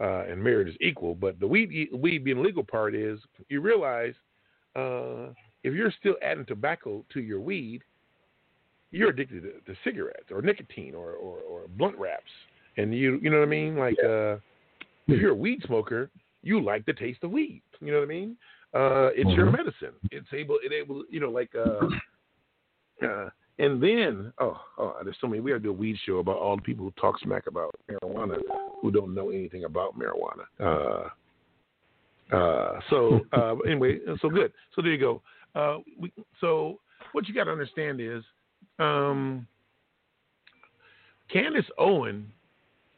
uh, 0.00 0.24
and 0.28 0.42
marriage 0.42 0.68
is 0.68 0.76
equal. 0.80 1.14
But 1.14 1.40
the 1.40 1.46
weed, 1.46 1.88
weed 1.92 2.24
being 2.24 2.42
legal 2.42 2.64
part 2.64 2.94
is 2.94 3.18
you 3.48 3.60
realize 3.60 4.14
uh, 4.76 5.28
if 5.64 5.74
you're 5.74 5.92
still 5.98 6.16
adding 6.22 6.46
tobacco 6.46 7.04
to 7.12 7.20
your 7.20 7.40
weed, 7.40 7.82
you're 8.90 9.10
addicted 9.10 9.42
to, 9.42 9.72
to 9.72 9.78
cigarettes 9.84 10.30
or 10.30 10.42
nicotine 10.42 10.94
or, 10.94 11.12
or, 11.12 11.38
or, 11.38 11.62
blunt 11.76 11.96
wraps. 11.98 12.30
And 12.76 12.94
you, 12.94 13.18
you 13.22 13.30
know 13.30 13.38
what 13.38 13.46
I 13.46 13.50
mean? 13.50 13.76
Like, 13.76 13.96
uh, 14.04 14.36
if 15.08 15.20
you're 15.20 15.30
a 15.32 15.34
weed 15.34 15.62
smoker, 15.66 16.10
you 16.42 16.62
like 16.62 16.84
the 16.84 16.92
taste 16.92 17.22
of 17.22 17.30
weed. 17.30 17.62
You 17.80 17.92
know 17.92 17.98
what 17.98 18.04
I 18.04 18.08
mean? 18.08 18.36
Uh, 18.74 19.08
it's 19.14 19.28
mm-hmm. 19.28 19.30
your 19.30 19.50
medicine. 19.50 19.94
It's 20.10 20.28
able, 20.32 20.58
it 20.62 20.72
able, 20.72 21.04
you 21.10 21.20
know, 21.20 21.30
like, 21.30 21.50
uh, 21.54 21.86
uh, 23.06 23.28
and 23.62 23.80
then, 23.80 24.32
oh, 24.40 24.60
oh, 24.76 24.96
there's 25.04 25.16
so 25.20 25.28
many. 25.28 25.40
We 25.40 25.52
got 25.52 25.58
to 25.58 25.62
do 25.62 25.70
a 25.70 25.72
weed 25.72 25.96
show 26.04 26.18
about 26.18 26.36
all 26.36 26.56
the 26.56 26.62
people 26.62 26.84
who 26.84 26.90
talk 27.00 27.20
smack 27.20 27.46
about 27.46 27.72
marijuana 27.88 28.38
who 28.80 28.90
don't 28.90 29.14
know 29.14 29.30
anything 29.30 29.62
about 29.64 29.94
marijuana. 29.96 30.46
Uh, 30.58 32.34
uh, 32.36 32.80
so 32.90 33.20
uh, 33.32 33.54
anyway, 33.58 34.00
so 34.20 34.28
good. 34.28 34.52
So 34.74 34.82
there 34.82 34.90
you 34.90 34.98
go. 34.98 35.22
Uh, 35.54 35.78
we, 35.96 36.12
so 36.40 36.80
what 37.12 37.28
you 37.28 37.34
got 37.34 37.44
to 37.44 37.52
understand 37.52 38.00
is 38.00 38.24
um, 38.80 39.46
Candace 41.32 41.70
Owen, 41.78 42.26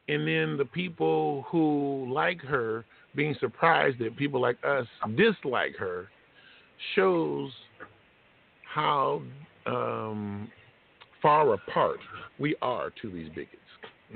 and 0.09 0.27
then 0.27 0.57
the 0.57 0.69
people 0.73 1.45
who 1.51 2.11
like 2.11 2.41
her 2.41 2.87
being 3.15 3.37
surprised 3.39 3.99
that 3.99 4.17
people 4.17 4.41
like 4.41 4.57
us 4.65 4.87
dislike 5.15 5.77
her 5.77 6.09
shows 6.95 7.51
how 8.75 9.21
um, 9.67 10.51
far 11.23 11.55
apart 11.55 11.99
we 12.39 12.55
are 12.63 12.91
to 13.03 13.11
these 13.11 13.29
bigots. 13.31 13.61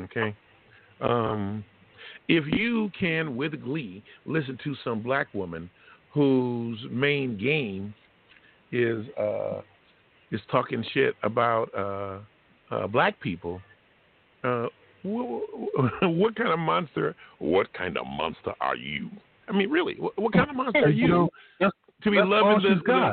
Okay. 0.01 0.35
Um, 1.01 1.65
if 2.29 2.45
you 2.47 2.91
can, 2.99 3.37
with 3.37 3.63
glee, 3.63 4.03
listen 4.27 4.59
to 4.65 4.75
some 4.85 5.03
black 5.03 5.33
woman 5.33 5.71
whose 6.13 6.79
main 6.91 7.39
game 7.39 7.95
is 8.73 9.07
uh, 9.19 9.61
is 10.31 10.41
talking 10.51 10.85
shit 10.93 11.15
about 11.23 11.71
uh, 11.75 12.19
uh, 12.75 12.87
black 12.87 13.19
people, 13.21 13.61
uh, 14.45 14.67
what, 15.03 15.43
what, 16.03 16.37
kind 16.37 16.51
of 16.51 16.59
monster? 16.59 17.15
What 17.39 17.73
kind 17.73 17.97
of 17.97 18.07
monster 18.07 18.53
are 18.61 18.77
you? 18.77 19.11
I 19.49 19.53
mean, 19.53 19.71
really, 19.71 19.95
what, 19.99 20.19
what 20.21 20.33
kind 20.33 20.51
of 20.51 20.57
monster 20.57 20.85
are 20.85 20.91
you? 20.91 21.07
you 21.07 21.09
know, 21.09 21.31
to 22.03 22.11
be 22.11 22.19
loving 22.19 22.63
the, 22.63 22.81
the, 22.85 23.13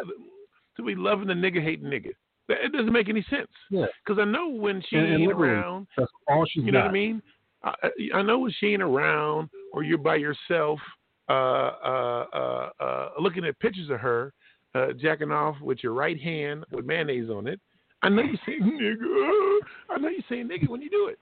to 0.78 0.84
be 0.84 0.96
loving 0.96 1.28
the 1.28 1.34
nigga 1.34 1.64
hating 1.64 1.88
nigga. 1.88 2.12
It 2.48 2.72
doesn't 2.72 2.94
make 2.94 3.10
any 3.10 3.26
sense. 3.30 3.48
Yeah. 3.70 3.86
Because 4.06 4.22
I 4.22 4.26
know 4.26 4.50
when 4.50 4.84
she 4.90 4.98
and, 4.98 5.22
ain't 5.22 5.32
around, 5.32 5.88
that's 5.98 6.12
all 6.28 6.46
she's 6.50 6.64
you 6.64 6.72
know 6.72 6.82
what 6.82 6.90
I 6.90 6.94
mean. 6.94 7.22
I, 7.64 7.74
I 8.14 8.22
know 8.22 8.40
when 8.40 8.54
she 8.60 8.68
ain't 8.68 8.84
around, 8.84 9.50
or 9.74 9.84
you're 9.84 9.98
by 9.98 10.18
yourself, 10.18 10.80
uh, 11.28 11.32
uh, 11.32 12.26
uh, 12.34 12.70
uh, 12.80 13.10
looking 13.20 13.46
at 13.46 13.58
pictures 13.60 13.90
of 13.90 14.00
her 14.00 14.32
uh, 14.76 14.88
jacking 15.02 15.32
off 15.32 15.56
with 15.62 15.80
your 15.82 15.94
right 15.94 16.22
hand 16.22 16.66
with 16.72 16.86
mayonnaise 16.86 17.30
on 17.30 17.48
it. 17.48 17.60
I 18.04 18.10
know 18.10 18.22
you 18.22 18.38
say 18.46 18.60
nigga. 18.62 19.58
I 19.90 19.98
know 19.98 20.10
you 20.10 20.22
say 20.30 20.44
nigga 20.44 20.70
when 20.70 20.82
you 20.82 20.90
do 20.90 21.08
it. 21.08 21.18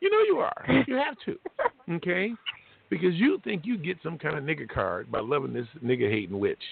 You 0.00 0.10
know 0.10 0.22
you 0.28 0.38
are. 0.38 0.84
You 0.86 0.96
have 0.96 1.16
to. 1.26 1.38
Okay? 1.90 2.32
Because 2.90 3.14
you 3.14 3.40
think 3.44 3.62
you 3.64 3.78
get 3.78 3.96
some 4.02 4.18
kind 4.18 4.36
of 4.36 4.44
nigga 4.44 4.68
card 4.68 5.10
by 5.10 5.20
loving 5.20 5.54
this 5.54 5.66
nigga 5.82 6.10
hating 6.10 6.38
witch. 6.38 6.62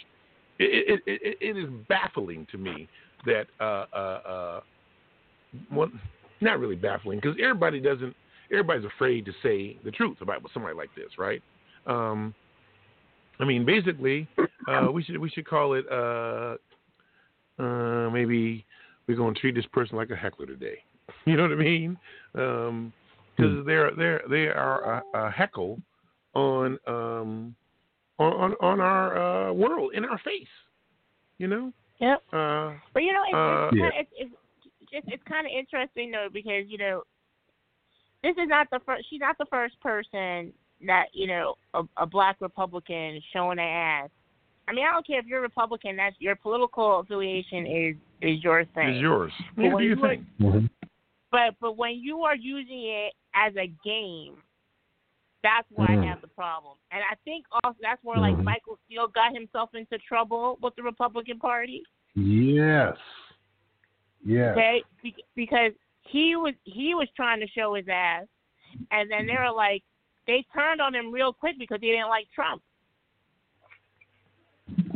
it, 0.59 1.01
it, 1.07 1.21
it, 1.23 1.39
it 1.41 1.57
is 1.57 1.71
baffling 1.89 2.47
to 2.53 2.59
me 2.59 2.87
that 3.25 3.47
uh, 3.61 3.87
uh, 3.93 3.97
uh, 3.97 4.61
well, 5.73 5.91
not 6.41 6.59
really 6.61 6.77
baffling 6.77 7.19
because 7.21 7.37
everybody 7.43 7.81
doesn't. 7.81 8.15
Everybody's 8.51 8.85
afraid 8.85 9.25
to 9.25 9.33
say 9.43 9.77
the 9.85 9.91
truth 9.91 10.19
about 10.21 10.41
somebody 10.55 10.77
like 10.77 10.91
this, 10.95 11.19
right? 11.19 11.43
Um, 11.87 12.35
I 13.41 13.45
mean, 13.45 13.65
basically, 13.65 14.29
uh, 14.69 14.91
we 14.93 15.03
should 15.03 15.19
we 15.19 15.31
should 15.31 15.47
call 15.47 15.75
it 15.75 15.85
uh, 15.91 16.57
uh, 17.59 18.11
maybe 18.11 18.65
we're 19.07 19.17
going 19.17 19.35
to 19.35 19.41
treat 19.41 19.55
this 19.55 19.67
person 19.73 19.97
like 19.97 20.11
a 20.11 20.17
heckler 20.17 20.47
today. 20.47 20.79
You 21.25 21.37
know 21.37 21.43
what 21.43 21.53
I 21.53 21.57
mean? 21.57 21.97
Because 22.33 22.69
um, 22.69 22.93
hmm. 23.37 23.67
they're 23.67 23.91
they're 23.97 24.23
they 24.31 24.47
are 24.47 25.03
a, 25.15 25.27
a 25.27 25.31
heckle 25.31 25.81
on 26.35 26.79
um 26.87 27.55
on 28.19 28.33
on, 28.33 28.55
on 28.61 28.81
our 28.81 29.49
uh, 29.49 29.53
world 29.53 29.93
in 29.95 30.05
our 30.05 30.19
face. 30.19 30.47
You 31.39 31.49
know. 31.49 31.73
Yep. 32.01 32.23
Uh, 32.33 32.73
but 32.93 33.03
you 33.03 33.13
know, 33.13 33.23
it's, 33.27 33.35
uh, 33.35 33.99
it's, 33.99 34.11
it's, 34.19 34.31
it's 34.65 34.91
just 34.93 35.15
it's 35.15 35.23
kind 35.29 35.47
of 35.47 35.53
interesting 35.57 36.11
though 36.11 36.29
because 36.33 36.65
you 36.69 36.79
know 36.79 37.03
this 38.23 38.33
is 38.33 38.49
not 38.49 38.69
the 38.71 38.81
first. 38.85 39.07
She's 39.09 39.21
not 39.21 39.39
the 39.39 39.47
first 39.47 39.81
person 39.81 40.53
that 40.87 41.07
you 41.13 41.27
know 41.27 41.55
a, 41.75 41.83
a 41.97 42.07
black 42.07 42.37
Republican 42.41 43.21
showing 43.33 43.57
their 43.57 43.69
ass. 43.69 44.11
I 44.69 44.73
mean, 44.73 44.85
I 44.85 44.93
don't 44.93 45.07
care 45.07 45.21
if 45.21 45.27
you're 45.27 45.41
Republican. 45.41 45.97
That's 45.97 46.17
your 46.19 46.37
political 46.37 47.01
affiliation 47.01 47.67
is 47.67 47.97
is 48.21 48.43
your 48.43 48.65
thing. 48.75 48.97
Is 48.97 49.01
yours. 49.01 49.33
But 49.57 49.73
What 49.73 49.81
do 49.81 49.85
you, 49.85 49.97
think? 49.97 50.25
Mm-hmm. 50.41 50.67
But 51.31 51.55
but 51.61 51.77
when 51.77 52.01
you 52.01 52.21
are 52.23 52.37
using 52.37 52.85
it 52.85 53.13
as 53.35 53.55
a 53.57 53.73
game, 53.85 54.35
that's 55.43 55.67
where 55.75 55.89
mm-hmm. 55.89 56.03
I 56.03 56.06
have 56.06 56.06
the 56.06 56.06
problem. 56.37 56.77
And 56.93 57.01
I 57.11 57.17
think 57.25 57.47
also 57.65 57.77
that's 57.81 58.03
where 58.05 58.19
like 58.19 58.35
mm-hmm. 58.35 58.45
Michael 58.45 58.79
Steele 58.87 59.09
got 59.09 59.35
himself 59.35 59.71
into 59.75 59.99
trouble 60.07 60.59
with 60.63 60.75
the 60.77 60.83
Republican 60.83 61.39
Party. 61.39 61.83
Yes. 62.15 62.97
Yes. 64.25 64.53
Okay, 64.53 64.83
because 65.35 65.73
he 66.03 66.37
was 66.37 66.55
he 66.65 66.95
was 66.95 67.09
trying 67.17 67.41
to 67.41 67.47
show 67.49 67.75
his 67.75 67.87
ass, 67.91 68.27
and 68.91 69.11
then 69.11 69.27
they 69.27 69.35
were 69.39 69.55
like 69.55 69.83
they 70.27 70.45
turned 70.55 70.81
on 70.81 70.95
him 70.95 71.13
real 71.13 71.33
quick 71.33 71.57
because 71.59 71.81
they 71.81 71.89
didn't 71.89 72.09
like 72.09 72.27
Trump. 72.35 72.63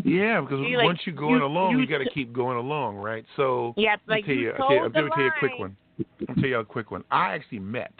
Yeah, 0.04 0.40
because 0.40 0.58
once 0.60 0.98
like, 0.98 1.06
you're 1.06 1.14
going 1.14 1.40
you, 1.40 1.44
along, 1.44 1.72
you, 1.72 1.80
you 1.80 1.86
got 1.86 1.98
to 1.98 2.10
keep 2.10 2.32
going 2.32 2.56
along, 2.56 2.96
right? 2.96 3.24
So 3.36 3.74
yeah, 3.76 3.96
like 4.08 4.24
I'll 4.24 4.26
tell 4.26 4.34
you, 4.34 4.50
I'll 4.52 4.68
tell, 4.68 4.84
I'll 4.84 4.90
tell 4.90 5.22
you 5.22 5.28
a 5.28 5.38
quick 5.38 5.58
one. 5.58 5.76
I'll 6.28 6.34
tell 6.34 6.44
you 6.44 6.58
a 6.58 6.64
quick 6.64 6.90
one. 6.90 7.04
I 7.10 7.34
actually 7.34 7.60
met 7.60 7.92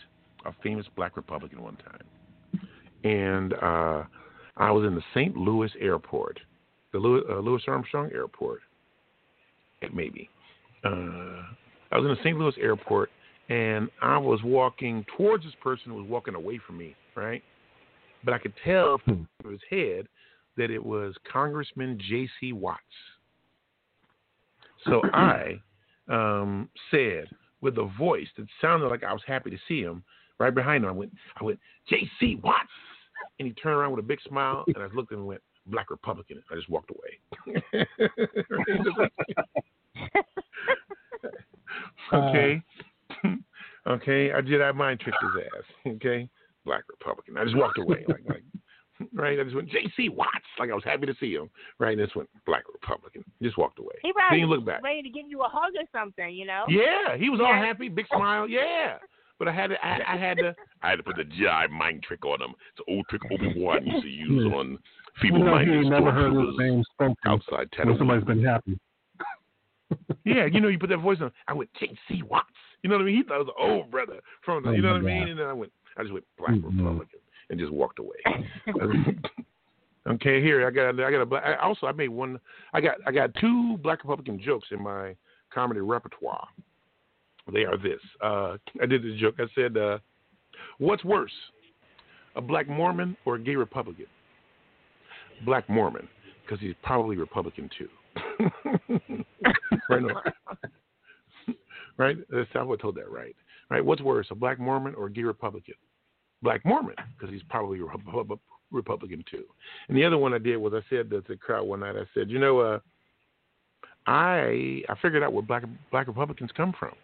a 0.45 0.53
famous 0.63 0.87
black 0.97 1.17
Republican 1.17 1.63
one 1.63 1.77
time, 1.77 2.01
and 3.05 3.55
uh, 3.55 4.05
I 4.57 4.71
was 4.71 4.87
in 4.87 4.95
the 4.95 5.03
St. 5.15 5.37
Louis 5.37 5.71
airport, 5.81 6.39
the 6.93 6.99
Louis, 6.99 7.23
uh, 7.31 7.39
Louis 7.39 7.63
Armstrong 7.67 8.11
Airport, 8.13 8.61
maybe. 9.93 10.29
Uh, 10.85 11.43
I 11.93 11.99
was 11.99 12.05
in 12.05 12.09
the 12.09 12.21
St. 12.23 12.39
Louis 12.39 12.55
airport, 12.61 13.11
and 13.49 13.89
I 14.01 14.19
was 14.19 14.41
walking 14.45 15.05
towards 15.17 15.45
this 15.45 15.55
person 15.63 15.91
who 15.93 15.95
was 15.95 16.09
walking 16.09 16.35
away 16.35 16.61
from 16.65 16.79
me, 16.79 16.95
right? 17.15 17.43
But 18.25 18.35
I 18.35 18.39
could 18.39 18.55
tell 18.65 18.99
from 19.05 19.29
his 19.49 19.61
head 19.71 20.07
that 20.57 20.71
it 20.71 20.85
was 20.85 21.15
Congressman 21.31 21.99
J.C. 22.09 22.53
Watts. 22.53 22.81
So 24.87 25.03
I 25.13 25.61
um, 26.09 26.69
said, 26.91 27.27
with 27.61 27.77
a 27.79 27.91
voice 27.99 28.29
that 28.37 28.47
sounded 28.61 28.89
like 28.89 29.05
I 29.05 29.13
was 29.13 29.23
happy 29.27 29.51
to 29.51 29.59
see 29.69 29.81
him, 29.81 30.03
right 30.39 30.55
behind 30.55 30.85
him, 30.85 30.91
I 30.91 30.93
went, 30.93 31.13
I 31.41 31.45
went, 31.45 31.59
J.C. 31.89 32.41
Watts, 32.43 32.69
and 33.41 33.49
he 33.49 33.55
turned 33.55 33.75
around 33.75 33.91
with 33.93 34.05
a 34.05 34.07
big 34.07 34.21
smile, 34.29 34.65
and 34.67 34.77
I 34.77 34.87
looked 34.95 35.13
and 35.13 35.27
went, 35.27 35.41
Black 35.67 35.91
Republican. 35.91 36.43
I 36.51 36.55
just 36.55 36.69
walked 36.69 36.91
away. 36.91 37.19
okay, 42.13 42.63
uh. 43.25 43.29
okay. 43.89 44.33
I 44.33 44.41
did. 44.41 44.63
I 44.63 44.73
mind 44.73 45.01
tricked 45.01 45.19
his 45.23 45.31
ass. 45.57 45.65
Okay, 45.97 46.29
Black 46.65 46.85
Republican. 46.89 47.39
I 47.39 47.45
just 47.45 47.57
walked 47.57 47.79
away, 47.79 48.05
like, 48.09 48.21
like 48.29 48.43
right? 49.15 49.41
I 49.41 49.45
just 49.45 49.57
went 49.57 49.71
J.C. 49.71 50.11
Watts, 50.11 50.31
like 50.59 50.71
I 50.71 50.75
was 50.75 50.85
happy 50.85 51.07
to 51.07 51.15
see 51.19 51.33
him, 51.33 51.49
right? 51.79 51.99
And 51.99 52.07
this 52.07 52.15
went 52.15 52.29
Black 52.47 52.65
Republican. 52.71 53.25
Just 53.43 53.57
walked 53.57 53.79
away. 53.79 53.95
He 54.03 54.13
probably 54.13 54.41
Didn't 54.41 54.51
look 54.51 54.67
back. 54.67 54.83
ready 54.83 55.03
to 55.03 55.09
give 55.09 55.25
you 55.29 55.41
a 55.41 55.49
hug 55.49 55.73
or 55.77 55.85
something, 55.93 56.35
you 56.35 56.47
know? 56.47 56.65
Yeah, 56.69 57.17
he 57.17 57.31
was 57.31 57.41
yeah. 57.41 57.47
all 57.47 57.55
happy, 57.55 57.89
big 57.89 58.07
smile. 58.09 58.49
Yeah. 58.49 58.99
But 59.41 59.49
I 59.49 59.53
had 59.53 59.69
to, 59.69 59.77
I, 59.85 60.15
I, 60.15 60.17
had 60.19 60.37
to, 60.37 60.55
I 60.83 60.91
had 60.91 60.97
to 60.97 61.03
put 61.03 61.17
the 61.17 61.25
Jedi 61.25 61.71
mind 61.71 62.03
trick 62.03 62.27
on 62.27 62.43
him. 62.43 62.51
It's 62.73 62.87
an 62.87 62.95
old 62.95 63.07
trick 63.09 63.23
Obi 63.33 63.55
Wan 63.57 63.85
used 63.87 64.03
to 64.03 64.09
use 64.09 64.53
on 64.53 64.79
feeble-minded 65.21 65.75
you 65.75 65.91
know, 65.91 65.99
never 65.99 66.13
heard 66.13 66.35
his 66.35 66.59
name 66.59 66.85
spoken 66.93 67.17
outside 67.25 67.69
When 67.83 67.97
somebody's 67.97 68.25
been 68.25 68.45
happy. 68.45 68.79
yeah, 70.27 70.45
you 70.45 70.61
know, 70.61 70.69
you 70.69 70.79
put 70.79 70.91
that 70.91 70.99
voice 70.99 71.19
on. 71.23 71.33
I 71.49 71.55
went 71.55 71.71
J.C. 71.81 72.23
Watts. 72.23 72.49
You 72.83 72.91
know 72.91 72.97
what 72.97 73.03
I 73.03 73.07
mean? 73.07 73.17
He 73.17 73.23
thought 73.23 73.41
it 73.41 73.47
was 73.47 73.55
an 73.59 73.67
old 73.67 73.91
brother 73.91 74.21
from, 74.45 74.63
the, 74.63 74.73
you 74.73 74.83
know 74.83 74.93
what 74.93 75.01
I 75.01 75.05
mean? 75.05 75.29
And 75.29 75.39
then 75.41 75.47
I 75.47 75.55
went, 75.55 75.73
I 75.97 76.03
just 76.03 76.13
went 76.13 76.27
Black 76.39 76.53
mm-hmm. 76.53 76.79
Republican 76.79 77.21
and 77.49 77.59
just 77.59 77.73
walked 77.73 77.99
away. 77.99 78.17
okay, 80.09 80.43
here 80.43 80.67
I 80.67 80.71
got 80.71 80.89
I 81.01 81.11
got 81.11 81.21
a 81.21 81.27
black. 81.27 81.45
I 81.45 81.57
also 81.57 81.87
I 81.87 81.93
made 81.93 82.09
one. 82.09 82.39
I 82.73 82.81
got 82.81 82.97
I 83.07 83.11
got 83.11 83.35
two 83.41 83.79
Black 83.83 84.05
Republican 84.05 84.41
jokes 84.41 84.69
in 84.71 84.83
my 84.83 85.15
comedy 85.53 85.81
repertoire. 85.81 86.47
They 87.53 87.65
are 87.65 87.77
this. 87.77 88.01
Uh, 88.23 88.57
I 88.83 88.87
did 88.87 89.03
this 89.03 89.19
joke. 89.21 89.37
I 89.39 89.47
said, 89.55 89.77
uh, 89.77 89.99
"What's 90.79 91.05
worse, 91.05 91.33
a 92.37 92.41
black 92.41 92.69
Mormon 92.69 93.17
or 93.25 93.37
a 93.37 93.41
gay 93.41 93.57
Republican?" 93.57 94.07
Black 95.45 95.69
Mormon, 95.69 96.07
because 96.43 96.61
he's 96.61 96.75
probably 96.83 97.17
Republican 97.17 97.71
too. 97.77 97.89
right? 99.89 100.03
Right? 101.97 102.17
That's 102.31 102.49
how 102.55 102.73
I 102.73 102.77
told 102.77 102.95
that 102.95 103.11
right. 103.11 103.37
Right? 103.69 103.85
What's 103.85 104.01
worse, 104.01 104.27
a 104.31 104.35
black 104.35 104.59
Mormon 104.59 104.95
or 104.95 105.07
a 105.07 105.13
gay 105.13 105.23
Republican? 105.23 105.75
black 106.43 106.65
Mormon 106.65 106.95
because 107.17 107.33
he's 107.33 107.43
probably 107.49 107.81
a 107.81 108.37
Republican 108.73 109.25
too. 109.31 109.45
And 109.89 109.97
the 109.97 110.05
other 110.05 110.19
one 110.19 110.35
I 110.35 110.39
did 110.39 110.57
was 110.57 110.73
I 110.75 110.81
said 110.89 111.11
to 111.11 111.23
the 111.27 111.37
crowd 111.37 111.65
one 111.65 111.81
night, 111.81 111.97
I 111.97 112.05
said, 112.15 112.31
you 112.31 112.39
know, 112.39 112.61
uh, 112.61 112.79
I 114.07 114.83
I 114.89 114.95
figured 115.03 115.23
out 115.23 115.33
where 115.33 115.43
black 115.43 115.65
black 115.91 116.07
Republicans 116.07 116.51
come 116.57 116.75
from. 116.79 116.95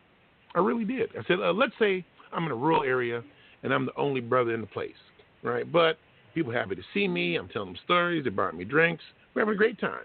I 0.57 0.61
really 0.61 0.85
did. 0.85 1.11
I 1.17 1.23
said, 1.29 1.39
uh, 1.41 1.53
let's 1.53 1.75
say 1.79 2.05
I'm 2.33 2.45
in 2.47 2.51
a 2.51 2.57
rural 2.57 2.83
area 2.83 3.23
and 3.63 3.73
I'm 3.73 3.87
the 3.87 3.97
only 3.97 4.21
brother 4.21 4.55
in 4.55 4.63
the 4.63 4.67
place, 4.67 4.95
right? 5.43 5.71
But 5.71 5.99
people 6.35 6.53
happy 6.53 6.75
to 6.75 6.83
see 6.93 7.07
me. 7.07 7.37
I'm 7.37 7.49
telling 7.49 7.69
them 7.69 7.79
stories. 7.85 8.25
They 8.25 8.31
brought 8.31 8.57
me 8.57 8.65
drinks. 8.65 9.05
We're 9.35 9.43
having 9.43 9.55
a 9.55 9.59
great 9.59 9.79
time. 9.79 10.05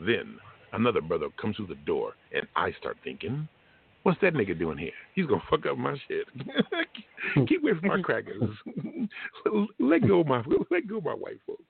Then 0.00 0.38
another 0.72 1.00
brother 1.00 1.28
comes 1.40 1.56
through 1.56 1.68
the 1.68 1.74
door, 1.76 2.14
and 2.34 2.46
I 2.56 2.72
start 2.78 2.96
thinking, 3.02 3.48
What's 4.04 4.20
that 4.22 4.34
nigga 4.34 4.58
doing 4.58 4.78
here? 4.78 4.92
He's 5.14 5.26
gonna 5.26 5.42
fuck 5.50 5.66
up 5.66 5.76
my 5.76 5.94
shit. 6.06 6.26
Keep 7.48 7.62
away 7.62 7.72
from 7.78 7.88
my 7.88 8.00
crackers. 8.00 8.42
let 9.78 10.06
go 10.06 10.20
of 10.20 10.26
my 10.26 10.42
let 10.70 10.88
go 10.88 10.98
of 10.98 11.04
my 11.04 11.12
white 11.12 11.40
folks. 11.46 11.62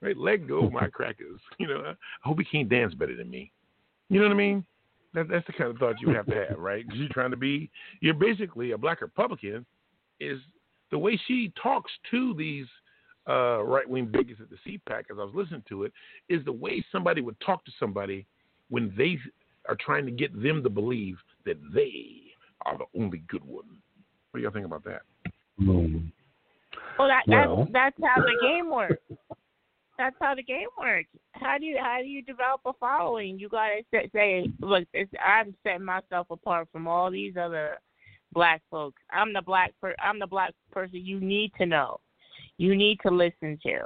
Right? 0.00 0.16
Let 0.16 0.48
go 0.48 0.64
of 0.66 0.72
my 0.72 0.86
crackers. 0.92 1.38
You 1.58 1.68
know, 1.68 1.82
I 1.86 1.94
hope 2.28 2.38
he 2.38 2.44
can't 2.44 2.68
dance 2.68 2.94
better 2.94 3.14
than 3.14 3.30
me. 3.30 3.52
You 4.08 4.18
know 4.18 4.26
what 4.26 4.34
I 4.34 4.38
mean? 4.38 4.64
That, 5.14 5.28
that's 5.28 5.46
the 5.46 5.52
kind 5.52 5.70
of 5.70 5.78
thought 5.78 5.96
you 6.00 6.10
have 6.10 6.26
to 6.26 6.46
have, 6.48 6.58
right? 6.58 6.84
Because 6.86 7.00
you're 7.00 7.08
trying 7.08 7.32
to 7.32 7.36
be, 7.36 7.70
you're 8.00 8.14
basically 8.14 8.72
a 8.72 8.78
black 8.78 9.00
Republican. 9.00 9.66
Is 10.20 10.38
the 10.90 10.98
way 10.98 11.18
she 11.26 11.52
talks 11.60 11.90
to 12.10 12.34
these 12.34 12.66
uh, 13.28 13.62
right 13.62 13.88
wing 13.88 14.06
bigots 14.06 14.40
at 14.40 14.48
the 14.50 14.56
CPAC, 14.66 15.04
as 15.10 15.18
I 15.18 15.24
was 15.24 15.32
listening 15.34 15.64
to 15.68 15.84
it, 15.84 15.92
is 16.28 16.44
the 16.44 16.52
way 16.52 16.84
somebody 16.92 17.20
would 17.22 17.38
talk 17.40 17.64
to 17.64 17.72
somebody 17.78 18.26
when 18.68 18.92
they 18.96 19.18
are 19.68 19.76
trying 19.80 20.04
to 20.06 20.12
get 20.12 20.32
them 20.42 20.62
to 20.62 20.70
believe 20.70 21.16
that 21.46 21.56
they 21.74 22.02
are 22.66 22.78
the 22.78 23.00
only 23.00 23.22
good 23.28 23.44
one. 23.44 23.64
What 24.30 24.38
do 24.38 24.42
y'all 24.42 24.52
think 24.52 24.66
about 24.66 24.84
that? 24.84 25.02
Mm. 25.60 26.12
Well, 26.98 27.08
that, 27.08 27.22
well, 27.26 27.68
that's 27.72 27.96
that's 27.98 28.14
how 28.14 28.22
the 28.22 28.36
game 28.42 28.70
works. 28.70 29.02
That's 30.00 30.16
how 30.18 30.34
the 30.34 30.42
game 30.42 30.68
works. 30.78 31.10
How 31.32 31.58
do 31.58 31.66
you 31.66 31.76
how 31.78 31.98
do 32.00 32.08
you 32.08 32.22
develop 32.22 32.62
a 32.64 32.72
following? 32.80 33.38
You 33.38 33.50
gotta 33.50 33.82
say, 34.14 34.46
look, 34.62 34.84
I'm 35.22 35.54
setting 35.62 35.84
myself 35.84 36.28
apart 36.30 36.68
from 36.72 36.88
all 36.88 37.10
these 37.10 37.34
other 37.38 37.76
black 38.32 38.62
folks. 38.70 39.02
I'm 39.10 39.34
the 39.34 39.42
black 39.42 39.74
per, 39.78 39.94
I'm 40.02 40.18
the 40.18 40.26
black 40.26 40.54
person 40.72 41.04
you 41.04 41.20
need 41.20 41.52
to 41.58 41.66
know. 41.66 42.00
You 42.56 42.74
need 42.76 42.98
to 43.02 43.10
listen 43.10 43.58
to. 43.62 43.80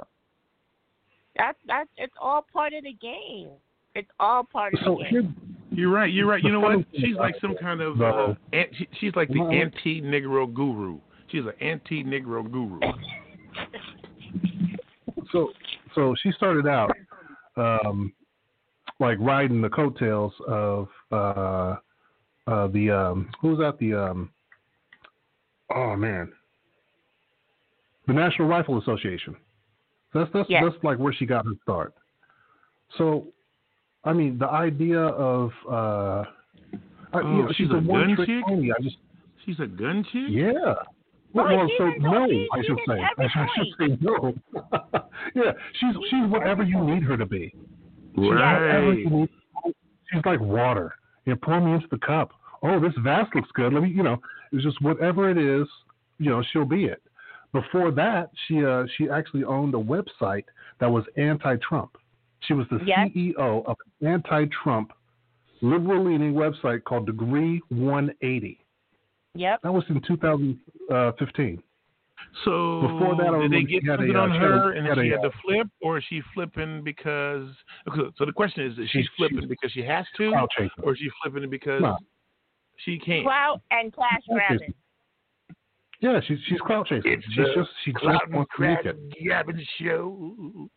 That's 1.35 1.57
that's 1.67 1.89
it's 1.97 2.13
all 2.21 2.45
part 2.53 2.71
of 2.71 2.85
the 2.85 2.93
game. 2.93 3.49
It's 3.93 4.07
all 4.17 4.45
part 4.45 4.73
of 4.73 4.79
so 4.85 4.99
the 4.99 5.21
game. 5.21 5.35
You're 5.71 5.91
right. 5.91 6.13
You're 6.13 6.27
right. 6.27 6.41
You 6.41 6.53
know 6.53 6.61
what? 6.61 6.85
She's 6.93 7.17
like 7.17 7.35
some 7.41 7.57
kind 7.59 7.81
of 7.81 8.01
uh, 8.01 8.35
she's 9.01 9.13
like 9.17 9.27
the 9.27 9.41
anti-Negro 9.41 10.53
guru. 10.53 10.97
She's 11.29 11.41
an 11.41 11.51
anti-Negro 11.59 12.49
guru. 12.49 12.79
So, 15.31 15.51
so 15.95 16.13
she 16.21 16.31
started 16.33 16.67
out 16.67 16.91
um, 17.57 18.13
like 18.99 19.17
riding 19.19 19.61
the 19.61 19.69
coattails 19.69 20.33
of 20.47 20.87
uh, 21.11 21.75
uh, 22.47 22.67
the 22.67 22.91
um, 22.91 23.29
who's 23.41 23.57
that? 23.57 23.77
The 23.79 23.93
um, 23.93 24.29
oh 25.73 25.95
man, 25.95 26.31
the 28.07 28.13
National 28.13 28.47
Rifle 28.47 28.79
Association. 28.79 29.35
That's 30.13 30.29
that's 30.33 30.49
yes. 30.49 30.63
that's 30.63 30.83
like 30.83 30.99
where 30.99 31.13
she 31.13 31.25
got 31.25 31.45
her 31.45 31.53
start. 31.63 31.93
So 32.97 33.27
I 34.03 34.13
mean, 34.13 34.37
the 34.37 34.47
idea 34.47 34.99
of 34.99 35.51
uh, 35.69 35.71
oh, 35.71 36.25
you 37.15 37.21
know, 37.23 37.47
she's, 37.49 37.67
she's 37.67 37.71
a, 37.71 37.77
a 37.77 37.81
gun 37.81 38.15
chick. 38.17 38.45
Pony. 38.45 38.71
I 38.71 38.81
just 38.81 38.97
she's 39.45 39.59
a 39.59 39.67
gun 39.67 40.05
chick. 40.11 40.27
Yeah. 40.29 40.75
Well, 41.35 41.47
well 41.47 41.67
so 41.77 41.91
no, 41.99 42.23
I 42.53 42.63
should 42.63 42.79
say. 42.87 42.99
I 43.19 43.27
should 43.27 43.67
say 43.77 43.97
no. 43.99 44.33
yeah, 45.35 45.51
she's 45.79 45.95
she's 46.09 46.29
whatever 46.29 46.63
you 46.63 46.81
need 46.81 47.03
her 47.03 47.17
to 47.17 47.25
be. 47.25 47.53
She's 48.15 48.31
right. 48.31 49.03
She's 50.11 50.21
like 50.25 50.39
water. 50.39 50.95
You 51.25 51.35
pour 51.35 51.59
me 51.59 51.73
into 51.73 51.87
the 51.91 51.97
cup. 51.97 52.31
Oh, 52.63 52.79
this 52.79 52.93
vase 53.03 53.27
looks 53.35 53.49
good. 53.53 53.73
Let 53.73 53.83
me, 53.83 53.89
you 53.89 54.01
know, 54.01 54.17
it's 54.51 54.63
just 54.63 54.81
whatever 54.81 55.29
it 55.29 55.37
is, 55.37 55.67
you 56.19 56.29
know, 56.29 56.41
she'll 56.51 56.65
be 56.65 56.85
it. 56.85 57.01
Before 57.51 57.91
that, 57.91 58.29
she 58.47 58.63
uh, 58.63 58.85
she 58.97 59.09
actually 59.09 59.43
owned 59.43 59.75
a 59.75 59.77
website 59.77 60.45
that 60.79 60.89
was 60.89 61.03
anti-Trump. 61.17 61.97
She 62.41 62.53
was 62.53 62.65
the 62.71 62.79
yes. 62.85 63.09
CEO 63.15 63.65
of 63.65 63.75
an 64.01 64.07
anti-Trump 64.07 64.93
liberal-leaning 65.61 66.33
website 66.33 66.83
called 66.83 67.05
Degree 67.07 67.61
180. 67.69 68.64
Yep. 69.35 69.61
That 69.63 69.73
was 69.73 69.83
in 69.89 70.01
2015. 70.01 70.57
Uh, 70.91 71.61
so 72.43 72.81
before 72.81 73.15
that, 73.15 73.37
did 73.41 73.51
they 73.51 73.63
get 73.63 73.83
something 73.85 74.15
on 74.15 74.31
uh, 74.31 74.39
her 74.39 74.71
and 74.73 74.87
she 75.01 75.09
had 75.09 75.21
to 75.21 75.27
uh, 75.27 75.31
flip, 75.43 75.67
or 75.81 75.97
is 75.97 76.03
she 76.09 76.21
flipping 76.33 76.83
because? 76.83 77.47
So 78.17 78.25
the 78.25 78.33
question 78.33 78.65
is, 78.65 78.77
is 78.77 78.89
she 78.89 79.05
flipping 79.17 79.47
because 79.47 79.71
she 79.71 79.81
has 79.83 80.05
to, 80.17 80.33
or 80.83 80.93
is 80.93 80.99
she 80.99 81.09
flipping 81.21 81.49
because 81.49 81.81
no. 81.81 81.97
she 82.77 82.99
can't? 82.99 83.25
Clout 83.25 83.61
and 83.71 83.93
cash 83.93 84.21
grabbing. 84.29 84.73
Yeah, 86.01 86.19
she's 86.27 86.37
she's 86.47 86.59
clout 86.61 86.87
chasing. 86.87 87.11
It's 87.11 87.25
she's 87.33 87.45
just 87.55 87.69
she 87.83 87.91
just 87.93 88.03
wants 88.03 88.51
to 88.55 88.61
make 88.61 88.85
it. 88.85 88.97
Gabbing 89.23 89.61
show. 89.81 90.69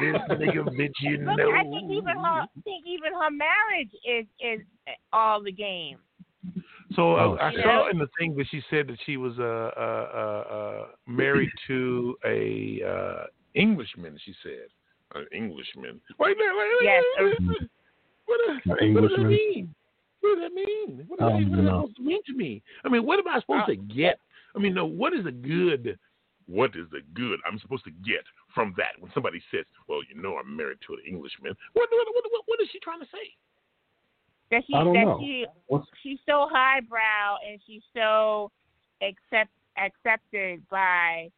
This 0.00 0.14
nigga 0.30 0.68
bitch, 0.78 0.90
you 1.00 1.18
know. 1.18 1.32
I 1.32 1.62
think 1.62 1.90
even 1.90 2.16
her, 2.16 2.42
I 2.42 2.46
think 2.62 2.84
even 2.86 3.12
her 3.12 3.30
marriage 3.30 3.90
is 4.08 4.26
is 4.40 4.66
all 5.12 5.42
the 5.42 5.52
game. 5.52 5.98
So 6.94 7.14
uh, 7.14 7.36
I 7.40 7.52
saw 7.62 7.90
in 7.90 7.98
the 7.98 8.08
thing 8.18 8.36
that 8.36 8.46
she 8.50 8.62
said 8.70 8.86
that 8.88 8.98
she 9.06 9.16
was 9.16 9.32
uh, 9.38 9.42
uh, 9.42 10.08
uh, 10.14 10.54
uh 10.54 10.86
married 11.06 11.50
to 11.66 12.16
a 12.24 12.80
uh, 12.86 13.26
Englishman. 13.54 14.18
She 14.24 14.34
said 14.42 14.68
an 15.14 15.26
Englishman. 15.32 16.00
Wait, 16.18 16.36
wait, 16.38 16.50
wait, 16.56 16.68
yes. 16.82 17.02
What, 17.18 18.38
what, 18.64 18.80
what 18.80 19.00
does 19.02 19.10
that 19.16 19.24
mean? 19.24 19.74
What 20.20 20.36
does 20.36 20.48
that 20.48 20.54
mean? 20.54 21.04
What, 21.08 21.18
does, 21.20 21.32
what 21.32 21.40
does 21.40 21.50
that 21.50 21.64
supposed 21.64 21.96
to 21.96 22.02
mean 22.02 22.20
to 22.26 22.34
me? 22.34 22.62
I 22.84 22.88
mean, 22.88 23.04
what 23.04 23.18
am 23.18 23.28
I 23.28 23.40
supposed 23.40 23.66
to 23.66 23.76
get? 23.76 24.18
I 24.56 24.58
mean, 24.58 24.74
no. 24.74 24.86
What 24.86 25.12
is 25.12 25.24
the 25.24 25.32
good? 25.32 25.98
What 26.46 26.76
is 26.76 26.84
the 26.92 27.00
good 27.14 27.40
I'm 27.48 27.58
supposed 27.58 27.84
to 27.84 27.90
get 28.04 28.20
from 28.54 28.74
that 28.76 29.00
when 29.00 29.10
somebody 29.14 29.42
says, 29.50 29.64
"Well, 29.88 30.00
you 30.04 30.20
know, 30.20 30.36
I'm 30.36 30.54
married 30.56 30.78
to 30.86 30.92
an 30.94 31.00
Englishman"? 31.08 31.54
What 31.72 31.88
what 31.90 32.06
what, 32.12 32.42
what 32.46 32.60
is 32.60 32.68
she 32.70 32.78
trying 32.80 33.00
to 33.00 33.06
say? 33.06 33.32
That 34.50 34.62
she 34.66 34.72
that 34.72 34.84
know. 34.84 35.18
she 35.20 35.46
What's... 35.66 35.86
she's 36.02 36.18
so 36.26 36.48
highbrow 36.50 37.36
and 37.48 37.60
she's 37.66 37.82
so 37.94 38.50
accept 39.02 39.50
accepted 39.76 40.62
by 40.70 41.30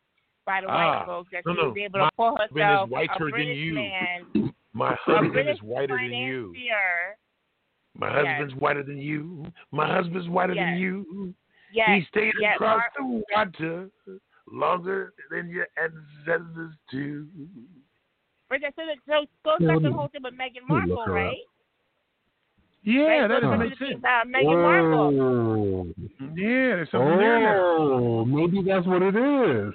by 0.45 0.61
the 0.61 0.69
ah, 0.69 0.99
white 0.99 1.07
folks 1.07 1.31
that 1.33 1.43
no, 1.47 1.55
she 1.55 1.61
was 1.61 1.77
able 1.85 1.99
to 2.01 2.11
pull 2.17 2.37
herself 2.37 2.91
a 2.91 3.19
British 3.19 3.75
man. 3.75 4.53
My 4.73 4.95
husband 5.07 5.49
is 5.49 5.61
whiter 5.63 5.97
than 5.97 6.13
you. 6.13 6.55
My 7.99 8.13
husband's 8.13 8.53
yes. 8.53 8.61
whiter 8.61 8.83
than 8.83 8.99
you. 8.99 9.47
My 9.73 9.91
husband's 9.91 10.29
whiter 10.29 10.53
yes. 10.53 10.67
than 10.67 10.79
you. 10.79 11.35
Yes. 11.73 11.89
He 11.89 12.07
stayed 12.11 12.33
yes. 12.39 12.57
across 12.57 12.83
the 12.99 13.23
water 13.35 13.89
longer 14.53 15.15
than 15.31 15.49
your 15.49 15.67
ancestors 15.83 16.75
do. 16.91 17.27
But 18.51 18.59
so, 18.61 18.83
so 19.07 19.27
goes 19.45 19.67
back 19.67 19.79
to 19.79 19.83
the 19.83 19.93
whole 19.93 20.09
thing 20.09 20.23
with 20.23 20.35
Meghan 20.35 20.69
Markle, 20.69 21.05
right? 21.07 21.37
Yeah, 22.87 23.26
that 23.26 23.41
doesn't 23.41 23.59
make 23.59 23.76
sense. 23.78 24.01
Uh, 24.05 24.24
Meghan 24.24 24.62
Markle. 24.62 25.87
Yeah, 26.20 26.76
there's 26.76 26.91
something 26.93 27.14
oh, 27.14 28.24
there 28.24 28.26
maybe 28.26 28.62
that's 28.62 28.87
what 28.87 29.03
it 29.03 29.16
is. 29.16 29.74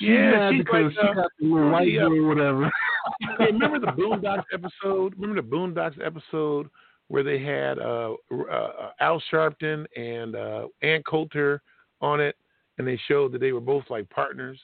She's 0.00 0.08
yeah, 0.08 0.50
she's 0.50 0.64
because 0.64 0.84
like, 0.86 0.92
she 0.94 1.14
got 1.14 1.30
the 1.38 1.46
little 1.46 1.70
white 1.70 1.92
yeah. 1.92 2.02
or 2.02 2.26
whatever. 2.26 2.72
remember 3.38 3.78
the 3.78 3.92
Boondocks 3.92 4.46
episode? 4.52 5.14
Remember 5.16 5.40
the 5.40 5.48
Boondocks 5.48 6.04
episode 6.04 6.68
where 7.06 7.22
they 7.22 7.40
had 7.40 7.78
uh, 7.78 8.14
uh, 8.50 8.90
Al 8.98 9.22
Sharpton 9.32 9.84
and 9.96 10.34
uh, 10.34 10.66
Ann 10.82 11.04
Coulter 11.08 11.62
on 12.00 12.20
it, 12.20 12.34
and 12.78 12.88
they 12.88 12.98
showed 13.06 13.30
that 13.30 13.38
they 13.38 13.52
were 13.52 13.60
both 13.60 13.84
like 13.90 14.10
partners. 14.10 14.58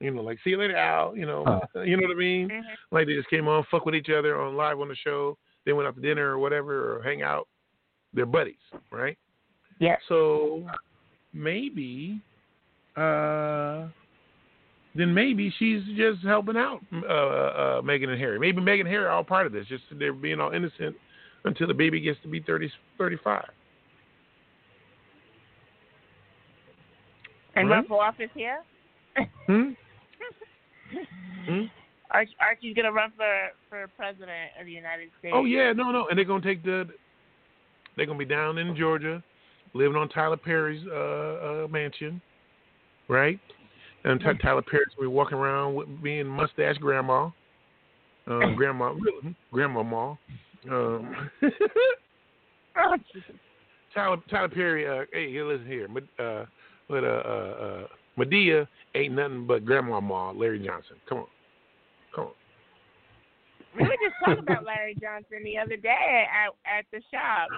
You 0.00 0.10
know, 0.10 0.22
like 0.22 0.38
see 0.42 0.50
you 0.50 0.58
later, 0.58 0.76
Al. 0.76 1.16
You 1.16 1.26
know, 1.26 1.44
uh, 1.44 1.82
you 1.82 1.96
know 1.96 2.08
what 2.08 2.16
I 2.16 2.18
mean? 2.18 2.48
Mm-hmm. 2.48 2.72
Like 2.90 3.06
they 3.06 3.14
just 3.14 3.30
came 3.30 3.46
on, 3.46 3.64
fuck 3.70 3.86
with 3.86 3.94
each 3.94 4.10
other 4.10 4.40
on 4.40 4.56
live 4.56 4.80
on 4.80 4.88
the 4.88 4.96
show. 4.96 5.38
They 5.66 5.72
went 5.72 5.88
out 5.88 5.96
to 5.96 6.02
dinner 6.02 6.30
or 6.30 6.38
whatever, 6.38 6.96
or 6.96 7.02
hang 7.02 7.22
out. 7.22 7.48
They're 8.12 8.26
buddies, 8.26 8.54
right? 8.90 9.18
Yeah. 9.80 9.96
So 10.08 10.66
maybe, 11.32 12.20
uh, 12.96 13.88
then 14.94 15.12
maybe 15.12 15.52
she's 15.58 15.82
just 15.96 16.24
helping 16.24 16.56
out 16.56 16.80
uh, 16.92 17.06
uh, 17.06 17.82
Meghan 17.82 18.08
and 18.08 18.20
Harry. 18.20 18.38
Maybe 18.38 18.60
Meghan 18.60 18.80
and 18.80 18.88
Harry 18.88 19.04
are 19.04 19.10
all 19.10 19.24
part 19.24 19.46
of 19.46 19.52
this. 19.52 19.66
Just 19.66 19.84
they're 19.98 20.12
being 20.12 20.40
all 20.40 20.52
innocent 20.52 20.94
until 21.44 21.66
the 21.66 21.74
baby 21.74 22.00
gets 22.00 22.20
to 22.22 22.28
be 22.28 22.40
30, 22.40 22.70
35. 22.98 23.44
And 27.56 27.70
right? 27.70 27.86
for 27.86 28.02
office 28.02 28.30
here? 28.34 28.62
hmm? 29.46 29.70
hmm? 31.46 31.64
Archie's 32.10 32.74
gonna 32.74 32.92
run 32.92 33.12
for 33.16 33.50
for 33.68 33.88
president 33.96 34.52
of 34.58 34.66
the 34.66 34.72
United 34.72 35.10
States. 35.18 35.34
Oh 35.36 35.44
yeah, 35.44 35.72
no, 35.72 35.90
no, 35.90 36.08
and 36.08 36.18
they're 36.18 36.24
gonna 36.24 36.44
take 36.44 36.62
the. 36.62 36.88
They're 37.96 38.06
gonna 38.06 38.18
be 38.18 38.24
down 38.24 38.58
in 38.58 38.76
Georgia, 38.76 39.22
living 39.72 39.96
on 39.96 40.08
Tyler 40.08 40.36
Perry's 40.36 40.84
uh, 40.90 41.64
uh, 41.64 41.68
mansion, 41.68 42.20
right? 43.08 43.38
And 44.04 44.20
T- 44.20 44.26
Tyler 44.42 44.62
Perry's 44.62 44.88
gonna 44.96 45.08
be 45.08 45.14
walking 45.14 45.38
around 45.38 45.74
with 45.74 46.02
being 46.02 46.26
mustache 46.26 46.76
grandma, 46.78 47.30
um, 48.26 48.54
grandma, 48.56 48.92
really, 48.92 49.36
grandmama. 49.52 50.18
Um, 50.70 51.30
Tyler 53.94 54.16
Tyler 54.28 54.48
Perry, 54.48 54.88
uh, 54.88 55.04
hey, 55.12 55.30
here, 55.30 55.46
listen 55.46 55.66
here, 55.66 55.88
uh, 56.18 56.44
but 56.88 57.04
uh, 57.04 57.06
uh, 57.06 57.64
uh, 57.64 57.86
Madea 58.18 58.66
ain't 58.94 59.14
nothing 59.14 59.46
but 59.46 59.64
grandmama 59.64 60.32
Larry 60.32 60.58
Johnson. 60.58 60.96
Come 61.08 61.18
on. 61.18 61.26
We 63.76 63.82
were 63.82 63.90
just 63.90 64.14
talking 64.24 64.42
about 64.42 64.64
Larry 64.64 64.96
Johnson 65.00 65.42
the 65.44 65.58
other 65.58 65.76
day 65.76 66.26
at 66.32 66.78
at 66.78 66.84
the 66.92 67.00
shop. 67.12 67.48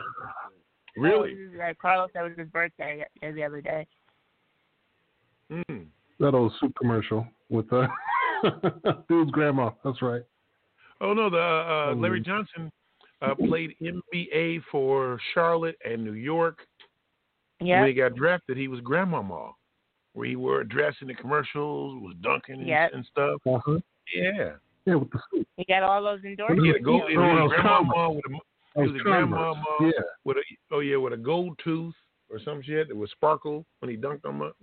Really? 0.97 1.35
Uh, 1.63 1.75
Carlos, 1.81 2.11
that 2.15 2.23
was 2.23 2.33
his 2.37 2.49
birthday 2.49 3.05
the 3.21 3.45
other 3.45 3.61
day. 3.61 3.87
Mm. 5.51 5.87
That 6.19 6.35
old 6.35 6.53
soup 6.59 6.73
commercial 6.79 7.27
with 7.51 7.71
uh, 7.73 7.87
dude's 9.09 9.31
grandma. 9.31 9.71
That's 9.85 10.01
right. 10.01 10.23
Oh 11.01 11.13
no, 11.13 11.29
the 11.29 11.37
uh, 11.37 11.91
uh 11.91 11.95
Larry 11.95 12.21
Johnson 12.21 12.73
uh, 13.21 13.35
played 13.35 13.75
NBA 13.83 14.63
for 14.71 15.19
Charlotte 15.35 15.77
and 15.85 16.03
New 16.05 16.15
York. 16.15 16.61
Yeah. 17.61 17.81
When 17.81 17.89
he 17.89 17.95
got 17.95 18.15
drafted, 18.15 18.57
he 18.57 18.69
was 18.69 18.81
grandmama, 18.81 19.53
where 20.13 20.27
he 20.27 20.37
wore 20.37 20.61
a 20.61 20.69
dress 20.69 20.95
in 21.01 21.09
the 21.09 21.15
commercials, 21.15 22.03
was 22.03 22.15
dunking 22.23 22.61
and, 22.61 22.95
and 22.95 23.07
stuff. 23.11 23.41
Uh-huh. 23.47 23.79
Yeah. 24.15 24.53
Yeah, 24.87 24.95
with 24.95 25.11
the 25.11 25.19
suit. 25.33 25.49
He 25.57 25.65
got 25.65 25.83
all 25.83 26.03
those 26.03 26.23
endorsements. 26.25 26.63
He 26.63 26.69
had 26.69 26.77
a 26.77 26.81
gold, 26.81 27.03
he 27.09 27.17
was 27.17 27.53
a 27.53 27.63
grandmama 27.63 28.13
with 28.13 28.25
a, 28.25 28.81
he 28.81 28.89
was 28.89 29.01
a 29.01 29.03
grandmama 29.03 29.65
yeah. 29.81 29.91
with 30.25 30.37
a 30.37 30.43
oh 30.73 30.81
yeah 30.81 30.97
with 30.97 31.13
a 31.13 31.17
gold 31.17 31.59
tooth 31.63 31.95
or 32.31 32.39
some 32.45 32.63
shit 32.63 32.89
that 32.89 32.97
would 32.97 33.11
sparkle 33.11 33.67
when 33.81 33.91
he 33.91 33.97
dunked 33.97 34.25
on 34.25 34.41
up 34.43 34.57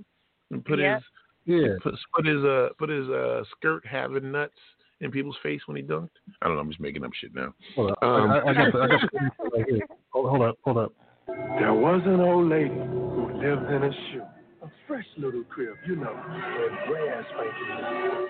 and 0.51 0.63
put 0.63 0.80
yeah. 0.80 0.95
his 0.95 1.03
yeah 1.45 1.74
put, 1.82 1.95
put 2.15 2.26
his 2.26 2.43
uh 2.43 2.69
put 2.78 2.89
his 2.89 3.07
uh 3.09 3.43
skirt 3.57 3.84
having 3.86 4.32
nuts 4.32 4.53
in 5.01 5.11
people's 5.11 5.36
face 5.43 5.61
when 5.65 5.78
he 5.78 5.84
dunked. 5.84 6.09
I 6.41 6.47
don't 6.47 6.55
know. 6.55 6.61
I'm 6.61 6.69
just 6.69 6.80
making 6.80 7.03
up 7.03 7.11
shit 7.13 7.36
now. 7.36 7.53
Hold 7.76 7.91
up. 7.91 7.97
Um, 8.01 8.32
I, 8.32 8.39
I, 8.39 8.53
got 8.53 8.74
the, 8.74 8.80
I 8.80 8.88
got 8.88 9.01
the 9.01 9.49
right 9.57 9.65
here. 9.69 9.80
Hold, 10.11 10.30
hold 10.30 10.41
up. 10.41 10.57
Hold 10.63 10.78
up. 10.78 10.93
There 11.28 11.74
was 11.74 12.01
an 12.05 12.19
old 12.21 12.49
lady 12.49 12.69
who 12.69 13.32
lived 13.34 13.69
in 13.69 13.84
a 13.84 13.91
shoe. 13.91 14.24
A 14.63 14.71
fresh 14.88 15.05
little 15.17 15.43
crib, 15.43 15.76
you 15.86 15.97
know, 15.97 16.13
and 16.13 16.88
grass 16.88 17.26
spanking. 17.34 18.28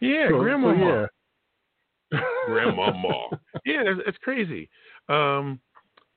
Yeah, 0.00 0.28
so, 0.30 0.38
grandma. 0.38 0.72
So, 0.72 0.78
yeah. 0.78 1.06
Grandmama. 2.46 3.28
yeah, 3.64 3.82
it's, 3.84 4.00
it's 4.06 4.18
crazy. 4.18 4.68
Um, 5.08 5.60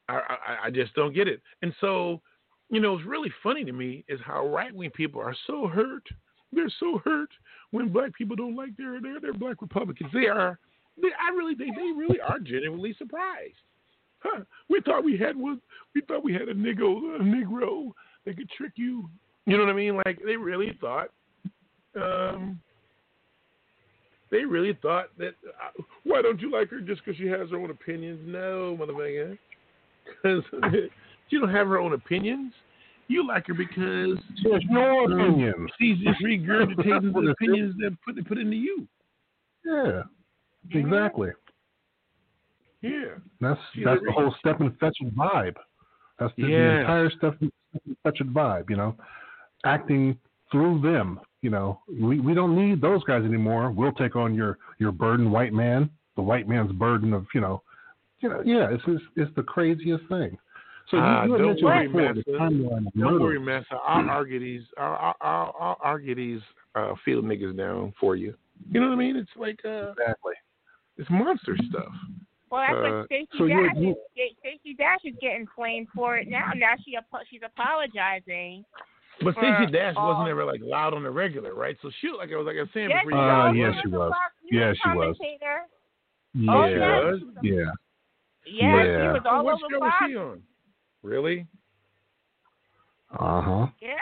I, 0.10 0.16
I, 0.16 0.58
I 0.66 0.72
just 0.72 0.94
don't 0.94 1.14
get 1.14 1.28
it. 1.28 1.42
And 1.62 1.74
so, 1.82 2.22
you 2.70 2.80
know, 2.80 2.96
it's 2.96 3.06
really 3.06 3.32
funny 3.44 3.64
to 3.66 3.72
me 3.72 4.04
is 4.08 4.20
how 4.24 4.48
right 4.48 4.74
wing 4.74 4.92
people 4.92 5.22
are 5.22 5.36
so 5.46 5.68
hurt. 5.68 6.04
They're 6.52 6.72
so 6.80 7.02
hurt 7.04 7.30
when 7.72 7.90
black 7.90 8.14
people 8.14 8.36
don't 8.36 8.56
like 8.56 8.76
their 8.78 9.02
their, 9.02 9.20
their 9.20 9.34
black 9.34 9.62
Republicans. 9.62 10.10
They 10.14 10.28
are. 10.28 10.60
They, 11.02 11.10
I 11.10 11.36
really 11.36 11.56
think 11.56 11.76
they 11.76 11.82
really 11.82 12.20
are 12.22 12.40
genuinely 12.40 12.96
surprised. 12.98 13.56
Huh, 14.20 14.42
we 14.70 14.82
thought 14.82 15.04
we 15.04 15.18
had 15.18 15.36
one. 15.36 15.62
We 15.94 16.02
thought 16.02 16.24
we 16.24 16.34
had 16.34 16.44
a 16.44 16.54
nigga, 16.54 17.20
a 17.20 17.24
negro 17.24 17.92
that 18.26 18.38
could 18.38 18.50
trick 18.50 18.74
you. 18.76 19.10
You 19.46 19.58
know 19.58 19.64
what 19.64 19.72
I 19.72 19.76
mean? 19.76 19.96
Like 20.06 20.20
they 20.26 20.38
really 20.38 20.78
thought 20.80 21.10
um, 21.96 22.60
they 24.32 24.44
really 24.44 24.78
thought 24.82 25.06
that. 25.18 25.36
Uh, 25.46 25.84
why 26.04 26.22
don't 26.22 26.40
you 26.40 26.52
like 26.52 26.70
her 26.70 26.80
just 26.80 27.04
because 27.04 27.18
she 27.18 27.28
has 27.28 27.50
her 27.50 27.58
own 27.58 27.70
opinions? 27.70 28.20
No, 28.26 28.78
motherfucker, 28.80 29.38
because 30.06 30.44
she 31.30 31.40
don't 31.40 31.54
have 31.54 31.68
her 31.68 31.80
own 31.80 31.94
opinions. 31.94 32.54
You 33.08 33.26
like 33.26 33.48
her 33.48 33.54
because 33.54 34.18
she 34.42 34.52
has 34.52 34.62
no 34.70 35.06
opinions. 35.06 35.70
She's 35.80 35.98
just 36.00 36.22
regurgitating 36.22 37.14
the 37.14 37.34
opinions 37.40 37.76
that 37.80 37.96
put 38.06 38.28
put 38.28 38.38
into 38.38 38.58
you. 38.58 38.88
Yeah, 39.66 40.04
exactly. 40.72 41.30
Yeah, 42.82 43.16
that's 43.40 43.60
that's 43.84 44.02
the 44.06 44.12
whole 44.12 44.36
Stepin 44.40 44.72
Fetchit 44.72 45.14
vibe. 45.16 45.56
That's 46.20 46.34
the, 46.38 46.44
yeah. 46.44 46.58
the 46.58 46.80
entire 46.80 47.12
Stepin 47.18 47.52
Fetchit 48.06 48.34
vibe. 48.34 48.70
You 48.70 48.76
know, 48.76 48.96
acting 49.66 50.18
through 50.52 50.82
them. 50.82 51.20
You 51.42 51.52
know, 51.52 51.80
we, 51.88 52.20
we 52.20 52.34
don't 52.34 52.56
need 52.56 52.82
those 52.82 53.04
guys 53.04 53.24
anymore. 53.24 53.72
We'll 53.72 53.92
take 53.92 54.16
on 54.16 54.34
your 54.34 54.58
your 54.80 54.92
burden, 54.92 55.30
white 55.32 55.54
man, 55.54 55.90
the 56.16 56.22
white 56.22 56.48
man's 56.48 56.72
burden 56.72 57.14
of 57.14 57.26
you 57.34 57.42
know, 57.42 57.62
you 58.20 58.30
know, 58.30 58.42
yeah, 58.44 58.68
it's 58.72 58.84
it's, 58.88 59.04
it's 59.16 59.36
the 59.36 59.44
craziest 59.44 60.04
thing. 60.10 60.38
So 60.90 60.98
you, 60.98 61.04
uh, 61.04 61.26
you 61.26 61.38
don't 61.38 61.62
worry, 61.62 61.88
Massa. 61.90 62.24
Don't 62.98 63.22
worry, 63.22 63.40
Massa. 63.40 63.76
I'll 63.86 64.10
argue 64.10 64.40
these. 64.40 64.64
I'll, 64.78 65.16
I'll, 65.22 65.56
I'll 65.60 65.78
argue 65.82 66.16
these 66.16 66.42
uh, 66.76 66.94
field 67.04 67.26
niggas 67.26 67.58
down 67.58 67.94
for 68.00 68.16
you. 68.16 68.34
You 68.72 68.80
know 68.80 68.88
what 68.88 68.94
I 68.94 68.98
mean? 68.98 69.16
It's 69.16 69.30
like 69.36 69.60
uh, 69.66 69.92
exactly. 69.92 70.34
It's 70.98 71.10
monster 71.10 71.56
stuff. 71.70 71.92
Well, 72.50 72.64
that's 72.66 72.74
uh, 72.74 72.98
what 72.98 73.06
Stacey 73.08 73.28
so 73.38 73.48
Dash 73.48 73.78
is. 73.78 73.96
Stacey 74.40 74.74
Dash 74.76 75.00
is 75.04 75.16
getting 75.22 75.48
flamed 75.56 75.88
for 75.94 76.18
it 76.18 76.28
now. 76.30 76.52
Now 76.56 76.74
she 76.84 76.98
she's 77.30 77.42
apologizing. 77.46 78.64
But 79.24 79.34
Stacey 79.34 79.72
Dash 79.72 79.96
wasn't 79.96 80.30
ever 80.30 80.46
like 80.46 80.62
loud 80.64 80.94
on 80.94 81.04
the 81.04 81.10
regular, 81.10 81.56
right? 81.56 81.76
So 81.82 81.90
she 82.00 82.10
like 82.10 82.32
I 82.32 82.36
was 82.36 82.46
like 82.46 82.58
I 82.58 82.62
was 82.62 82.70
saying 82.74 82.90
yes, 82.90 83.04
before. 83.06 83.20
Uh, 83.20 83.52
yes, 83.54 83.74
she 83.82 83.88
was. 83.90 84.14
Yeah, 84.50 84.74
she 84.74 84.90
was. 84.90 85.16
Yeah. 86.34 86.52
Oh, 86.52 86.66
yeah. 86.66 87.12
Yeah. 87.42 87.72
Yeah, 88.46 88.84
she 88.84 89.08
was 89.14 89.22
all 89.30 89.44
what 89.44 89.56
over 89.56 89.66
show 89.72 89.80
was 89.80 89.94
she 90.06 90.16
on? 90.16 90.42
Really? 91.04 91.48
Uh 93.12 93.42
huh. 93.42 93.68
Yeah. 93.82 93.96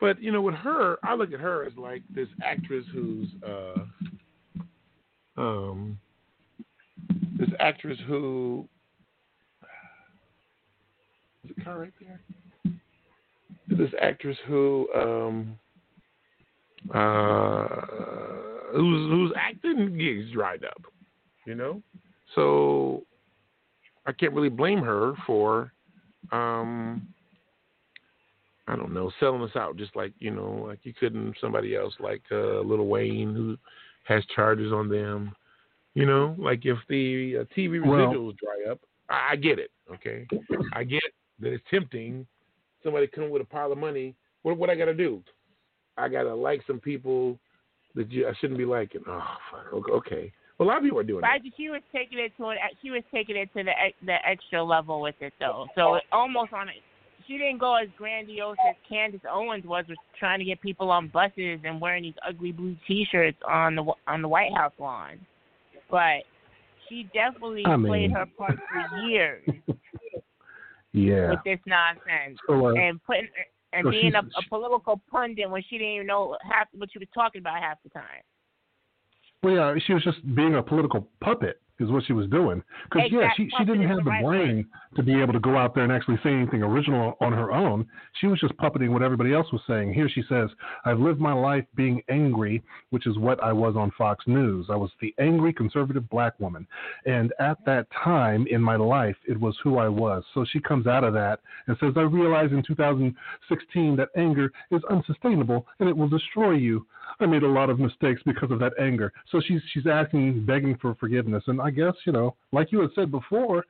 But 0.00 0.20
you 0.22 0.30
know, 0.30 0.42
with 0.42 0.54
her, 0.56 0.98
I 1.02 1.14
look 1.14 1.32
at 1.32 1.40
her 1.40 1.64
as 1.64 1.72
like 1.76 2.02
this 2.14 2.28
actress 2.44 2.84
who's 2.92 3.28
uh 3.46 3.84
um 5.36 5.98
this 7.38 7.48
actress 7.60 7.98
who 8.06 8.68
is 11.44 11.50
it 11.56 11.64
car 11.64 11.78
right 11.78 11.92
there? 12.00 12.20
This 13.76 13.90
actress 14.00 14.36
who 14.46 14.88
um 14.94 15.58
uh 16.94 17.68
whose 18.72 19.10
whose 19.10 19.32
acting 19.36 19.98
gigs 19.98 20.30
dried 20.32 20.64
up, 20.64 20.82
you 21.46 21.54
know? 21.54 21.82
So 22.34 23.04
I 24.06 24.12
can't 24.12 24.32
really 24.32 24.48
blame 24.48 24.82
her 24.82 25.14
for 25.26 25.72
um 26.32 27.08
I 28.68 28.74
don't 28.74 28.92
know, 28.92 29.12
selling 29.20 29.42
us 29.42 29.54
out 29.54 29.76
just 29.76 29.94
like, 29.94 30.12
you 30.18 30.32
know, 30.32 30.64
like 30.66 30.80
you 30.82 30.92
couldn't 30.92 31.36
somebody 31.40 31.76
else 31.76 31.94
like 32.00 32.22
uh 32.32 32.60
Lil 32.60 32.86
Wayne 32.86 33.34
who 33.34 33.56
has 34.04 34.24
charges 34.34 34.72
on 34.72 34.88
them. 34.88 35.34
You 35.94 36.04
know, 36.04 36.34
like 36.38 36.66
if 36.66 36.78
the 36.88 37.38
uh, 37.38 37.44
TV 37.56 37.80
residuals 37.80 37.86
well, 37.86 38.32
dry 38.32 38.70
up, 38.70 38.80
I, 39.08 39.32
I 39.32 39.36
get 39.36 39.58
it. 39.58 39.70
Okay, 39.92 40.26
I 40.72 40.84
get 40.84 41.02
that 41.40 41.52
it's 41.52 41.64
tempting. 41.70 42.26
Somebody 42.86 43.08
come 43.08 43.30
with 43.30 43.42
a 43.42 43.44
pile 43.44 43.72
of 43.72 43.78
money. 43.78 44.14
What 44.42 44.58
what 44.58 44.70
I 44.70 44.76
got 44.76 44.84
to 44.84 44.94
do? 44.94 45.24
I 45.96 46.08
got 46.08 46.22
to 46.22 46.34
like 46.36 46.62
some 46.68 46.78
people 46.78 47.36
that 47.96 48.12
you, 48.12 48.28
I 48.28 48.32
shouldn't 48.40 48.58
be 48.58 48.64
liking. 48.64 49.00
Oh, 49.08 49.24
fuck. 49.50 49.88
Okay. 49.90 50.32
Well, 50.56 50.68
a 50.68 50.68
lot 50.68 50.76
of 50.76 50.84
people 50.84 51.00
are 51.00 51.02
doing 51.02 51.22
but 51.22 51.42
She 51.56 51.68
was 51.68 51.82
taking 51.92 52.20
it 52.20 52.32
to 52.36 52.46
an, 52.46 52.58
she 52.80 52.90
was 52.90 53.02
taking 53.12 53.36
it 53.36 53.52
to 53.56 53.64
the 53.64 53.72
the 54.04 54.16
extra 54.24 54.62
level 54.62 55.00
with 55.00 55.16
it 55.20 55.32
though. 55.40 55.66
So 55.74 55.98
almost 56.12 56.52
on 56.52 56.68
it. 56.68 56.76
She 57.26 57.38
didn't 57.38 57.58
go 57.58 57.74
as 57.74 57.88
grandiose 57.98 58.56
as 58.68 58.76
Candace 58.88 59.20
Owens 59.28 59.64
was, 59.64 59.84
was 59.88 59.98
trying 60.16 60.38
to 60.38 60.44
get 60.44 60.60
people 60.60 60.92
on 60.92 61.08
buses 61.08 61.58
and 61.64 61.80
wearing 61.80 62.04
these 62.04 62.14
ugly 62.24 62.52
blue 62.52 62.76
T-shirts 62.86 63.38
on 63.44 63.74
the 63.74 63.84
on 64.06 64.22
the 64.22 64.28
White 64.28 64.56
House 64.56 64.72
lawn 64.78 65.18
but 65.90 66.22
she 66.88 67.08
definitely 67.14 67.64
I 67.64 67.76
mean, 67.76 67.86
played 67.86 68.12
her 68.12 68.26
part 68.36 68.58
for 68.70 68.98
years. 68.98 69.48
yeah. 70.96 71.30
With 71.30 71.40
this 71.44 71.58
nonsense 71.66 72.38
so, 72.46 72.68
uh, 72.68 72.72
and 72.74 73.02
putting 73.04 73.28
and 73.72 73.84
so 73.84 73.90
being 73.90 74.14
a, 74.14 74.20
a 74.20 74.48
political 74.48 75.00
pundit 75.10 75.50
when 75.50 75.62
she 75.68 75.76
didn't 75.76 75.94
even 75.94 76.06
know 76.06 76.36
half 76.42 76.68
what 76.72 76.90
she 76.92 76.98
was 76.98 77.08
talking 77.14 77.40
about 77.40 77.60
half 77.60 77.76
the 77.82 77.90
time. 77.90 78.22
Well, 79.42 79.54
yeah, 79.54 79.74
she 79.86 79.92
was 79.92 80.02
just 80.02 80.18
being 80.34 80.54
a 80.54 80.62
political 80.62 81.08
puppet 81.20 81.60
is 81.78 81.90
what 81.90 82.04
she 82.06 82.12
was 82.12 82.28
doing. 82.28 82.62
Because 82.84 83.10
yeah, 83.10 83.28
she 83.36 83.48
she 83.56 83.64
didn't 83.64 83.86
have 83.86 83.98
the 83.98 84.10
right 84.10 84.24
brain 84.24 84.56
way. 84.56 84.64
to 84.96 85.02
be 85.02 85.20
able 85.20 85.32
to 85.32 85.40
go 85.40 85.56
out 85.56 85.74
there 85.74 85.84
and 85.84 85.92
actually 85.92 86.18
say 86.22 86.30
anything 86.30 86.62
original 86.62 87.16
on 87.20 87.32
her 87.32 87.52
own. 87.52 87.86
She 88.20 88.26
was 88.26 88.40
just 88.40 88.56
puppeting 88.56 88.90
what 88.90 89.02
everybody 89.02 89.32
else 89.32 89.50
was 89.52 89.60
saying. 89.66 89.92
Here 89.92 90.08
she 90.08 90.22
says, 90.28 90.50
"I've 90.84 91.00
lived 91.00 91.20
my 91.20 91.32
life 91.32 91.64
being 91.74 92.02
angry, 92.08 92.62
which 92.90 93.06
is 93.06 93.18
what 93.18 93.42
I 93.42 93.52
was 93.52 93.76
on 93.76 93.90
Fox 93.92 94.26
News. 94.26 94.66
I 94.70 94.76
was 94.76 94.90
the 95.00 95.14
angry 95.18 95.52
conservative 95.52 96.08
black 96.08 96.38
woman, 96.40 96.66
and 97.04 97.32
at 97.38 97.62
that 97.66 97.86
time 97.90 98.46
in 98.48 98.62
my 98.62 98.76
life, 98.76 99.16
it 99.28 99.38
was 99.38 99.56
who 99.62 99.78
I 99.78 99.88
was." 99.88 100.24
So 100.32 100.44
she 100.44 100.60
comes 100.60 100.86
out 100.86 101.04
of 101.04 101.12
that 101.14 101.40
and 101.66 101.76
says, 101.78 101.94
"I 101.96 102.02
realized 102.02 102.52
in 102.52 102.62
2016 102.62 103.96
that 103.96 104.08
anger 104.16 104.52
is 104.70 104.82
unsustainable 104.84 105.66
and 105.78 105.88
it 105.88 105.96
will 105.96 106.08
destroy 106.08 106.52
you. 106.52 106.86
I 107.18 107.26
made 107.26 107.44
a 107.44 107.48
lot 107.48 107.70
of 107.70 107.78
mistakes 107.78 108.22
because 108.24 108.50
of 108.50 108.58
that 108.60 108.72
anger." 108.78 109.12
So 109.30 109.40
she's 109.40 109.62
she's 109.72 109.86
asking, 109.86 110.44
begging 110.46 110.76
for 110.76 110.94
forgiveness, 110.94 111.44
and 111.46 111.60
I 111.66 111.70
guess, 111.70 111.94
you 112.06 112.12
know, 112.12 112.36
like 112.52 112.70
you 112.70 112.80
had 112.80 112.90
said 112.94 113.10
before, 113.10 113.64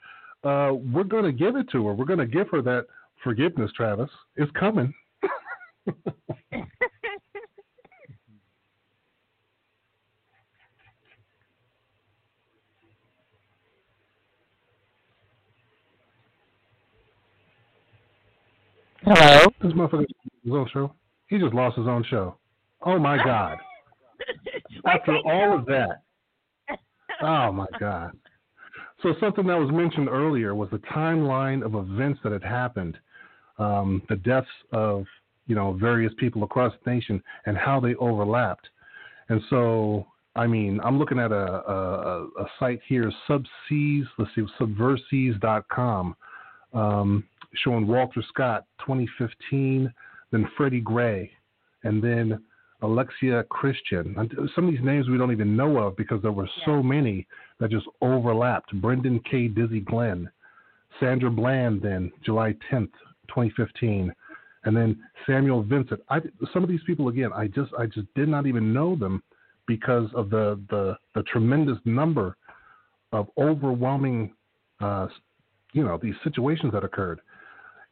uh, 0.44 0.72
we're 0.92 1.04
going 1.04 1.24
to 1.24 1.32
give 1.32 1.56
it 1.56 1.70
to 1.72 1.86
her. 1.86 1.94
We're 1.94 2.04
going 2.04 2.18
to 2.18 2.26
give 2.26 2.50
her 2.50 2.60
that 2.60 2.86
forgiveness, 3.24 3.70
Travis. 3.74 4.10
It's 4.36 4.52
coming. 4.52 4.92
Hello? 19.04 19.46
This 19.62 19.72
motherfucker 19.72 20.04
his 20.44 20.52
own 20.52 20.68
show. 20.72 20.92
He 21.28 21.38
just 21.38 21.54
lost 21.54 21.78
his 21.78 21.86
own 21.86 22.04
show. 22.10 22.36
Oh 22.82 22.98
my 22.98 23.16
God. 23.16 23.56
After 24.86 25.16
all 25.16 25.56
of 25.58 25.64
that, 25.66 26.02
oh 27.22 27.52
my 27.52 27.66
God. 27.78 28.12
So 29.02 29.14
something 29.20 29.46
that 29.46 29.58
was 29.58 29.70
mentioned 29.70 30.08
earlier 30.08 30.54
was 30.54 30.68
the 30.70 30.78
timeline 30.78 31.64
of 31.64 31.74
events 31.74 32.20
that 32.24 32.32
had 32.32 32.42
happened, 32.42 32.96
um, 33.58 34.02
the 34.08 34.16
deaths 34.16 34.48
of 34.72 35.04
you 35.46 35.54
know 35.54 35.72
various 35.74 36.12
people 36.18 36.42
across 36.44 36.72
the 36.84 36.90
nation 36.90 37.22
and 37.44 37.56
how 37.56 37.78
they 37.78 37.94
overlapped. 37.96 38.68
And 39.28 39.40
so, 39.50 40.06
I 40.34 40.46
mean, 40.46 40.80
I'm 40.84 40.98
looking 40.98 41.18
at 41.18 41.32
a, 41.32 41.70
a, 41.70 42.26
a 42.38 42.46
site 42.58 42.80
here, 42.86 43.12
Subseas, 43.28 44.04
let's 44.18 44.30
see, 44.34 44.46
Subversies.com, 44.58 46.16
um, 46.72 47.24
showing 47.64 47.86
Walter 47.86 48.22
Scott 48.28 48.66
2015, 48.80 49.92
then 50.30 50.48
Freddie 50.56 50.80
Gray, 50.80 51.30
and 51.82 52.02
then 52.02 52.40
Alexia 52.82 53.44
Christian. 53.44 54.14
Some 54.54 54.66
of 54.66 54.70
these 54.70 54.84
names 54.84 55.08
we 55.08 55.18
don't 55.18 55.32
even 55.32 55.56
know 55.56 55.78
of 55.78 55.96
because 55.96 56.20
there 56.22 56.32
were 56.32 56.48
so 56.64 56.82
many 56.82 57.26
that 57.58 57.70
just 57.70 57.86
overlapped. 58.02 58.74
Brendan 58.80 59.20
K. 59.30 59.48
Dizzy 59.48 59.80
Glenn, 59.80 60.28
Sandra 61.00 61.30
Bland, 61.30 61.80
then 61.82 62.12
July 62.24 62.54
10th, 62.70 62.92
2015, 63.28 64.12
and 64.64 64.76
then 64.76 64.98
Samuel 65.26 65.62
Vincent. 65.62 66.00
I, 66.10 66.20
some 66.52 66.62
of 66.62 66.68
these 66.68 66.82
people 66.86 67.08
again, 67.08 67.30
I 67.34 67.46
just 67.46 67.72
I 67.78 67.86
just 67.86 68.12
did 68.14 68.28
not 68.28 68.46
even 68.46 68.72
know 68.72 68.96
them 68.96 69.22
because 69.66 70.08
of 70.14 70.28
the 70.28 70.60
the, 70.70 70.96
the 71.14 71.22
tremendous 71.24 71.78
number 71.84 72.36
of 73.12 73.28
overwhelming, 73.38 74.34
uh, 74.80 75.06
you 75.72 75.84
know, 75.84 75.98
these 76.00 76.14
situations 76.24 76.72
that 76.72 76.84
occurred. 76.84 77.20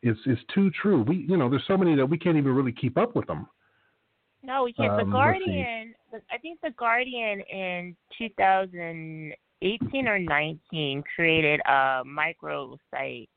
It's 0.02 0.20
it's 0.26 0.42
too 0.54 0.70
true. 0.82 1.02
We 1.02 1.24
you 1.28 1.36
know, 1.36 1.48
there's 1.48 1.64
so 1.66 1.76
many 1.76 1.94
that 1.96 2.06
we 2.06 2.18
can't 2.18 2.36
even 2.36 2.52
really 2.52 2.72
keep 2.72 2.98
up 2.98 3.16
with 3.16 3.26
them. 3.26 3.46
No, 4.44 4.64
we 4.64 4.74
can't. 4.74 4.92
Um, 4.92 4.98
the 4.98 5.04
Guardian, 5.10 5.94
I 6.30 6.38
think 6.38 6.60
the 6.62 6.70
Guardian 6.72 7.40
in 7.50 7.96
2018 8.18 10.08
or 10.08 10.18
19 10.18 11.02
created 11.16 11.60
a 11.60 12.02
micro 12.04 12.78
site 12.90 13.30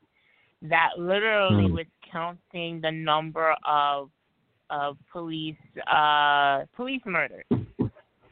that 0.62 0.90
literally 0.98 1.68
mm. 1.68 1.72
was 1.72 1.86
counting 2.10 2.80
the 2.80 2.90
number 2.90 3.54
of 3.66 4.10
of 4.70 4.98
police 5.10 5.56
uh 5.90 6.64
police 6.76 7.00
murders. 7.06 7.46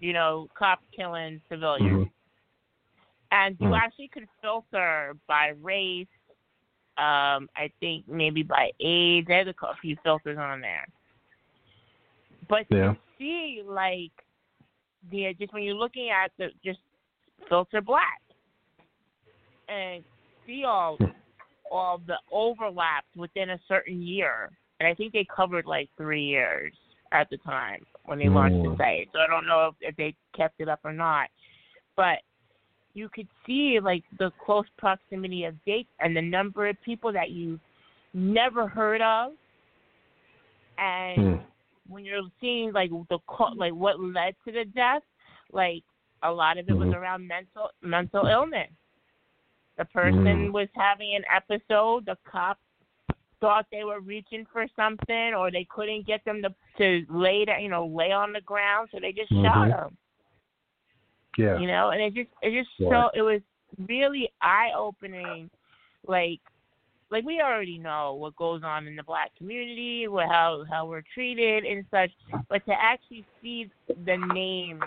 You 0.00 0.12
know, 0.12 0.48
cops 0.56 0.84
killing 0.94 1.40
civilians. 1.48 2.08
Mm-hmm. 2.08 2.10
And 3.32 3.56
you 3.58 3.68
mm. 3.68 3.78
actually 3.78 4.08
could 4.08 4.28
filter 4.42 5.16
by 5.26 5.54
race, 5.62 6.06
um, 6.98 7.48
I 7.56 7.70
think 7.80 8.06
maybe 8.06 8.42
by 8.42 8.70
age. 8.80 9.24
There's 9.26 9.48
a 9.48 9.54
few 9.80 9.96
filters 10.04 10.36
on 10.38 10.60
there. 10.60 10.86
But 12.48 12.66
yeah. 12.70 12.92
to 12.92 12.96
see 13.18 13.62
like 13.64 14.12
the 15.10 15.34
just 15.38 15.52
when 15.52 15.62
you're 15.62 15.74
looking 15.74 16.10
at 16.10 16.30
the 16.38 16.48
just 16.64 16.78
filter 17.48 17.80
black 17.80 18.20
and 19.68 20.02
see 20.46 20.64
all 20.64 20.98
all 21.70 22.00
the 22.06 22.16
overlaps 22.30 23.06
within 23.16 23.50
a 23.50 23.60
certain 23.66 24.00
year, 24.02 24.50
and 24.78 24.88
I 24.88 24.94
think 24.94 25.12
they 25.12 25.26
covered 25.34 25.66
like 25.66 25.88
three 25.96 26.24
years 26.24 26.72
at 27.12 27.28
the 27.30 27.38
time 27.38 27.84
when 28.04 28.18
they 28.18 28.28
launched 28.28 28.62
the 28.62 28.76
site. 28.78 29.08
So 29.12 29.18
I 29.18 29.26
don't 29.26 29.46
know 29.46 29.68
if, 29.68 29.90
if 29.90 29.96
they 29.96 30.14
kept 30.36 30.60
it 30.60 30.68
up 30.68 30.80
or 30.84 30.92
not, 30.92 31.28
but 31.96 32.18
you 32.94 33.08
could 33.08 33.28
see 33.46 33.78
like 33.82 34.04
the 34.18 34.30
close 34.44 34.64
proximity 34.78 35.44
of 35.44 35.54
dates 35.64 35.90
and 36.00 36.16
the 36.16 36.22
number 36.22 36.68
of 36.68 36.76
people 36.84 37.12
that 37.12 37.30
you 37.30 37.58
never 38.14 38.66
heard 38.66 39.02
of, 39.02 39.32
and 40.78 41.18
mm. 41.18 41.42
When 41.88 42.04
you're 42.04 42.22
seeing 42.40 42.72
like 42.72 42.90
the 43.08 43.18
like 43.56 43.72
what 43.72 44.00
led 44.00 44.34
to 44.44 44.52
the 44.52 44.64
death, 44.64 45.02
like 45.52 45.82
a 46.22 46.30
lot 46.30 46.58
of 46.58 46.68
it 46.68 46.72
mm-hmm. 46.72 46.88
was 46.88 46.94
around 46.94 47.26
mental 47.26 47.70
mental 47.82 48.26
illness. 48.26 48.70
The 49.78 49.84
person 49.86 50.24
mm. 50.24 50.52
was 50.52 50.68
having 50.74 51.14
an 51.14 51.24
episode. 51.34 52.06
The 52.06 52.16
cops 52.30 52.60
thought 53.40 53.66
they 53.70 53.84
were 53.84 54.00
reaching 54.00 54.46
for 54.50 54.66
something, 54.74 55.34
or 55.36 55.50
they 55.50 55.66
couldn't 55.68 56.06
get 56.06 56.24
them 56.24 56.42
to 56.42 56.54
to 56.78 57.04
lay 57.12 57.44
that 57.44 57.62
you 57.62 57.68
know 57.68 57.86
lay 57.86 58.12
on 58.12 58.32
the 58.32 58.40
ground, 58.40 58.88
so 58.92 58.98
they 59.00 59.12
just 59.12 59.30
mm-hmm. 59.30 59.44
shot 59.44 59.68
them. 59.68 59.96
Yeah. 61.36 61.58
You 61.58 61.66
know, 61.66 61.90
and 61.90 62.00
it 62.00 62.14
just 62.14 62.30
it 62.42 62.58
just 62.58 62.70
yeah. 62.78 62.88
so 62.88 63.10
it 63.14 63.22
was 63.22 63.40
really 63.86 64.30
eye 64.40 64.70
opening, 64.76 65.50
like 66.06 66.40
like 67.10 67.24
we 67.24 67.40
already 67.40 67.78
know 67.78 68.14
what 68.14 68.34
goes 68.36 68.62
on 68.64 68.86
in 68.86 68.96
the 68.96 69.02
black 69.02 69.30
community, 69.36 70.08
what 70.08 70.28
how 70.28 70.64
how 70.70 70.86
we're 70.86 71.04
treated 71.14 71.64
and 71.64 71.84
such, 71.90 72.10
but 72.48 72.64
to 72.66 72.72
actually 72.72 73.24
see 73.42 73.70
the 74.04 74.16
names 74.32 74.82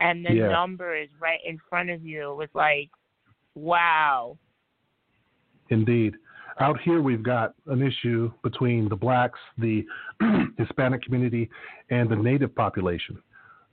and 0.00 0.24
the 0.24 0.34
yeah. 0.34 0.48
numbers 0.48 1.08
right 1.20 1.40
in 1.44 1.58
front 1.68 1.90
of 1.90 2.04
you 2.04 2.34
was 2.34 2.48
like, 2.54 2.90
wow. 3.54 4.36
Indeed. 5.70 6.14
Out 6.60 6.80
here, 6.80 7.00
we've 7.00 7.22
got 7.22 7.54
an 7.66 7.82
issue 7.82 8.32
between 8.42 8.88
the 8.88 8.96
blacks, 8.96 9.38
the 9.58 9.84
Hispanic 10.58 11.02
community, 11.02 11.48
and 11.90 12.10
the 12.10 12.16
native 12.16 12.54
population. 12.54 13.22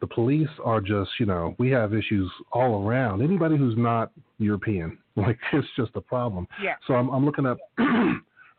The 0.02 0.08
police 0.08 0.50
are 0.64 0.82
just, 0.82 1.10
you 1.20 1.26
know, 1.26 1.56
we 1.58 1.70
have 1.72 1.94
issues 1.94 2.30
all 2.52 2.86
around. 2.86 3.22
Anybody 3.22 3.58
who's 3.58 3.78
not 3.78 4.12
European, 4.38 4.98
like, 5.16 5.38
it's 5.54 5.68
just 5.76 5.92
a 5.96 6.02
problem. 6.02 6.48
Yeah. 6.62 6.76
So 6.88 6.96
I'm, 6.96 7.10
I'm 7.10 7.26
looking 7.26 7.46
up, 7.46 7.58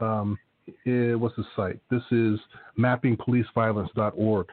um, 0.01 0.39
eh, 0.87 1.14
what's 1.14 1.37
the 1.37 1.45
site? 1.55 1.78
This 1.91 2.03
is 2.11 2.39
mappingpoliceviolence.org. 2.78 4.47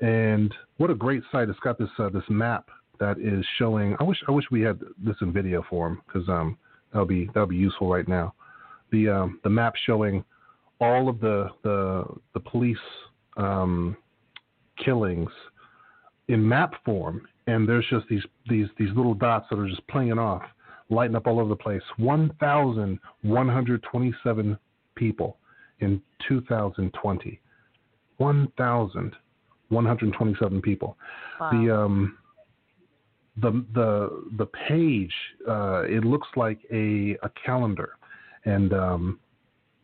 And 0.00 0.54
what 0.76 0.90
a 0.90 0.94
great 0.94 1.22
site! 1.32 1.48
It's 1.48 1.58
got 1.58 1.76
this 1.76 1.88
uh, 1.98 2.08
this 2.08 2.22
map 2.28 2.68
that 3.00 3.18
is 3.18 3.44
showing. 3.58 3.96
I 3.98 4.04
wish 4.04 4.18
I 4.28 4.30
wish 4.30 4.44
we 4.48 4.60
had 4.60 4.78
this 4.96 5.16
in 5.22 5.32
video 5.32 5.64
form 5.68 6.00
because 6.06 6.28
um 6.28 6.56
that'll 6.92 7.04
be 7.04 7.26
that'll 7.34 7.48
be 7.48 7.56
useful 7.56 7.88
right 7.90 8.06
now. 8.06 8.32
The 8.92 9.08
um, 9.08 9.40
the 9.42 9.50
map 9.50 9.74
showing 9.86 10.24
all 10.80 11.08
of 11.08 11.20
the 11.20 11.48
the 11.64 12.04
the 12.34 12.40
police 12.40 12.76
um, 13.36 13.96
killings 14.84 15.30
in 16.28 16.46
map 16.46 16.74
form, 16.84 17.26
and 17.46 17.68
there's 17.68 17.86
just 17.90 18.06
these 18.08 18.24
these 18.48 18.68
these 18.78 18.90
little 18.94 19.14
dots 19.14 19.46
that 19.50 19.58
are 19.58 19.68
just 19.68 19.86
playing 19.88 20.18
off, 20.18 20.42
lighting 20.90 21.16
up 21.16 21.26
all 21.26 21.40
over 21.40 21.48
the 21.48 21.56
place. 21.56 21.82
One 21.96 22.32
thousand 22.40 22.98
one 23.22 23.48
hundred 23.48 23.82
twenty-seven 23.84 24.58
people 24.94 25.38
in 25.80 26.02
2020. 26.28 27.40
1,127 28.18 30.62
people. 30.62 30.96
Wow. 31.40 31.50
The 31.50 31.74
um, 31.74 32.18
the 33.40 33.64
the 33.74 34.24
the 34.36 34.46
page 34.68 35.12
uh, 35.48 35.82
it 35.82 36.04
looks 36.04 36.28
like 36.36 36.58
a 36.72 37.16
a 37.22 37.30
calendar, 37.44 37.96
and 38.44 38.72
um, 38.72 39.18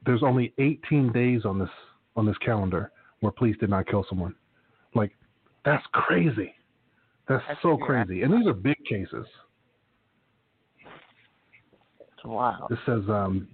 there's 0.05 0.23
only 0.23 0.53
18 0.59 1.11
days 1.13 1.45
on 1.45 1.59
this 1.59 1.69
on 2.17 2.27
this 2.27 2.39
calendar 2.39 2.93
where 3.21 3.33
police 3.33 3.57
did 3.59 3.71
not 3.71 3.87
kill 3.87 4.05
someone. 4.09 4.35
Like 4.95 5.13
that's 5.65 5.85
crazy. 5.93 6.55
That's, 7.29 7.43
that's 7.49 7.63
so 7.63 7.77
crazy, 7.77 8.23
and 8.23 8.33
these 8.33 8.47
are 8.47 8.53
big 8.53 8.77
cases. 8.89 9.27
Wow. 12.25 12.69
It 12.71 12.79
says 12.87 13.03
um, 13.09 13.49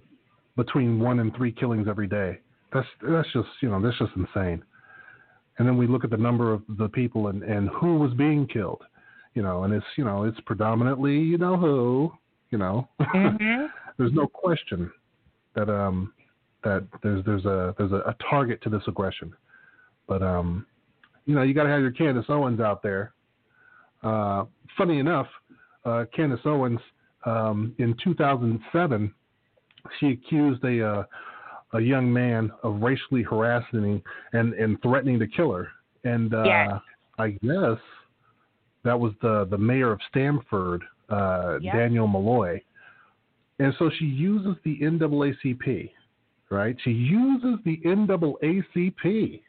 between 0.55 0.99
one 0.99 1.19
and 1.19 1.35
three 1.35 1.51
killings 1.51 1.87
every 1.89 2.07
day. 2.07 2.39
That's 2.73 2.87
that's 3.01 3.27
just 3.33 3.49
you 3.61 3.69
know 3.69 3.81
that's 3.81 3.97
just 3.97 4.11
insane 4.15 4.63
and 5.61 5.67
then 5.67 5.77
we 5.77 5.85
look 5.85 6.03
at 6.03 6.09
the 6.09 6.17
number 6.17 6.51
of 6.53 6.63
the 6.79 6.89
people 6.89 7.27
and, 7.27 7.43
and 7.43 7.69
who 7.69 7.97
was 7.97 8.11
being 8.15 8.47
killed, 8.47 8.81
you 9.35 9.43
know, 9.43 9.63
and 9.63 9.71
it's 9.71 9.85
you 9.95 10.03
know 10.03 10.23
it's 10.23 10.39
predominantly 10.41 11.13
you 11.13 11.37
know 11.37 11.55
who, 11.55 12.11
you 12.49 12.57
know, 12.57 12.87
mm-hmm. 12.99 13.65
there's 13.97 14.11
no 14.13 14.25
question 14.25 14.91
that 15.55 15.69
um 15.69 16.13
that 16.63 16.85
there's 17.03 17.23
there's 17.25 17.45
a 17.45 17.75
there's 17.77 17.91
a, 17.91 17.97
a 18.07 18.15
target 18.29 18.59
to 18.63 18.69
this 18.69 18.81
aggression, 18.87 19.33
but 20.07 20.23
um 20.23 20.65
you 21.25 21.35
know 21.35 21.43
you 21.43 21.53
got 21.53 21.63
to 21.63 21.69
have 21.69 21.81
your 21.81 21.91
Candace 21.91 22.25
Owens 22.29 22.59
out 22.59 22.81
there. 22.83 23.13
Uh, 24.03 24.45
funny 24.77 24.99
enough, 24.99 25.27
uh, 25.85 26.05
Candace 26.15 26.39
Owens 26.45 26.79
um, 27.25 27.75
in 27.77 27.95
2007 28.03 29.13
she 29.99 30.09
accused 30.09 30.63
a 30.63 30.87
uh, 30.87 31.03
a 31.73 31.79
young 31.79 32.11
man 32.11 32.51
of 32.63 32.81
racially 32.81 33.23
harassing 33.23 34.01
and, 34.33 34.53
and 34.53 34.81
threatening 34.81 35.19
to 35.19 35.27
kill 35.27 35.53
her. 35.53 35.69
And 36.03 36.33
uh, 36.33 36.43
yes. 36.43 36.79
I 37.17 37.29
guess 37.29 37.79
that 38.83 38.99
was 38.99 39.13
the, 39.21 39.47
the 39.49 39.57
mayor 39.57 39.91
of 39.91 39.99
Stamford, 40.09 40.83
uh. 41.09 41.59
Daniel 41.59 42.07
Malloy. 42.07 42.61
And 43.59 43.73
so 43.77 43.89
she 43.99 44.05
uses 44.05 44.55
the 44.63 44.79
NAACP, 44.79 45.91
right? 46.49 46.75
She 46.83 46.91
uses 46.91 47.59
the 47.63 47.77
NAACP 47.85 49.41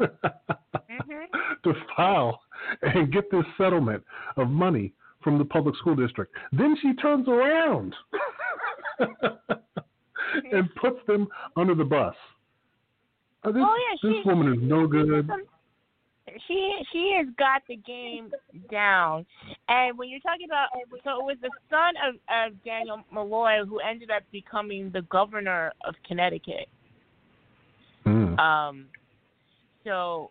mm-hmm. 0.00 1.24
to 1.64 1.74
file 1.96 2.40
and 2.82 3.12
get 3.12 3.30
this 3.30 3.44
settlement 3.56 4.02
of 4.36 4.48
money 4.48 4.92
from 5.22 5.38
the 5.38 5.44
public 5.44 5.76
school 5.76 5.94
district. 5.94 6.34
Then 6.52 6.76
she 6.80 6.94
turns 6.94 7.28
around 7.28 7.94
and 10.52 10.74
puts 10.80 10.98
them 11.06 11.28
under 11.56 11.74
the 11.74 11.84
bus. 11.84 12.14
Uh, 13.42 13.52
this, 13.52 13.62
oh 13.64 13.76
yeah, 13.76 14.10
this 14.10 14.26
woman 14.26 14.52
is 14.52 14.58
no 14.62 14.86
good. 14.86 15.30
She 16.46 16.74
she 16.92 17.14
has 17.16 17.26
got 17.38 17.62
the 17.68 17.76
game 17.76 18.30
down, 18.70 19.26
and 19.68 19.98
when 19.98 20.08
you're 20.08 20.20
talking 20.20 20.46
about, 20.46 20.68
so 21.02 21.20
it 21.20 21.24
was 21.24 21.36
the 21.40 21.50
son 21.68 21.94
of, 22.06 22.14
of 22.28 22.64
Daniel 22.64 23.02
Malloy 23.12 23.64
who 23.66 23.80
ended 23.80 24.10
up 24.10 24.22
becoming 24.30 24.90
the 24.92 25.02
governor 25.02 25.72
of 25.84 25.94
Connecticut. 26.06 26.68
Mm. 28.06 28.38
Um, 28.38 28.86
so, 29.84 30.30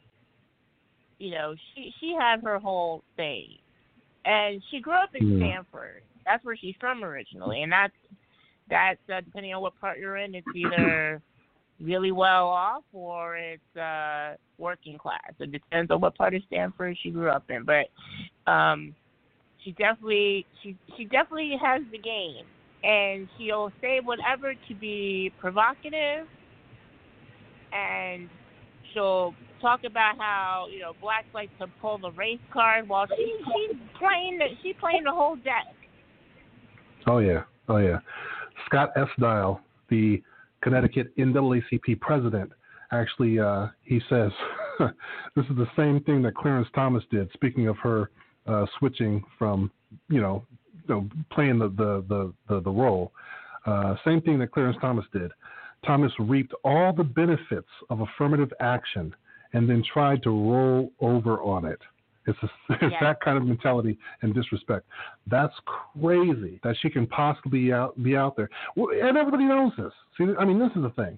you 1.18 1.32
know, 1.32 1.56
she 1.74 1.94
she 2.00 2.16
had 2.20 2.42
her 2.44 2.60
whole 2.60 3.04
thing, 3.16 3.48
and 4.26 4.62
she 4.70 4.80
grew 4.80 4.94
up 4.94 5.10
in 5.16 5.28
mm. 5.28 5.38
Stamford. 5.40 6.02
That's 6.26 6.44
where 6.46 6.56
she's 6.56 6.76
from 6.80 7.04
originally, 7.04 7.64
and 7.64 7.72
that's 7.72 7.94
that's 8.70 9.00
uh, 9.14 9.22
depending 9.22 9.54
on 9.54 9.62
what 9.62 9.80
part 9.80 10.00
you're 10.00 10.18
in. 10.18 10.36
It's 10.36 10.48
either 10.56 11.22
really 11.82 12.12
well 12.12 12.48
off 12.48 12.84
or 12.94 13.38
it's 13.38 13.78
uh, 13.78 14.36
working 14.58 14.98
class. 14.98 15.32
It 15.40 15.52
depends 15.52 15.92
on 15.92 16.02
what 16.02 16.16
part 16.16 16.34
of 16.36 16.42
Stamford 16.48 16.98
she 17.02 17.10
grew 17.10 17.30
up 17.30 17.50
in, 17.50 17.64
but 17.64 17.88
um, 18.52 18.94
she 19.64 19.72
definitely 19.72 20.46
she 20.62 20.76
she 20.98 21.06
definitely 21.06 21.56
has 21.62 21.82
the 21.92 21.98
game, 21.98 22.46
and 22.84 23.28
she'll 23.38 23.72
say 23.82 24.00
whatever 24.04 24.54
to 24.68 24.76
be 24.76 25.32
provocative, 25.40 26.28
and 27.74 28.30
she'll 28.94 29.34
talk 29.62 29.82
about 29.86 30.18
how 30.18 30.68
you 30.72 30.80
know 30.80 30.94
blacks 31.02 31.28
like 31.34 31.50
to 31.60 31.68
pull 31.82 31.98
the 31.98 32.12
race 32.12 32.40
card 32.52 32.88
while 32.88 33.06
she 33.16 33.34
she's 33.38 33.78
playing 33.98 34.38
the 34.38 34.46
she 34.64 34.74
playing 34.74 35.04
the 35.04 35.12
whole 35.12 35.36
deck. 35.38 35.74
Oh 37.08 37.20
yeah, 37.20 37.44
oh 37.68 37.78
yeah. 37.78 38.00
Scott 38.66 38.92
Esdaile, 38.96 39.60
the 39.90 40.22
Connecticut 40.62 41.16
NAACP 41.18 42.00
president, 42.02 42.52
actually 42.92 43.40
uh, 43.40 43.68
he 43.84 44.02
says 44.10 44.32
this 45.36 45.46
is 45.46 45.56
the 45.58 45.68
same 45.78 46.02
thing 46.04 46.22
that 46.24 46.36
Clarence 46.36 46.68
Thomas 46.74 47.04
did. 47.12 47.30
Speaking 47.34 47.68
of 47.68 47.78
her 47.78 48.10
uh, 48.48 48.66
switching 48.78 49.24
from 49.38 49.72
you 50.10 50.22
know, 50.22 50.46
you 50.88 50.96
know 50.96 51.10
playing 51.32 51.60
the 51.60 51.70
the 51.70 52.04
the 52.08 52.34
the, 52.48 52.62
the 52.62 52.72
role, 52.72 53.12
uh, 53.66 53.96
same 54.06 54.22
thing 54.22 54.40
that 54.40 54.52
Clarence 54.52 54.78
Thomas 54.82 55.06
did. 55.14 55.32
Thomas 55.86 56.12
reaped 56.20 56.54
all 56.64 56.94
the 56.94 57.04
benefits 57.04 57.70
of 57.90 58.02
affirmative 58.02 58.52
action 58.60 59.16
and 59.54 59.70
then 59.70 59.84
tried 59.94 60.22
to 60.24 60.30
roll 60.30 60.92
over 61.00 61.42
on 61.42 61.66
it. 61.66 61.80
It's, 62.28 62.38
a, 62.44 62.50
it's 62.86 62.96
that 63.02 63.22
kind 63.22 63.38
of 63.38 63.46
mentality 63.46 63.98
and 64.22 64.34
disrespect. 64.34 64.86
That's 65.28 65.54
crazy 65.66 66.60
that 66.64 66.76
she 66.82 66.90
can 66.90 67.08
possibly 67.08 67.60
be 67.60 67.74
out, 67.74 68.02
be 68.04 68.16
out 68.16 68.36
there. 68.36 68.50
Well, 68.76 68.96
and 68.96 69.18
everybody 69.18 69.46
knows 69.46 69.72
this. 69.78 69.92
See, 70.18 70.26
I 70.38 70.46
mean, 70.46 70.60
this 70.60 70.72
is 70.76 70.84
the 70.84 70.92
thing. 70.92 71.18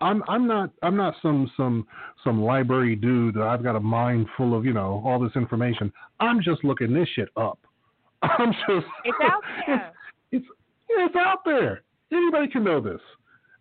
I'm 0.00 0.22
I'm 0.28 0.46
not 0.46 0.70
I'm 0.82 0.96
not 0.96 1.14
some 1.22 1.50
some 1.56 1.86
some 2.22 2.42
library 2.42 2.94
dude 2.94 3.34
that 3.34 3.42
I've 3.42 3.62
got 3.62 3.76
a 3.76 3.80
mind 3.80 4.28
full 4.36 4.56
of 4.56 4.64
you 4.64 4.72
know 4.72 5.02
all 5.04 5.18
this 5.18 5.32
information. 5.34 5.92
I'm 6.20 6.40
just 6.40 6.62
looking 6.64 6.92
this 6.92 7.08
shit 7.14 7.28
up. 7.36 7.58
I'm 8.22 8.52
just 8.52 8.86
it's 9.04 9.18
out 9.22 9.42
there. 9.66 9.92
It's, 10.30 10.44
it's 10.44 10.46
it's 10.88 11.16
out 11.16 11.38
there. 11.44 11.82
Anybody 12.12 12.48
can 12.48 12.64
know 12.64 12.80
this, 12.80 13.00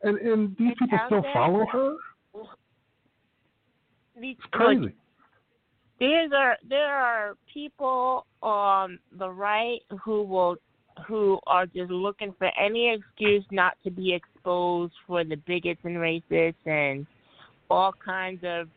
and 0.04 0.18
and 0.18 0.56
these 0.58 0.72
it's 0.72 0.80
people 0.80 1.00
still 1.08 1.22
there. 1.22 1.34
follow 1.34 1.66
her. 1.72 1.95
It's 4.16 4.39
crazy. 4.52 4.82
Like, 4.82 4.93
there 6.00 6.34
are 6.36 6.58
there 6.68 6.93
are 6.95 7.36
people 7.52 8.26
on 8.41 9.00
the 9.18 9.30
right 9.30 9.80
who 10.04 10.24
will 10.24 10.58
who 11.08 11.39
are 11.45 11.66
just 11.66 11.91
looking 11.91 12.34
for 12.38 12.52
any 12.60 12.93
excuse 12.93 13.45
not 13.52 13.78
to 13.84 13.91
be 13.91 14.14
exposed 14.14 14.93
for 15.06 15.24
the 15.24 15.36
bigots 15.36 15.80
and 15.84 15.98
racists 15.98 16.56
and 16.66 17.06
all 17.70 17.93
kinds 18.04 18.43
of 18.43 18.68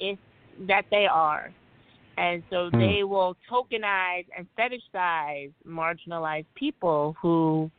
if 0.00 0.18
that 0.66 0.84
they 0.90 1.06
are. 1.06 1.52
And 2.18 2.42
so 2.48 2.70
Hmm. 2.70 2.78
they 2.78 3.04
will 3.04 3.36
tokenize 3.50 4.24
and 4.36 4.46
fetishize 4.58 5.52
marginalized 5.66 6.46
people 6.54 7.14
who 7.20 7.70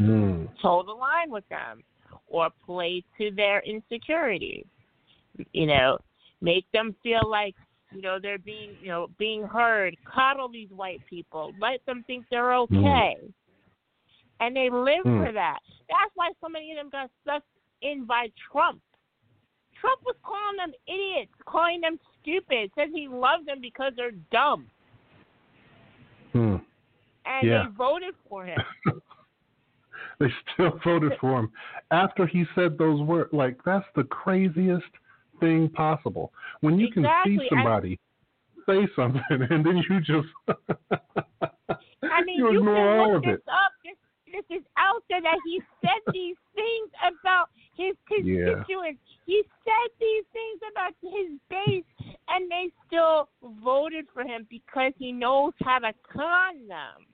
Mm. 0.00 0.48
toe 0.60 0.82
the 0.82 0.92
line 0.92 1.30
with 1.30 1.48
them 1.48 1.84
or 2.34 2.50
play 2.66 3.00
to 3.16 3.30
their 3.30 3.60
insecurities. 3.60 4.66
You 5.52 5.66
know, 5.66 5.98
make 6.40 6.66
them 6.72 6.96
feel 7.00 7.28
like 7.30 7.54
you 7.92 8.02
know 8.02 8.18
they're 8.20 8.38
being 8.38 8.74
you 8.80 8.88
know 8.88 9.08
being 9.18 9.44
heard. 9.44 9.96
Coddle 10.04 10.48
these 10.48 10.70
white 10.70 11.00
people. 11.08 11.52
Let 11.60 11.84
them 11.86 12.02
think 12.08 12.24
they're 12.30 12.54
okay. 12.54 13.16
And 14.40 14.56
they 14.56 14.68
live 14.68 15.04
Mm. 15.04 15.24
for 15.26 15.32
that. 15.32 15.60
That's 15.88 16.10
why 16.16 16.32
so 16.40 16.48
many 16.48 16.72
of 16.72 16.76
them 16.76 16.90
got 16.90 17.08
sucked 17.24 17.46
in 17.82 18.04
by 18.04 18.32
Trump. 18.50 18.82
Trump 19.80 20.00
was 20.04 20.16
calling 20.24 20.56
them 20.56 20.72
idiots, 20.88 21.32
calling 21.46 21.80
them 21.80 22.00
stupid. 22.20 22.72
Says 22.74 22.88
he 22.92 23.06
loves 23.06 23.46
them 23.46 23.60
because 23.60 23.92
they're 23.94 24.18
dumb, 24.32 24.68
Mm. 26.34 26.60
and 27.26 27.48
Yeah. 27.48 27.62
they 27.62 27.68
voted 27.76 28.14
for 28.28 28.44
him. 28.44 28.60
they 30.20 30.32
still 30.52 30.78
voted 30.84 31.12
for 31.20 31.40
him 31.40 31.50
after 31.90 32.26
he 32.26 32.44
said 32.54 32.78
those 32.78 33.00
words. 33.02 33.30
Like 33.32 33.58
that's 33.64 33.86
the 33.96 34.04
craziest 34.04 34.84
thing 35.40 35.68
possible. 35.68 36.32
When 36.60 36.78
you 36.78 36.90
can 36.90 37.06
see 37.24 37.38
somebody 37.48 37.98
say 38.66 38.86
something 38.96 39.22
and 39.30 39.64
then 39.64 39.82
you 39.88 40.00
just 40.00 40.28
I 42.02 42.22
mean, 42.24 42.38
you 42.38 42.50
you, 42.52 42.58
ignore 42.60 42.74
can 42.74 42.98
all 42.98 43.06
look 43.08 43.16
of 43.16 43.22
this 43.22 43.34
it. 43.34 43.42
up. 43.48 43.72
This, 43.84 43.96
this 44.48 44.58
is 44.58 44.64
out 44.76 45.02
there 45.08 45.22
that 45.22 45.38
he 45.44 45.60
said 45.80 46.12
these 46.12 46.36
things 46.54 46.90
about 47.02 47.48
his 47.76 47.94
Yeah. 48.22 48.44
constituents. 48.46 49.00
He 49.26 49.42
said 49.64 49.90
these 50.00 50.24
things 50.32 50.60
about 50.70 50.94
his 51.00 51.38
base, 51.48 52.16
and 52.28 52.50
they 52.50 52.70
still 52.86 53.28
voted 53.62 54.06
for 54.12 54.22
him 54.22 54.46
because 54.50 54.92
he 54.98 55.12
knows 55.12 55.52
how 55.62 55.78
to 55.80 55.92
con 56.12 56.66
them. 56.68 57.06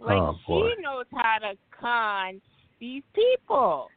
Like 0.00 0.16
Oh, 0.16 0.34
boy. 0.46 0.68
he 0.76 0.82
knows 0.82 1.06
how 1.12 1.38
to 1.38 1.54
con 1.80 2.40
these 2.80 3.02
people. 3.14 3.88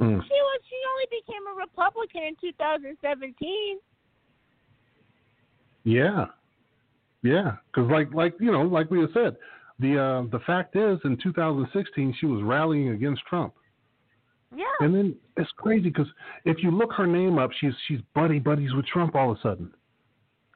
Mm. 0.00 0.20
She 0.22 0.32
was 0.34 0.60
she 0.68 0.76
only 0.92 1.06
became 1.10 1.42
a 1.46 1.60
Republican 1.60 2.22
in 2.24 2.36
2017. 2.40 3.78
Yeah, 5.84 6.26
yeah. 7.22 7.52
Because 7.72 7.90
like 7.90 8.12
like 8.12 8.34
you 8.40 8.50
know 8.52 8.62
like 8.62 8.90
we 8.90 9.00
had 9.00 9.10
said, 9.14 9.36
the 9.78 9.98
uh, 10.00 10.22
the 10.30 10.40
fact 10.46 10.76
is 10.76 10.98
in 11.04 11.16
2016 11.22 12.14
she 12.18 12.26
was 12.26 12.42
rallying 12.42 12.90
against 12.90 13.22
Trump, 13.28 13.54
Yeah. 14.56 14.64
and 14.80 14.94
then 14.94 15.14
it's 15.36 15.50
crazy 15.56 15.88
because 15.90 16.06
if 16.44 16.62
you 16.62 16.70
look 16.70 16.92
her 16.94 17.06
name 17.06 17.38
up, 17.38 17.50
she's 17.60 17.74
she's 17.88 18.00
buddy 18.14 18.38
buddies 18.38 18.72
with 18.74 18.86
Trump 18.86 19.14
all 19.14 19.32
of 19.32 19.38
a 19.38 19.40
sudden. 19.40 19.72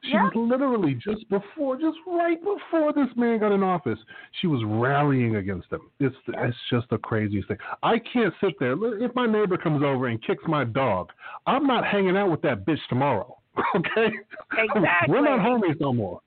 She 0.06 0.12
Yeah. 0.12 0.24
was 0.24 0.32
literally 0.36 0.94
just 0.94 1.28
before, 1.28 1.76
just 1.76 1.98
right 2.06 2.38
before 2.42 2.92
this 2.92 3.08
man 3.16 3.38
got 3.40 3.52
in 3.52 3.62
office, 3.62 3.98
she 4.40 4.46
was 4.46 4.62
rallying 4.64 5.36
against 5.36 5.70
him. 5.72 5.90
It's 5.98 6.16
it's 6.28 6.56
just 6.70 6.88
the 6.90 6.98
craziest 6.98 7.48
thing. 7.48 7.58
I 7.82 7.98
can't 7.98 8.32
sit 8.40 8.58
there. 8.60 8.74
If 9.02 9.14
my 9.14 9.26
neighbor 9.26 9.56
comes 9.56 9.82
over 9.82 10.06
and 10.06 10.22
kicks 10.22 10.44
my 10.46 10.64
dog, 10.64 11.12
I'm 11.46 11.66
not 11.66 11.84
hanging 11.84 12.16
out 12.16 12.30
with 12.30 12.42
that 12.42 12.64
bitch 12.64 12.84
tomorrow. 12.88 13.36
Okay, 13.74 14.12
Exactly. 14.58 15.08
we're 15.08 15.22
not 15.22 15.40
homies 15.40 15.80
no 15.80 15.92
more. 15.92 16.20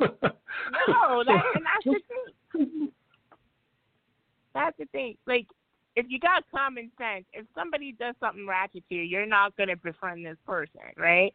No, 0.00 0.08
that, 1.26 1.42
and 1.54 1.64
that's 1.64 1.84
the 1.84 2.00
thing. 2.52 2.90
That's 4.54 4.76
the 4.78 4.84
thing. 4.92 5.16
Like, 5.26 5.46
if 5.96 6.06
you 6.08 6.20
got 6.20 6.44
common 6.50 6.90
sense, 6.98 7.24
if 7.32 7.46
somebody 7.54 7.92
does 7.92 8.14
something 8.20 8.46
ratchet 8.46 8.84
to 8.88 8.94
you, 8.94 9.02
you're 9.02 9.26
not 9.26 9.56
gonna 9.56 9.76
befriend 9.76 10.26
this 10.26 10.36
person, 10.46 10.80
right? 10.96 11.32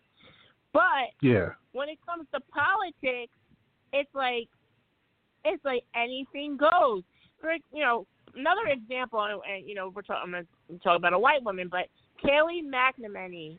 But 0.74 1.14
yeah, 1.22 1.50
when 1.72 1.90
it 1.90 1.98
comes 2.06 2.28
to 2.34 2.40
politics, 2.54 3.34
it's 3.94 4.10
like 4.14 4.48
it's 5.46 5.64
like 5.66 5.84
anything 5.96 6.58
goes. 6.58 7.04
For 7.42 7.54
you 7.74 7.84
know, 7.84 8.06
another 8.36 8.68
example, 8.68 9.20
and, 9.20 9.68
you 9.68 9.76
know, 9.76 9.92
we're 9.96 10.02
talking 10.02 10.34
I'm 10.34 10.80
talk 10.80 10.98
about 10.98 11.14
a 11.14 11.20
white 11.20 11.44
woman, 11.44 11.70
but 11.70 11.86
Kayleigh 12.24 12.64
McEnany, 12.64 13.58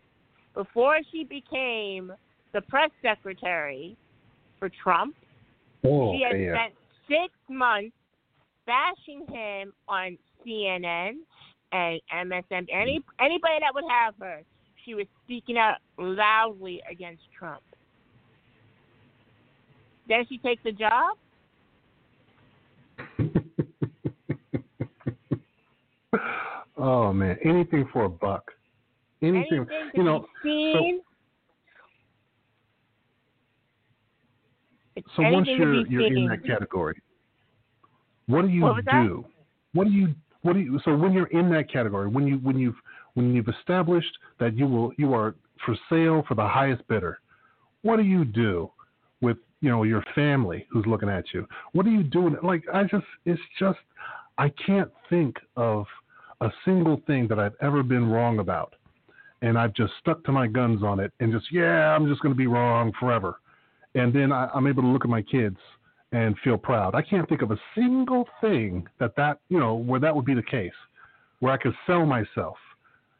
before 0.54 0.98
she 1.10 1.24
became 1.24 2.12
the 2.52 2.60
press 2.62 2.90
secretary 3.02 3.96
for 4.58 4.70
Trump, 4.82 5.14
oh, 5.84 6.12
she 6.12 6.22
had 6.22 6.40
yeah. 6.40 6.54
spent 6.54 6.74
six 7.08 7.32
months 7.48 7.94
bashing 8.66 9.26
him 9.32 9.72
on 9.88 10.18
CNN 10.46 11.12
and 11.72 12.00
MSN. 12.14 12.66
Any 12.72 13.02
anybody 13.20 13.58
that 13.60 13.74
would 13.74 13.84
have 13.88 14.14
her, 14.20 14.42
she 14.84 14.94
was 14.94 15.06
speaking 15.24 15.58
out 15.58 15.78
loudly 15.98 16.80
against 16.90 17.22
Trump. 17.36 17.62
Then 20.08 20.24
she 20.28 20.38
takes 20.38 20.62
the 20.64 20.72
job. 20.72 21.16
oh 26.76 27.12
man, 27.12 27.36
anything 27.44 27.88
for 27.92 28.04
a 28.04 28.08
buck. 28.08 28.50
Anything, 29.22 29.66
Anything 29.70 29.90
you 29.94 30.02
know. 30.02 30.26
seen. 30.42 31.00
It's 34.96 35.06
So 35.16 35.22
once 35.22 35.46
you're 35.48 35.86
you're 35.86 36.06
in 36.06 36.26
that 36.26 36.44
category, 36.44 37.00
what 38.26 38.42
do 38.42 38.48
you 38.48 38.62
What 38.62 38.74
was 38.76 38.84
that? 38.86 39.04
do? 39.04 39.24
What 39.74 39.84
do 39.84 39.92
you 39.92 40.14
what 40.42 40.54
do 40.54 40.60
you 40.60 40.80
so 40.84 40.96
when 40.96 41.12
you're 41.12 41.26
in 41.26 41.50
that 41.50 41.70
category, 41.70 42.08
when 42.08 42.26
you 42.26 42.38
when 42.38 42.58
you've 42.58 42.80
when 43.14 43.34
you've 43.34 43.48
established 43.48 44.12
that 44.38 44.56
you 44.56 44.66
will 44.66 44.92
you 44.96 45.14
are 45.14 45.34
for 45.64 45.76
sale 45.88 46.24
for 46.26 46.34
the 46.34 46.46
highest 46.46 46.86
bidder, 46.88 47.20
what 47.82 47.96
do 47.96 48.02
you 48.02 48.24
do 48.24 48.70
with 49.20 49.36
you 49.60 49.70
know 49.70 49.82
your 49.82 50.02
family 50.14 50.66
who's 50.70 50.86
looking 50.86 51.08
at 51.08 51.24
you? 51.32 51.46
What 51.72 51.86
are 51.86 51.90
you 51.90 52.02
doing? 52.02 52.36
Like 52.42 52.64
I 52.72 52.84
just 52.84 53.06
it's 53.24 53.40
just 53.58 53.78
I 54.38 54.50
can't 54.66 54.90
think 55.08 55.36
of 55.56 55.86
a 56.40 56.50
single 56.64 57.02
thing 57.06 57.28
that 57.28 57.38
I've 57.38 57.56
ever 57.60 57.82
been 57.82 58.08
wrong 58.08 58.38
about. 58.38 58.74
And 59.42 59.58
I've 59.58 59.74
just 59.74 59.92
stuck 60.00 60.22
to 60.24 60.32
my 60.32 60.46
guns 60.46 60.82
on 60.82 61.00
it 61.00 61.12
and 61.20 61.32
just, 61.32 61.46
yeah, 61.50 61.94
I'm 61.94 62.06
just 62.06 62.20
going 62.20 62.34
to 62.34 62.38
be 62.38 62.46
wrong 62.46 62.92
forever 63.00 63.38
and 63.94 64.12
then 64.14 64.32
I, 64.32 64.48
I'm 64.54 64.66
able 64.66 64.82
to 64.82 64.88
look 64.88 65.04
at 65.04 65.10
my 65.10 65.22
kids 65.22 65.56
and 66.12 66.36
feel 66.42 66.58
proud. 66.58 66.94
I 66.94 67.02
can't 67.02 67.28
think 67.28 67.42
of 67.42 67.50
a 67.50 67.58
single 67.74 68.28
thing 68.40 68.86
that 68.98 69.14
that 69.16 69.38
you 69.48 69.58
know 69.58 69.74
where 69.74 70.00
that 70.00 70.14
would 70.14 70.24
be 70.24 70.34
the 70.34 70.42
case, 70.42 70.72
where 71.40 71.52
I 71.52 71.56
could 71.56 71.74
sell 71.86 72.04
myself, 72.06 72.56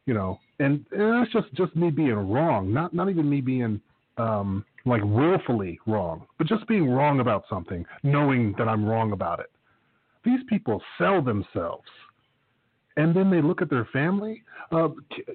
you 0.07 0.15
know, 0.15 0.39
and, 0.59 0.85
and 0.93 1.21
that's 1.21 1.33
just 1.33 1.53
just 1.55 1.75
me 1.77 1.91
being 1.91 2.15
wrong, 2.15 2.73
not 2.73 2.93
not 2.95 3.09
even 3.09 3.29
me 3.29 3.41
being 3.41 3.81
um, 4.17 4.65
like 4.85 5.03
willfully 5.05 5.79
wrong, 5.87 6.27
but 6.39 6.47
just 6.47 6.67
being 6.67 6.89
wrong 6.91 7.21
about 7.21 7.45
something, 7.49 7.85
knowing 8.03 8.55
that 8.59 8.69
I'm 8.69 8.85
wrong 8.85 9.13
about 9.13 9.41
it. 9.41 9.51
These 10.25 10.41
people 10.49 10.83
sell 10.99 11.23
themselves. 11.23 11.89
And 12.97 13.15
then 13.15 13.31
they 13.31 13.41
look 13.41 13.63
at 13.63 13.71
their 13.71 13.89
family. 13.93 14.43
Uh, 14.73 14.89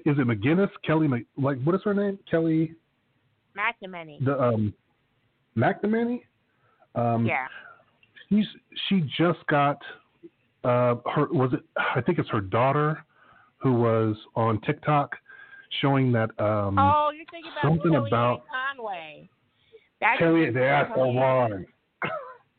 is 0.04 0.18
it 0.18 0.26
McGinnis? 0.26 0.68
Kelly? 0.84 1.08
Like 1.36 1.60
what 1.62 1.74
is 1.74 1.80
her 1.84 1.94
name? 1.94 2.18
Kelly? 2.30 2.74
McNamee. 3.56 4.24
The 4.24 4.40
um, 4.40 4.74
McNamee. 5.56 6.20
Um, 6.94 7.26
yeah. 7.26 7.46
She's 8.28 8.46
she 8.88 9.02
just 9.18 9.44
got 9.48 9.78
uh 10.64 10.96
her 11.14 11.26
was 11.30 11.52
it 11.52 11.60
I 11.76 12.00
think 12.00 12.18
it's 12.18 12.28
her 12.30 12.40
daughter 12.40 13.04
who 13.58 13.72
was 13.74 14.16
on 14.34 14.60
TikTok 14.62 15.16
showing 15.80 16.12
that 16.12 16.30
um 16.40 16.78
Oh, 16.78 17.10
you're 17.14 17.24
thinking 17.30 17.50
about 17.52 17.62
something 17.70 17.92
Kellyanne 17.92 18.06
about- 18.08 18.42
Conway. 18.76 19.28
That's 20.00 20.18
Kelly 20.18 20.50
that's 20.50 20.88
the 20.94 20.94
Kellyanne- 21.00 21.50
one. 21.50 21.66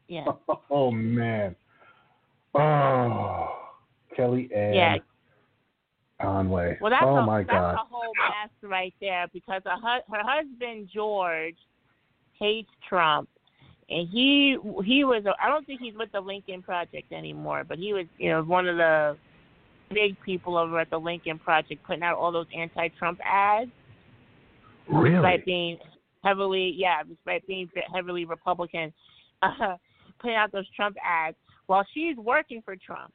Yeah. 0.08 0.26
Oh 0.70 0.91
man. 0.91 1.56
Oh 2.54 3.50
Kellyanne 4.18 4.76
Yeah. 4.76 4.98
Conway. 6.22 6.78
Well, 6.82 6.89
that's 6.89 7.04
oh 7.06 7.18
a, 7.18 7.26
my 7.26 7.39
that's 7.43 7.52
God. 7.52 7.76
a 7.76 7.78
whole 7.89 8.12
mess 8.30 8.50
right 8.64 8.93
there 9.00 9.28
because 9.34 9.62
her, 9.66 9.80
her 9.82 10.24
husband 10.24 10.89
George 10.93 11.56
hates 12.39 12.70
Trump, 12.89 13.30
and 13.89 14.08
he 14.10 14.58
he 14.84 15.04
was 15.04 15.24
I 15.39 15.48
don't 15.48 15.66
think 15.68 15.80
he's 15.80 15.93
with 15.95 16.12
the 16.12 16.20
Lincoln 16.20 16.64
Project 16.64 17.12
anymore, 17.12 17.64
but 17.68 17.78
he 17.78 17.93
was 17.93 18.06
you 18.18 18.32
know 18.32 18.41
one 18.43 18.68
of 18.68 18.78
the 18.78 19.16
big 19.94 20.16
people 20.22 20.58
over 20.58 20.80
at 20.80 20.90
the 20.90 20.98
Lincoln 20.98 21.40
Project 21.40 21.84
putting 21.86 22.04
out 22.04 22.18
all 22.18 22.32
those 22.32 22.48
anti-Trump 22.56 23.20
ads. 23.24 23.72
Really? 24.90 25.16
Despite 25.16 25.46
being 25.46 25.78
heavily, 26.24 26.74
yeah, 26.76 27.04
despite 27.08 27.46
being 27.48 27.70
heavily 27.94 28.26
Republican, 28.26 28.94
uh, 29.42 29.76
putting 30.20 30.36
out 30.36 30.52
those 30.52 30.68
Trump 30.76 30.96
ads 31.04 31.36
while 31.68 31.86
she's 31.94 32.16
working 32.18 32.62
for 32.64 32.76
Trump. 32.76 33.14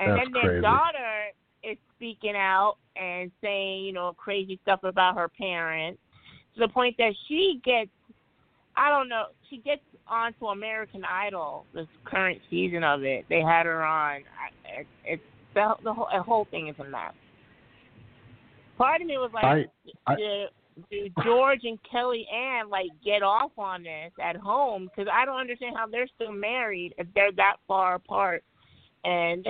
And 0.00 0.12
That's 0.12 0.24
then 0.24 0.32
their 0.32 0.42
crazy. 0.42 0.62
daughter 0.62 1.22
is 1.62 1.78
speaking 1.96 2.34
out 2.36 2.76
and 2.96 3.30
saying, 3.40 3.84
you 3.84 3.92
know, 3.92 4.12
crazy 4.16 4.58
stuff 4.62 4.80
about 4.84 5.16
her 5.16 5.28
parents 5.28 6.00
to 6.54 6.60
the 6.60 6.68
point 6.68 6.96
that 6.98 7.14
she 7.28 7.60
gets, 7.64 7.90
I 8.76 8.88
don't 8.88 9.08
know, 9.08 9.26
she 9.50 9.58
gets 9.58 9.82
onto 10.06 10.46
American 10.46 11.04
Idol, 11.04 11.64
this 11.74 11.86
current 12.04 12.40
season 12.50 12.84
of 12.84 13.02
it. 13.02 13.24
They 13.28 13.40
had 13.40 13.66
her 13.66 13.84
on. 13.84 14.22
It, 14.64 14.86
it's 15.04 15.22
the, 15.54 15.74
the 15.84 15.92
whole, 15.92 16.08
the 16.14 16.22
whole 16.22 16.46
thing 16.50 16.68
is 16.68 16.76
a 16.78 16.84
mess. 16.84 17.12
Part 18.78 19.00
of 19.02 19.06
me 19.06 19.18
was 19.18 19.30
like, 19.34 19.44
I, 19.44 19.64
I, 20.06 20.16
do, 20.16 20.46
do 20.90 21.08
George 21.22 21.60
and 21.64 21.78
Kellyanne 21.92 22.70
like 22.70 22.88
get 23.04 23.22
off 23.22 23.52
on 23.58 23.82
this 23.82 24.12
at 24.22 24.36
home? 24.36 24.88
Because 24.88 25.10
I 25.12 25.24
don't 25.24 25.38
understand 25.38 25.76
how 25.76 25.86
they're 25.86 26.08
still 26.14 26.32
married 26.32 26.94
if 26.98 27.06
they're 27.14 27.32
that 27.32 27.56
far 27.68 27.96
apart 27.96 28.42
and 29.04 29.46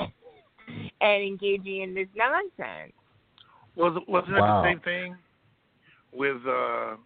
and 1.00 1.22
engaging 1.22 1.82
in 1.82 1.94
this 1.94 2.08
nonsense. 2.16 2.92
Was 3.76 4.02
wasn't 4.08 4.38
Wow. 4.38 4.62
it 4.62 4.62
the 4.62 4.70
same 4.70 4.80
thing 4.80 5.16
with 6.12 6.36
uh, 6.46 6.96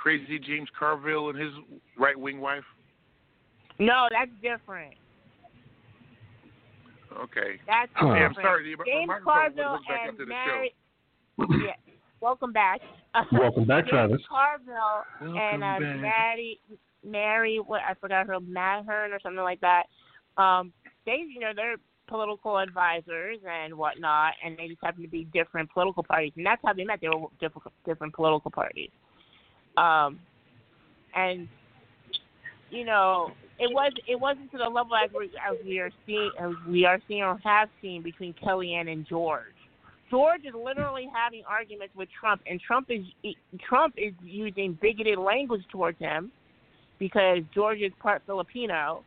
crazy 0.00 0.38
James 0.38 0.68
Carville 0.78 1.28
and 1.30 1.38
his 1.38 1.52
right 1.98 2.18
wing 2.18 2.40
wife? 2.40 2.64
No, 3.78 4.08
that's 4.10 4.30
different. 4.42 4.94
Okay. 7.18 7.60
That's 7.66 7.90
Huh. 7.94 8.14
Hey, 8.14 8.22
I'm 8.22 8.30
different. 8.30 8.46
sorry, 8.46 8.70
the 8.70 8.76
the 8.76 8.84
James 8.90 9.10
Carville 9.24 9.78
and 9.88 10.20
up 10.20 10.28
Mary. 10.28 10.74
yeah, 11.38 11.72
welcome 12.20 12.52
back. 12.52 12.80
Welcome 13.32 13.66
back, 13.66 13.88
Travis. 13.88 14.18
James 14.20 14.26
Travis. 14.28 14.64
Carville 14.68 15.04
Welcome 15.20 15.36
and 15.36 15.64
uh, 15.64 15.80
back. 15.80 16.00
Mary, 16.00 16.60
Mary, 17.04 17.58
what 17.58 17.80
I 17.88 17.94
forgot 17.94 18.28
her, 18.28 18.38
Mahern 18.38 19.10
or 19.10 19.18
something 19.20 19.42
like 19.42 19.60
that. 19.62 19.84
Um, 20.36 20.72
they, 21.06 21.24
you 21.28 21.40
know, 21.40 21.50
they're 21.54 21.76
political 22.06 22.58
advisors 22.58 23.38
and 23.48 23.74
whatnot, 23.74 24.34
and 24.44 24.56
they 24.56 24.68
just 24.68 24.78
happen 24.80 25.02
to 25.02 25.08
be 25.08 25.24
different 25.32 25.72
political 25.72 26.04
parties, 26.04 26.32
and 26.36 26.46
that's 26.46 26.62
how 26.64 26.72
they 26.72 26.84
met. 26.84 27.00
They 27.00 27.08
were 27.08 27.26
different, 27.40 27.66
different 27.84 28.14
political 28.14 28.50
parties. 28.52 28.90
Um, 29.76 30.18
and 31.14 31.48
you 32.70 32.84
know, 32.84 33.32
it 33.58 33.72
was 33.72 33.92
it 34.08 34.18
wasn't 34.18 34.50
to 34.52 34.58
the 34.58 34.64
level 34.64 34.96
as 34.96 35.10
we, 35.16 35.26
as 35.26 35.56
we 35.64 35.78
are 35.78 35.90
seeing 36.06 36.30
as 36.38 36.52
we 36.68 36.84
are 36.84 37.00
seeing 37.08 37.22
or 37.22 37.38
have 37.44 37.68
seen 37.82 38.02
between 38.02 38.34
Kellyanne 38.34 38.90
and 38.90 39.06
George. 39.06 39.44
George 40.10 40.44
is 40.44 40.54
literally 40.54 41.08
having 41.14 41.42
arguments 41.48 41.94
with 41.94 42.08
Trump, 42.18 42.42
and 42.46 42.60
Trump 42.60 42.88
is 42.90 43.04
Trump 43.68 43.94
is 43.96 44.12
using 44.24 44.76
bigoted 44.80 45.18
language 45.18 45.62
towards 45.70 45.98
him 45.98 46.32
because 46.98 47.38
George 47.54 47.78
is 47.78 47.92
part 48.00 48.22
Filipino, 48.26 49.02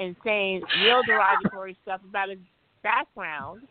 and 0.00 0.14
saying 0.24 0.62
real 0.84 1.02
derogatory 1.06 1.76
stuff 1.82 2.00
about 2.08 2.28
his 2.28 2.38
background. 2.82 3.62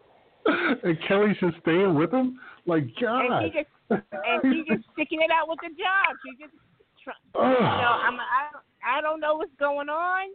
and 0.46 0.98
Kelly's 1.06 1.36
just 1.40 1.56
staying 1.62 1.94
with 1.94 2.12
him? 2.12 2.38
Like, 2.66 2.84
God. 3.00 3.42
And 3.42 3.44
he 3.44 3.58
just 3.58 3.70
and 3.90 4.38
she's 4.52 4.66
just 4.66 4.84
sticking 4.92 5.20
it 5.22 5.30
out 5.30 5.48
with 5.48 5.58
the 5.62 5.70
job. 5.70 6.16
She's 6.24 6.38
just, 6.38 6.54
tr- 7.02 7.22
you 7.38 7.42
know, 7.42 7.94
I'm 8.02 8.18
I 8.18 8.50
don't, 8.52 8.64
I 8.84 9.00
don't 9.00 9.20
know 9.20 9.36
what's 9.36 9.54
going 9.58 9.88
on, 9.88 10.28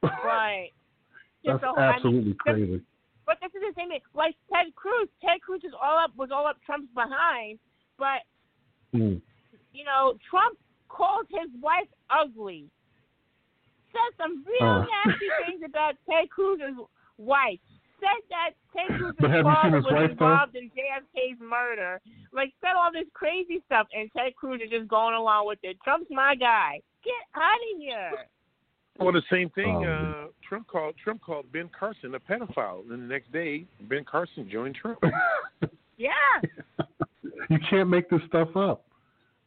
but 0.00 0.10
That's 1.44 1.60
so, 1.62 1.76
I 1.76 1.86
mean, 1.86 1.94
absolutely 1.94 2.34
crazy. 2.34 2.82
But 3.26 3.38
this 3.42 3.50
is 3.54 3.62
the 3.74 3.74
same 3.80 3.88
thing. 3.90 4.00
Like 4.14 4.36
Ted 4.52 4.74
Cruz. 4.76 5.08
Ted 5.20 5.40
Cruz 5.42 5.62
is 5.64 5.72
all 5.74 5.98
up 5.98 6.12
was 6.16 6.30
all 6.32 6.46
up 6.46 6.56
Trump's 6.64 6.88
behind, 6.94 7.58
but 7.98 8.22
Mm. 8.94 9.20
you 9.72 9.84
know 9.84 10.14
Trump 10.30 10.56
called 10.88 11.26
his 11.28 11.50
wife 11.60 11.88
ugly. 12.08 12.70
Said 13.92 14.16
some 14.16 14.44
real 14.46 14.68
Uh. 14.68 14.86
nasty 15.04 15.26
things 15.44 15.62
about 15.64 15.94
Ted 16.08 16.30
Cruz's 16.30 16.78
wife. 17.18 17.58
Said 18.00 18.22
that 18.30 18.50
Ted 18.74 18.98
Cruz's 18.98 19.16
But 19.18 19.30
have 19.30 19.46
you 19.46 19.52
seen 19.52 19.54
father 19.54 19.76
his 19.76 19.84
was 19.84 19.92
wife, 19.92 20.18
though? 20.18 20.26
involved 20.26 20.56
in 20.56 20.70
JFK's 20.70 21.40
murder. 21.40 22.00
Like 22.32 22.52
said 22.60 22.72
all 22.76 22.92
this 22.92 23.08
crazy 23.14 23.62
stuff, 23.66 23.86
and 23.94 24.10
Ted 24.16 24.36
Cruz 24.36 24.60
is 24.62 24.70
just 24.70 24.88
going 24.88 25.14
along 25.14 25.46
with 25.46 25.58
it. 25.62 25.78
Trump's 25.82 26.10
my 26.10 26.34
guy. 26.34 26.80
Get 27.04 27.14
out 27.34 27.56
of 27.74 27.80
here. 27.80 28.12
Well, 28.98 29.12
the 29.12 29.22
same 29.30 29.50
thing. 29.50 29.84
Oh. 29.84 29.84
Uh, 29.84 30.26
Trump 30.46 30.66
called 30.68 30.94
Trump 31.02 31.20
called 31.22 31.50
Ben 31.52 31.70
Carson 31.78 32.14
a 32.14 32.20
pedophile, 32.20 32.80
and 32.90 33.02
the 33.02 33.06
next 33.06 33.32
day 33.32 33.64
Ben 33.88 34.04
Carson 34.04 34.48
joined 34.50 34.74
Trump. 34.74 34.98
Yeah. 35.98 36.10
you 37.50 37.58
can't 37.70 37.88
make 37.88 38.10
this 38.10 38.20
stuff 38.28 38.54
up. 38.56 38.84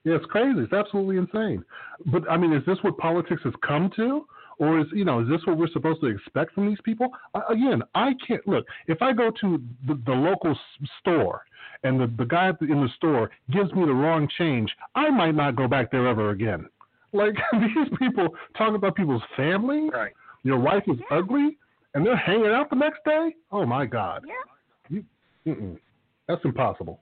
Yeah, 0.04 0.16
it's 0.16 0.26
crazy. 0.26 0.60
It's 0.62 0.74
absolutely 0.74 1.18
insane. 1.18 1.64
But 2.08 2.30
I 2.30 2.38
mean, 2.38 2.54
is 2.54 2.66
this 2.66 2.78
what 2.82 2.98
politics 2.98 3.42
has 3.44 3.54
come 3.66 3.92
to, 3.98 4.26
or 4.60 4.80
is 4.80 4.86
you 4.94 5.06
know, 5.06 5.22
is 5.22 5.28
this 5.28 5.42
what 5.46 5.58
we're 5.58 5.68
supposed 5.70 6.02
to 6.02 6.08
expect 6.08 6.54
from 6.54 6.68
these 6.68 6.78
people? 6.84 7.08
Uh, 7.34 7.42
again, 7.50 7.82
I 7.96 8.14
can't 8.28 8.48
look. 8.48 8.66
If 8.88 9.02
I 9.02 9.12
go 9.14 9.32
to 9.42 9.60
the, 9.88 10.00
the 10.06 10.12
local 10.14 10.52
s- 10.52 10.90
store 11.00 11.42
and 11.84 12.00
the 12.00 12.08
the 12.18 12.26
guy 12.26 12.52
in 12.62 12.82
the 12.82 12.90
store 12.98 13.32
gives 13.52 13.72
me 13.74 13.86
the 13.86 13.94
wrong 13.94 14.28
change, 14.38 14.70
I 14.96 15.10
might 15.10 15.34
not 15.36 15.56
go 15.56 15.68
back 15.68 15.92
there 15.92 16.08
ever 16.08 16.30
again. 16.30 16.68
Like 17.14 17.34
these 17.54 17.90
people 17.98 18.30
talk 18.58 18.76
about 18.76 18.96
people's 18.96 19.24
family. 19.36 19.90
right. 19.92 20.14
Your 20.44 20.60
wife 20.60 20.84
is 20.88 20.98
ugly, 21.12 21.58
and 21.94 22.06
they're 22.06 22.16
hanging 22.16 22.48
out 22.52 22.70
the 22.70 22.76
next 22.76 23.00
day. 23.06 23.36
Oh 23.52 23.66
my 23.66 23.86
God. 23.86 24.24
Yeah. 24.28 25.02
Mm-mm. 25.48 25.78
That's 26.28 26.44
impossible. 26.46 27.00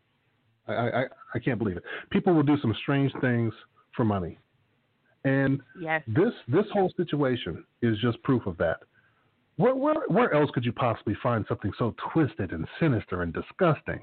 I, 0.67 0.73
I 0.73 1.03
I 1.35 1.39
can't 1.39 1.57
believe 1.59 1.77
it. 1.77 1.83
People 2.09 2.33
will 2.33 2.43
do 2.43 2.57
some 2.61 2.73
strange 2.81 3.11
things 3.21 3.53
for 3.95 4.05
money, 4.05 4.37
and 5.25 5.61
Yes. 5.79 6.03
this 6.07 6.33
this 6.47 6.65
whole 6.71 6.91
situation 6.97 7.63
is 7.81 7.97
just 7.99 8.21
proof 8.23 8.45
of 8.45 8.57
that. 8.57 8.79
Where, 9.57 9.75
where 9.75 10.07
where 10.07 10.33
else 10.33 10.51
could 10.51 10.65
you 10.65 10.71
possibly 10.71 11.15
find 11.23 11.45
something 11.47 11.71
so 11.77 11.95
twisted 12.13 12.51
and 12.51 12.67
sinister 12.79 13.23
and 13.23 13.33
disgusting? 13.33 13.99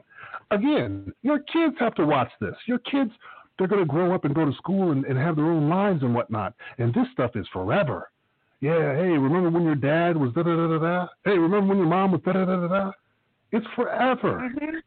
Again, 0.51 1.13
your 1.23 1.39
kids 1.41 1.77
have 1.79 1.95
to 1.97 2.05
watch 2.07 2.31
this. 2.41 2.57
Your 2.67 2.79
kids 2.81 3.11
they're 3.57 3.69
going 3.69 3.81
to 3.83 3.87
grow 3.87 4.13
up 4.13 4.25
and 4.25 4.35
go 4.35 4.45
to 4.45 4.53
school 4.55 4.91
and, 4.91 5.05
and 5.05 5.17
have 5.17 5.37
their 5.37 5.45
own 5.45 5.69
lives 5.69 6.03
and 6.03 6.13
whatnot. 6.13 6.55
And 6.79 6.93
this 6.93 7.07
stuff 7.13 7.37
is 7.37 7.47
forever. 7.53 8.11
Yeah, 8.61 8.97
hey, 8.97 9.11
remember 9.17 9.49
when 9.51 9.63
your 9.63 9.77
dad 9.77 10.17
was 10.17 10.33
da 10.33 10.43
da 10.43 10.57
da 10.57 10.67
da 10.67 10.79
da? 10.79 11.07
Hey, 11.25 11.39
remember 11.39 11.69
when 11.69 11.79
your 11.79 11.87
mom 11.87 12.11
was 12.13 12.21
da 12.25 12.33
da 12.33 12.45
da 12.47 12.57
da 12.57 12.67
da? 12.69 12.91
It's 13.53 13.67
forever. 13.77 14.51
Mhm. 14.53 14.81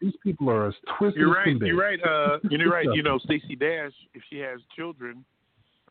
These 0.00 0.16
people 0.22 0.50
are 0.50 0.68
as 0.68 0.74
twisted 0.98 1.20
You're 1.20 1.30
as 1.30 1.46
right. 1.46 1.58
can. 1.58 1.66
You're 1.66 1.76
right. 1.76 2.00
Uh, 2.04 2.38
you're 2.48 2.70
right. 2.70 2.86
You 2.92 3.02
know, 3.02 3.18
Stacey 3.18 3.56
Dash, 3.56 3.92
if 4.14 4.22
she 4.30 4.38
has 4.38 4.60
children, 4.76 5.24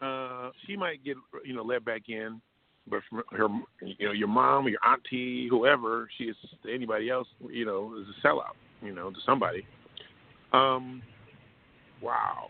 uh, 0.01 0.51
she 0.65 0.75
might 0.75 1.03
get 1.03 1.17
you 1.45 1.53
know 1.53 1.63
let 1.63 1.85
back 1.85 2.03
in. 2.07 2.41
But 2.89 3.01
from 3.09 3.21
her, 3.31 3.47
you 3.85 4.07
know, 4.07 4.11
your 4.11 4.27
mom, 4.27 4.67
your 4.67 4.79
auntie, 4.83 5.47
whoever 5.47 6.09
she 6.17 6.25
is 6.25 6.35
to 6.63 6.73
anybody 6.73 7.11
else, 7.11 7.27
you 7.47 7.63
know, 7.63 7.93
is 7.99 8.07
a 8.07 8.27
sellout. 8.27 8.55
You 8.81 8.93
know, 8.93 9.11
to 9.11 9.17
somebody. 9.23 9.65
Um, 10.51 11.03
wow. 12.01 12.49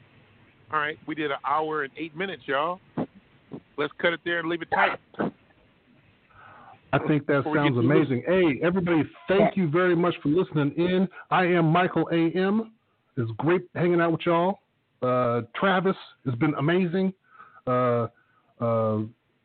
All 0.71 0.79
right, 0.79 0.97
we 1.05 1.15
did 1.15 1.31
an 1.31 1.37
hour 1.45 1.83
and 1.83 1.91
eight 1.97 2.15
minutes, 2.15 2.43
y'all. 2.45 2.79
Let's 3.77 3.91
cut 4.01 4.13
it 4.13 4.21
there 4.23 4.39
and 4.39 4.47
leave 4.47 4.61
it 4.61 4.69
tight. 4.73 4.99
I 6.93 6.99
think 7.07 7.25
that 7.27 7.43
sounds 7.43 7.55
get 7.55 7.75
to 7.75 7.81
this- 7.81 7.85
amazing. 7.85 8.23
Hey, 8.25 8.59
everybody, 8.63 9.03
thank 9.27 9.57
you 9.57 9.69
very 9.69 9.95
much 9.95 10.15
for 10.21 10.29
listening 10.29 10.71
in. 10.77 11.07
I 11.29 11.45
am 11.45 11.65
Michael 11.65 12.07
A.M. 12.11 12.73
It's 13.17 13.31
great 13.37 13.63
hanging 13.75 13.99
out 13.99 14.13
with 14.13 14.25
y'all. 14.25 14.59
Uh, 15.01 15.41
Travis 15.55 15.95
has 16.25 16.35
been 16.35 16.53
amazing. 16.55 17.13
Uh, 17.67 18.07
uh, 18.59 18.99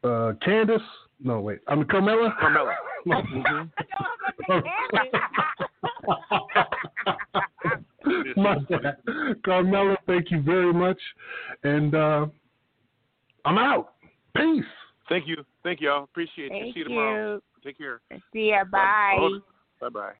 uh, 0.05 0.33
Candace, 0.45 0.83
no, 1.23 1.41
wait, 1.41 1.61
I'm 1.69 1.85
Carmela. 1.85 2.35
Carmella. 2.41 2.75
Mhm. 3.07 3.71
My 8.37 8.59
bad. 8.69 8.97
Carmela, 9.45 9.97
thank 10.07 10.31
you 10.31 10.41
very 10.43 10.73
much. 10.73 10.99
And 11.63 11.95
uh, 11.95 12.27
I'm 13.45 13.59
out. 13.59 13.95
Peace. 14.37 14.65
Thank 15.09 15.29
you. 15.29 15.45
Thank 15.63 15.81
you, 15.81 15.91
all. 15.91 16.05
Appreciate 16.05 16.53
you. 16.53 16.73
See 16.73 16.81
you 16.81 16.85
tomorrow. 16.85 17.41
Take 17.63 17.79
care. 17.79 18.01
See 18.33 18.51
ya. 18.51 18.65
Bye. 18.65 19.39
Bye 19.81 19.89
bye. 19.89 20.13